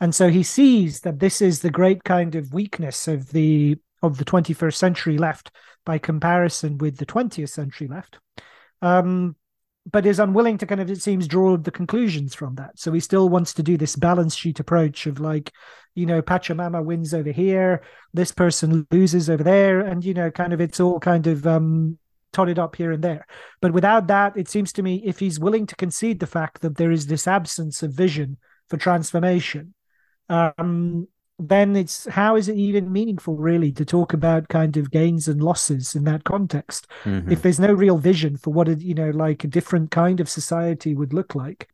and 0.00 0.14
so 0.14 0.28
he 0.28 0.42
sees 0.42 1.00
that 1.00 1.18
this 1.18 1.42
is 1.42 1.60
the 1.60 1.70
great 1.70 2.04
kind 2.04 2.34
of 2.34 2.52
weakness 2.52 3.08
of 3.08 3.30
the 3.30 3.76
of 4.02 4.18
the 4.18 4.24
21st 4.24 4.74
century 4.74 5.18
left 5.18 5.50
by 5.84 5.98
comparison 5.98 6.78
with 6.78 6.98
the 6.98 7.06
20th 7.06 7.48
century 7.48 7.88
left. 7.88 8.18
Um, 8.80 9.34
but 9.90 10.06
is 10.06 10.18
unwilling 10.18 10.58
to 10.58 10.66
kind 10.66 10.80
of 10.80 10.90
it 10.90 11.02
seems 11.02 11.26
draw 11.26 11.56
the 11.56 11.70
conclusions 11.70 12.34
from 12.34 12.54
that 12.56 12.78
so 12.78 12.92
he 12.92 13.00
still 13.00 13.28
wants 13.28 13.54
to 13.54 13.62
do 13.62 13.76
this 13.76 13.96
balance 13.96 14.34
sheet 14.34 14.60
approach 14.60 15.06
of 15.06 15.20
like 15.20 15.52
you 15.94 16.06
know 16.06 16.20
pachamama 16.20 16.84
wins 16.84 17.14
over 17.14 17.30
here 17.30 17.82
this 18.12 18.32
person 18.32 18.86
loses 18.90 19.30
over 19.30 19.42
there 19.42 19.80
and 19.80 20.04
you 20.04 20.14
know 20.14 20.30
kind 20.30 20.52
of 20.52 20.60
it's 20.60 20.80
all 20.80 21.00
kind 21.00 21.26
of 21.26 21.46
um 21.46 21.98
totted 22.38 22.58
up 22.58 22.76
here 22.76 22.92
and 22.92 23.02
there. 23.02 23.26
But 23.60 23.72
without 23.72 24.06
that 24.06 24.36
it 24.36 24.48
seems 24.48 24.72
to 24.74 24.82
me 24.82 25.02
if 25.04 25.18
he's 25.18 25.40
willing 25.40 25.66
to 25.66 25.74
concede 25.74 26.20
the 26.20 26.26
fact 26.26 26.60
that 26.62 26.76
there 26.76 26.92
is 26.92 27.06
this 27.06 27.26
absence 27.26 27.82
of 27.82 27.92
vision 27.92 28.36
for 28.68 28.76
transformation 28.76 29.74
um 30.28 31.08
then 31.40 31.74
it's 31.74 32.06
how 32.06 32.36
is 32.36 32.48
it 32.48 32.56
even 32.56 32.92
meaningful 32.92 33.36
really 33.36 33.72
to 33.72 33.84
talk 33.84 34.12
about 34.12 34.48
kind 34.48 34.76
of 34.76 34.90
gains 34.90 35.28
and 35.28 35.40
losses 35.42 35.94
in 35.94 36.04
that 36.04 36.24
context? 36.24 36.86
Mm-hmm. 37.04 37.32
if 37.32 37.42
there's 37.42 37.60
no 37.60 37.72
real 37.72 37.98
vision 37.98 38.36
for 38.36 38.52
what 38.52 38.68
a 38.68 38.74
you 38.74 38.94
know 38.94 39.10
like 39.10 39.42
a 39.44 39.48
different 39.48 39.90
kind 39.90 40.20
of 40.20 40.28
society 40.28 40.94
would 40.94 41.12
look 41.12 41.34
like 41.34 41.68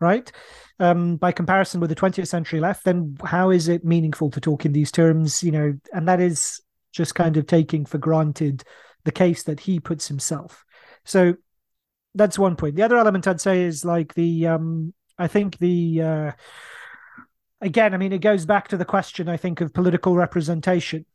right? 0.00 0.30
Um 0.78 1.16
by 1.16 1.32
comparison 1.32 1.80
with 1.80 1.90
the 1.90 1.96
20th 2.02 2.28
century 2.28 2.60
left 2.60 2.84
then 2.84 3.16
how 3.24 3.50
is 3.50 3.68
it 3.68 3.84
meaningful 3.84 4.30
to 4.30 4.40
talk 4.40 4.64
in 4.64 4.72
these 4.72 4.92
terms 4.92 5.42
you 5.42 5.52
know? 5.52 5.68
And 5.92 6.08
that 6.08 6.20
is 6.20 6.62
just 6.92 7.14
kind 7.14 7.36
of 7.36 7.46
taking 7.46 7.84
for 7.84 7.98
granted 7.98 8.64
the 9.06 9.12
case 9.12 9.44
that 9.44 9.60
he 9.60 9.80
puts 9.80 10.08
himself. 10.08 10.64
So 11.04 11.36
that's 12.14 12.38
one 12.38 12.56
point. 12.56 12.76
The 12.76 12.82
other 12.82 12.98
element 12.98 13.26
i'd 13.26 13.40
say 13.40 13.62
is 13.62 13.84
like 13.84 14.14
the 14.14 14.46
um 14.46 14.94
i 15.18 15.26
think 15.26 15.58
the 15.58 16.02
uh 16.02 16.32
again, 17.60 17.94
I 17.94 17.96
mean, 17.96 18.12
it 18.12 18.20
goes 18.20 18.44
back 18.44 18.68
to 18.68 18.76
the 18.76 18.84
question, 18.84 19.28
I 19.28 19.36
think, 19.36 19.60
of 19.60 19.72
political 19.72 20.14
representation. 20.14 21.06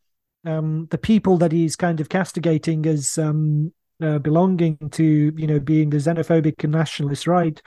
Um, 0.44 0.88
the 0.89 0.98
people 0.98 1.38
that 1.38 1.52
he's 1.52 1.76
kind 1.76 2.00
of 2.00 2.10
castigating 2.10 2.86
as 2.88 3.18
um, 3.20 3.72
uh, 4.02 4.18
belonging 4.18 4.78
to 4.92 5.04
you 5.38 5.46
know 5.46 5.60
being 5.60 5.92
the 5.92 5.98
xenophobic 5.98 6.64
and 6.64 6.74
nationalist 6.74 7.28
right 7.28 7.62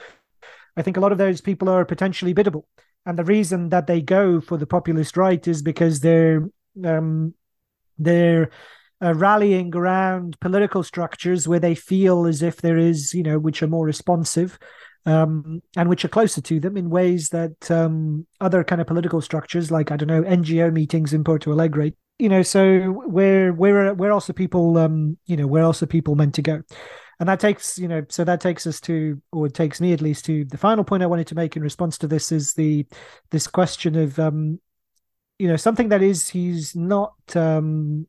i 0.76 0.82
think 0.82 0.96
a 0.96 1.00
lot 1.00 1.12
of 1.12 1.18
those 1.18 1.40
people 1.40 1.68
are 1.68 1.84
potentially 1.84 2.32
biddable. 2.32 2.66
And 3.06 3.18
the 3.18 3.24
reason 3.24 3.68
that 3.68 3.86
they 3.86 4.00
go 4.00 4.40
for 4.40 4.56
the 4.56 4.66
populist 4.66 5.16
right 5.16 5.46
is 5.46 5.62
because 5.62 6.00
they're 6.00 6.48
um, 6.84 7.34
they're 7.98 8.50
uh, 9.04 9.14
rallying 9.14 9.74
around 9.76 10.38
political 10.40 10.82
structures 10.82 11.46
where 11.46 11.60
they 11.60 11.74
feel 11.74 12.26
as 12.26 12.42
if 12.42 12.62
there 12.62 12.78
is, 12.78 13.12
you 13.12 13.22
know, 13.22 13.38
which 13.38 13.62
are 13.62 13.68
more 13.68 13.84
responsive 13.84 14.58
um, 15.06 15.62
and 15.76 15.88
which 15.88 16.04
are 16.04 16.08
closer 16.08 16.40
to 16.40 16.60
them 16.60 16.76
in 16.76 16.88
ways 16.90 17.28
that 17.30 17.70
um, 17.70 18.26
other 18.40 18.64
kind 18.64 18.80
of 18.80 18.86
political 18.86 19.20
structures, 19.20 19.70
like 19.70 19.90
I 19.90 19.96
don't 19.96 20.08
know, 20.08 20.22
NGO 20.22 20.72
meetings 20.72 21.12
in 21.12 21.24
Porto 21.24 21.52
Alegre, 21.52 21.92
you 22.18 22.28
know. 22.28 22.42
So 22.42 22.80
where 22.80 23.52
where 23.52 23.94
where 23.94 24.10
else 24.10 24.30
are 24.30 24.34
people, 24.34 24.78
um, 24.78 25.18
you 25.26 25.36
know, 25.36 25.46
where 25.46 25.62
else 25.62 25.82
are 25.82 25.86
people 25.86 26.14
meant 26.14 26.34
to 26.36 26.42
go? 26.42 26.62
And 27.20 27.28
that 27.28 27.38
takes, 27.40 27.78
you 27.78 27.86
know, 27.86 28.04
so 28.08 28.24
that 28.24 28.40
takes 28.40 28.66
us 28.66 28.80
to, 28.82 29.22
or 29.30 29.46
it 29.46 29.54
takes 29.54 29.80
me 29.80 29.92
at 29.92 30.00
least 30.00 30.24
to 30.24 30.44
the 30.46 30.58
final 30.58 30.82
point 30.82 31.02
I 31.02 31.06
wanted 31.06 31.28
to 31.28 31.36
make 31.36 31.54
in 31.56 31.62
response 31.62 31.96
to 31.98 32.08
this 32.08 32.32
is 32.32 32.54
the 32.54 32.86
this 33.30 33.46
question 33.46 33.96
of, 33.96 34.18
um, 34.18 34.58
you 35.38 35.48
know, 35.48 35.56
something 35.56 35.90
that 35.90 36.02
is 36.02 36.28
he's 36.28 36.74
not 36.74 37.14
um, 37.36 38.06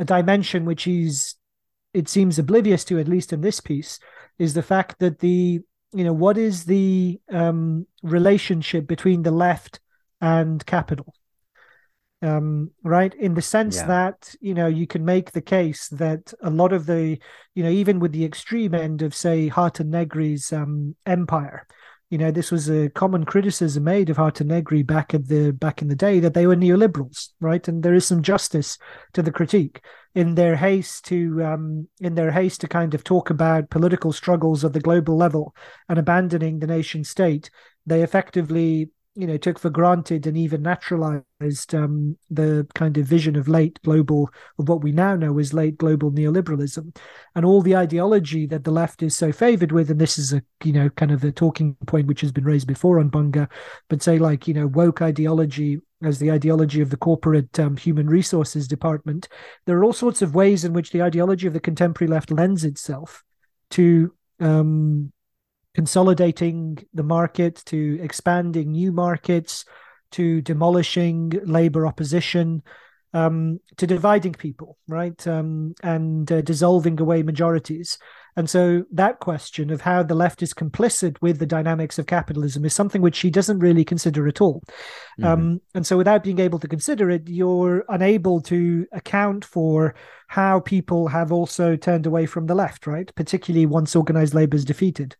a 0.00 0.04
dimension 0.04 0.64
which 0.64 0.82
he's 0.84 1.36
it 1.92 2.08
seems 2.08 2.38
oblivious 2.38 2.84
to 2.84 2.98
at 2.98 3.08
least 3.08 3.32
in 3.32 3.42
this 3.42 3.60
piece 3.60 4.00
is 4.38 4.54
the 4.54 4.62
fact 4.62 4.98
that 4.98 5.20
the 5.20 5.60
you 5.92 6.04
know 6.04 6.12
what 6.12 6.38
is 6.38 6.64
the 6.64 7.20
um, 7.30 7.86
relationship 8.02 8.86
between 8.86 9.22
the 9.22 9.30
left 9.30 9.78
and 10.20 10.64
capital 10.66 11.14
um, 12.22 12.70
right 12.82 13.14
in 13.14 13.34
the 13.34 13.42
sense 13.42 13.76
yeah. 13.76 13.86
that 13.86 14.34
you 14.40 14.54
know 14.54 14.66
you 14.66 14.86
can 14.86 15.04
make 15.04 15.32
the 15.32 15.42
case 15.42 15.88
that 15.88 16.32
a 16.42 16.50
lot 16.50 16.72
of 16.72 16.86
the 16.86 17.18
you 17.54 17.62
know 17.62 17.70
even 17.70 18.00
with 18.00 18.12
the 18.12 18.24
extreme 18.24 18.74
end 18.74 19.02
of 19.02 19.14
say 19.14 19.48
Hardt 19.48 19.80
and 19.80 19.92
Negri's 19.92 20.52
um, 20.52 20.96
empire 21.06 21.66
you 22.10 22.18
know 22.18 22.30
this 22.30 22.50
was 22.50 22.68
a 22.68 22.90
common 22.90 23.24
criticism 23.24 23.84
made 23.84 24.10
of 24.10 24.16
Hardt 24.16 24.40
and 24.40 24.50
Negri 24.50 24.82
back 24.82 25.14
at 25.14 25.28
the 25.28 25.52
back 25.52 25.80
in 25.80 25.88
the 25.88 25.94
day 25.96 26.20
that 26.20 26.34
they 26.34 26.46
were 26.46 26.56
neoliberals 26.56 27.28
right? 27.40 27.66
And 27.66 27.82
there 27.82 27.94
is 27.94 28.04
some 28.04 28.22
justice 28.22 28.76
to 29.14 29.22
the 29.22 29.32
critique 29.32 29.80
in 30.14 30.34
their 30.34 30.56
haste 30.56 31.04
to 31.06 31.42
um, 31.44 31.88
in 32.00 32.16
their 32.16 32.32
haste 32.32 32.60
to 32.62 32.68
kind 32.68 32.94
of 32.94 33.04
talk 33.04 33.30
about 33.30 33.70
political 33.70 34.12
struggles 34.12 34.64
at 34.64 34.72
the 34.72 34.80
global 34.80 35.16
level 35.16 35.54
and 35.88 35.98
abandoning 35.98 36.58
the 36.58 36.66
nation 36.66 37.04
state. 37.04 37.50
They 37.86 38.02
effectively 38.02 38.90
you 39.16 39.26
know 39.26 39.36
took 39.36 39.58
for 39.58 39.70
granted 39.70 40.26
and 40.26 40.36
even 40.36 40.62
naturalized 40.62 41.74
um, 41.74 42.16
the 42.30 42.66
kind 42.74 42.96
of 42.96 43.06
vision 43.06 43.34
of 43.34 43.48
late 43.48 43.78
global 43.82 44.30
of 44.58 44.68
what 44.68 44.82
we 44.82 44.92
now 44.92 45.16
know 45.16 45.38
as 45.38 45.52
late 45.52 45.76
global 45.78 46.12
neoliberalism. 46.12 46.96
And 47.34 47.44
all 47.44 47.60
the 47.60 47.76
ideology 47.76 48.46
that 48.46 48.64
the 48.64 48.70
left 48.70 49.02
is 49.02 49.16
so 49.16 49.32
favored 49.32 49.72
with 49.72 49.90
and 49.90 50.00
this 50.00 50.16
is 50.16 50.32
a 50.32 50.42
you 50.62 50.72
know 50.72 50.88
kind 50.90 51.10
of 51.10 51.24
a 51.24 51.32
talking 51.32 51.76
point 51.86 52.06
which 52.06 52.20
has 52.20 52.32
been 52.32 52.44
raised 52.44 52.68
before 52.68 53.00
on 53.00 53.10
bunga 53.10 53.48
but 53.88 54.02
say 54.02 54.18
like 54.18 54.46
you 54.46 54.54
know 54.54 54.68
woke 54.68 55.02
ideology 55.02 55.80
as 56.02 56.18
the 56.18 56.30
ideology 56.30 56.80
of 56.80 56.90
the 56.90 56.96
corporate 56.96 57.58
um, 57.58 57.76
human 57.76 58.06
resources 58.06 58.68
department 58.68 59.28
there 59.66 59.76
are 59.76 59.84
all 59.84 59.92
sorts 59.92 60.22
of 60.22 60.34
ways 60.34 60.64
in 60.64 60.72
which 60.72 60.92
the 60.92 61.02
ideology 61.02 61.46
of 61.46 61.52
the 61.52 61.60
contemporary 61.60 62.10
left 62.10 62.30
lends 62.30 62.64
itself 62.64 63.22
to 63.70 64.14
um, 64.38 65.12
consolidating 65.74 66.78
the 66.94 67.02
market, 67.02 67.62
to 67.66 67.98
expanding 68.02 68.72
new 68.72 68.92
markets, 68.92 69.64
to 70.12 70.40
demolishing 70.40 71.32
labor 71.44 71.86
opposition, 71.86 72.62
um, 73.12 73.60
to 73.76 73.86
dividing 73.86 74.32
people, 74.32 74.76
right, 74.88 75.26
um, 75.26 75.74
and 75.82 76.30
uh, 76.30 76.40
dissolving 76.42 77.00
away 77.00 77.22
majorities. 77.22 77.98
And 78.36 78.48
so 78.48 78.84
that 78.92 79.18
question 79.18 79.70
of 79.70 79.80
how 79.80 80.04
the 80.04 80.14
left 80.14 80.42
is 80.42 80.54
complicit 80.54 81.16
with 81.20 81.38
the 81.38 81.46
dynamics 81.46 81.98
of 81.98 82.06
capitalism 82.06 82.64
is 82.64 82.72
something 82.72 83.02
which 83.02 83.18
he 83.18 83.30
doesn't 83.30 83.58
really 83.58 83.84
consider 83.84 84.28
at 84.28 84.40
all. 84.40 84.62
Mm-hmm. 85.18 85.24
Um, 85.24 85.60
and 85.74 85.84
so 85.84 85.96
without 85.96 86.22
being 86.22 86.38
able 86.38 86.60
to 86.60 86.68
consider 86.68 87.10
it, 87.10 87.28
you're 87.28 87.84
unable 87.88 88.40
to 88.42 88.86
account 88.92 89.44
for 89.44 89.96
how 90.28 90.60
people 90.60 91.08
have 91.08 91.32
also 91.32 91.74
turned 91.74 92.06
away 92.06 92.26
from 92.26 92.46
the 92.46 92.54
left, 92.54 92.86
right? 92.86 93.12
Particularly 93.16 93.66
once 93.66 93.96
organized 93.96 94.34
labor 94.34 94.56
is 94.56 94.64
defeated. 94.64 95.16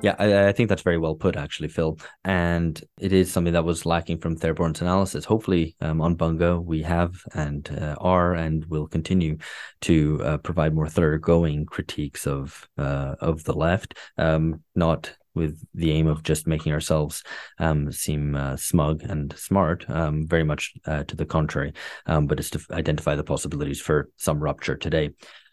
Yeah, 0.00 0.14
I, 0.18 0.48
I, 0.48 0.52
think 0.52 0.68
that's 0.68 0.82
very 0.82 0.98
well 0.98 1.16
put, 1.16 1.34
actually, 1.34 1.68
Phil. 1.68 1.98
And 2.24 2.80
it 3.00 3.12
is 3.12 3.32
something 3.32 3.52
that 3.52 3.64
was 3.64 3.84
lacking 3.84 4.18
from 4.18 4.36
Therborn's 4.36 4.80
analysis. 4.80 5.24
Hopefully, 5.24 5.74
um, 5.80 6.00
on 6.00 6.16
Bunga, 6.16 6.62
we 6.64 6.82
have 6.82 7.16
and 7.34 7.68
uh, 7.76 7.96
are 8.00 8.34
and 8.34 8.64
will 8.66 8.86
continue 8.86 9.38
to 9.82 10.20
uh, 10.22 10.38
provide 10.38 10.72
more 10.72 10.86
thoroughgoing 10.86 11.66
critiques 11.66 12.28
of 12.28 12.68
uh, 12.78 13.16
of 13.20 13.42
the 13.42 13.54
left, 13.54 13.94
um, 14.18 14.62
not 14.76 15.16
with 15.34 15.64
the 15.74 15.90
aim 15.90 16.06
of 16.06 16.22
just 16.22 16.46
making 16.46 16.72
ourselves 16.72 17.24
um, 17.58 17.90
seem 17.90 18.36
uh, 18.36 18.56
smug 18.56 19.02
and 19.02 19.34
smart, 19.36 19.88
um, 19.88 20.26
very 20.26 20.44
much 20.44 20.74
uh, 20.86 21.02
to 21.04 21.16
the 21.16 21.26
contrary, 21.26 21.72
um, 22.06 22.26
but 22.26 22.38
it's 22.38 22.50
to 22.50 22.60
identify 22.72 23.14
the 23.16 23.24
possibilities 23.24 23.80
for 23.80 24.10
some 24.16 24.38
rupture 24.40 24.76
today. 24.76 25.10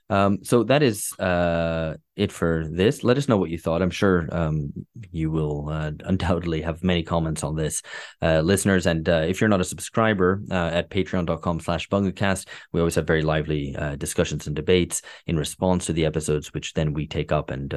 Um, 0.10 0.43
so 0.43 0.64
that 0.64 0.84
is 0.84 1.12
uh, 1.20 1.95
it 2.16 2.32
for 2.32 2.66
this. 2.70 3.03
Let 3.03 3.18
us 3.18 3.28
know 3.28 3.38
what 3.38 3.49
you 3.49 3.58
thought. 3.58 3.82
I'm 3.82 3.89
sure 3.89 4.28
um, 4.32 4.72
you 5.12 5.32
will 5.32 5.70
uh, 5.70 5.91
undoubtedly 6.01 6.62
have 6.62 6.84
many 6.84 7.03
comments 7.03 7.43
on 7.43 7.56
this, 7.56 7.82
uh, 8.22 8.41
listeners. 8.41 8.86
And 8.86 9.08
uh, 9.10 9.26
if 9.28 9.41
you're 9.41 9.49
not 9.49 9.62
a 9.62 9.66
subscriber 9.66 10.41
uh, 10.51 10.70
at 10.74 10.89
patreon.com 10.89 11.60
slash 11.60 11.89
bungacast, 11.89 12.47
we 12.72 12.80
always 12.80 12.95
have 12.95 13.08
very 13.08 13.24
lively 13.24 13.76
uh, 13.76 13.95
discussions 13.95 14.47
and 14.47 14.56
debates 14.56 15.01
in 15.28 15.38
response 15.38 15.86
to 15.88 15.93
the 15.93 16.06
episodes, 16.06 16.53
which 16.53 16.74
then 16.74 16.93
we 16.93 17.08
take 17.08 17.32
up 17.32 17.49
and 17.49 17.74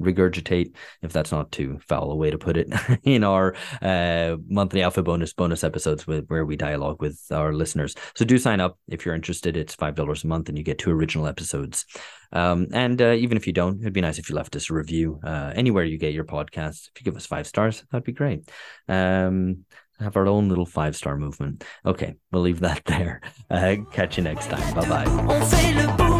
regurgitate, 0.00 0.74
if 1.02 1.12
that's 1.12 1.32
not 1.32 1.52
too 1.52 1.78
foul 1.86 2.10
a 2.10 2.16
way 2.16 2.30
to 2.30 2.38
put 2.38 2.56
it, 2.56 2.68
in 3.02 3.24
our 3.24 3.54
uh, 3.82 4.36
monthly 4.48 4.82
alpha 4.82 5.02
bonus 5.02 5.32
bonus 5.32 5.64
episodes 5.64 6.06
with, 6.06 6.26
where 6.28 6.44
we 6.44 6.56
dialogue 6.56 7.00
with 7.00 7.20
our 7.30 7.52
listeners. 7.52 7.94
So 8.14 8.24
do 8.24 8.38
sign 8.38 8.60
up 8.60 8.78
if 8.88 9.04
you're 9.04 9.14
interested. 9.14 9.56
It's 9.56 9.74
five 9.74 9.94
dollars 9.94 10.24
a 10.24 10.26
month, 10.26 10.48
and 10.48 10.58
you 10.58 10.64
get 10.64 10.78
two 10.78 10.90
original 10.90 11.26
episodes. 11.26 11.84
Um, 12.32 12.68
and 12.72 13.00
uh, 13.00 13.12
even 13.12 13.36
if 13.36 13.46
you 13.46 13.52
don't, 13.52 13.80
it'd 13.80 13.92
be 13.92 14.00
nice 14.00 14.18
if 14.18 14.28
you 14.28 14.36
left 14.36 14.54
us 14.56 14.70
a 14.70 14.74
review 14.74 15.20
uh, 15.24 15.52
anywhere 15.54 15.84
you 15.84 15.98
get 15.98 16.12
your 16.12 16.24
podcasts. 16.24 16.88
If 16.94 17.00
you 17.00 17.04
give 17.04 17.16
us 17.16 17.26
five 17.26 17.46
stars, 17.46 17.82
that'd 17.90 18.04
be 18.04 18.12
great. 18.12 18.48
Um, 18.88 19.64
have 20.00 20.16
our 20.16 20.26
own 20.28 20.48
little 20.48 20.66
five 20.66 20.96
star 20.96 21.16
movement. 21.16 21.64
Okay, 21.84 22.14
we'll 22.30 22.42
leave 22.42 22.60
that 22.60 22.82
there. 22.86 23.20
Uh, 23.50 23.76
catch 23.92 24.16
you 24.16 24.24
next 24.24 24.48
time. 24.48 24.74
Bye 24.74 25.04
bye. 25.04 26.17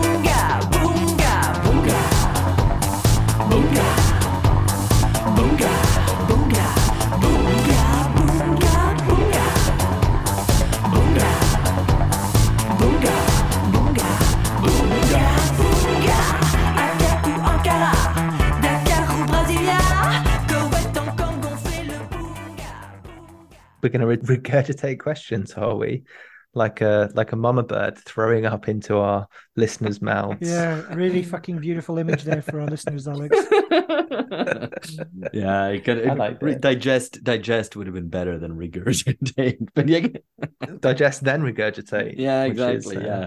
We're 23.89 23.99
going 23.99 24.19
to 24.19 24.27
regurgitate 24.27 24.99
questions, 25.07 25.55
are 25.55 25.75
we? 25.75 26.05
Like 26.55 26.81
a 26.81 27.11
like 27.15 27.33
a 27.33 27.37
mama 27.37 27.63
bird 27.63 27.99
throwing 27.99 28.47
up 28.47 28.69
into 28.69 28.97
our 28.99 29.29
listeners' 29.57 30.01
mouths. 30.01 30.49
Yeah, 30.49 30.83
really 30.95 31.23
fucking 31.23 31.59
beautiful 31.59 31.99
image 31.99 32.25
there 32.25 32.43
for 32.43 32.61
our 32.61 32.67
listeners, 32.67 33.07
Alex. 33.07 33.37
yeah, 35.33 35.69
it 35.69 35.85
could, 35.85 35.99
it, 35.99 36.17
like 36.17 36.41
re- 36.43 36.55
digest 36.55 37.23
digest 37.23 37.77
would 37.77 37.87
have 37.87 37.95
been 37.95 38.09
better 38.09 38.39
than 38.39 38.53
regurgitate, 38.57 39.69
but 39.75 39.89
yeah, 39.89 40.07
digest 40.81 41.25
then 41.25 41.43
regurgitate. 41.43 42.15
Yeah, 42.17 42.45
exactly. 42.45 42.97
Is, 42.97 43.03
uh, 43.03 43.07
yeah, 43.07 43.17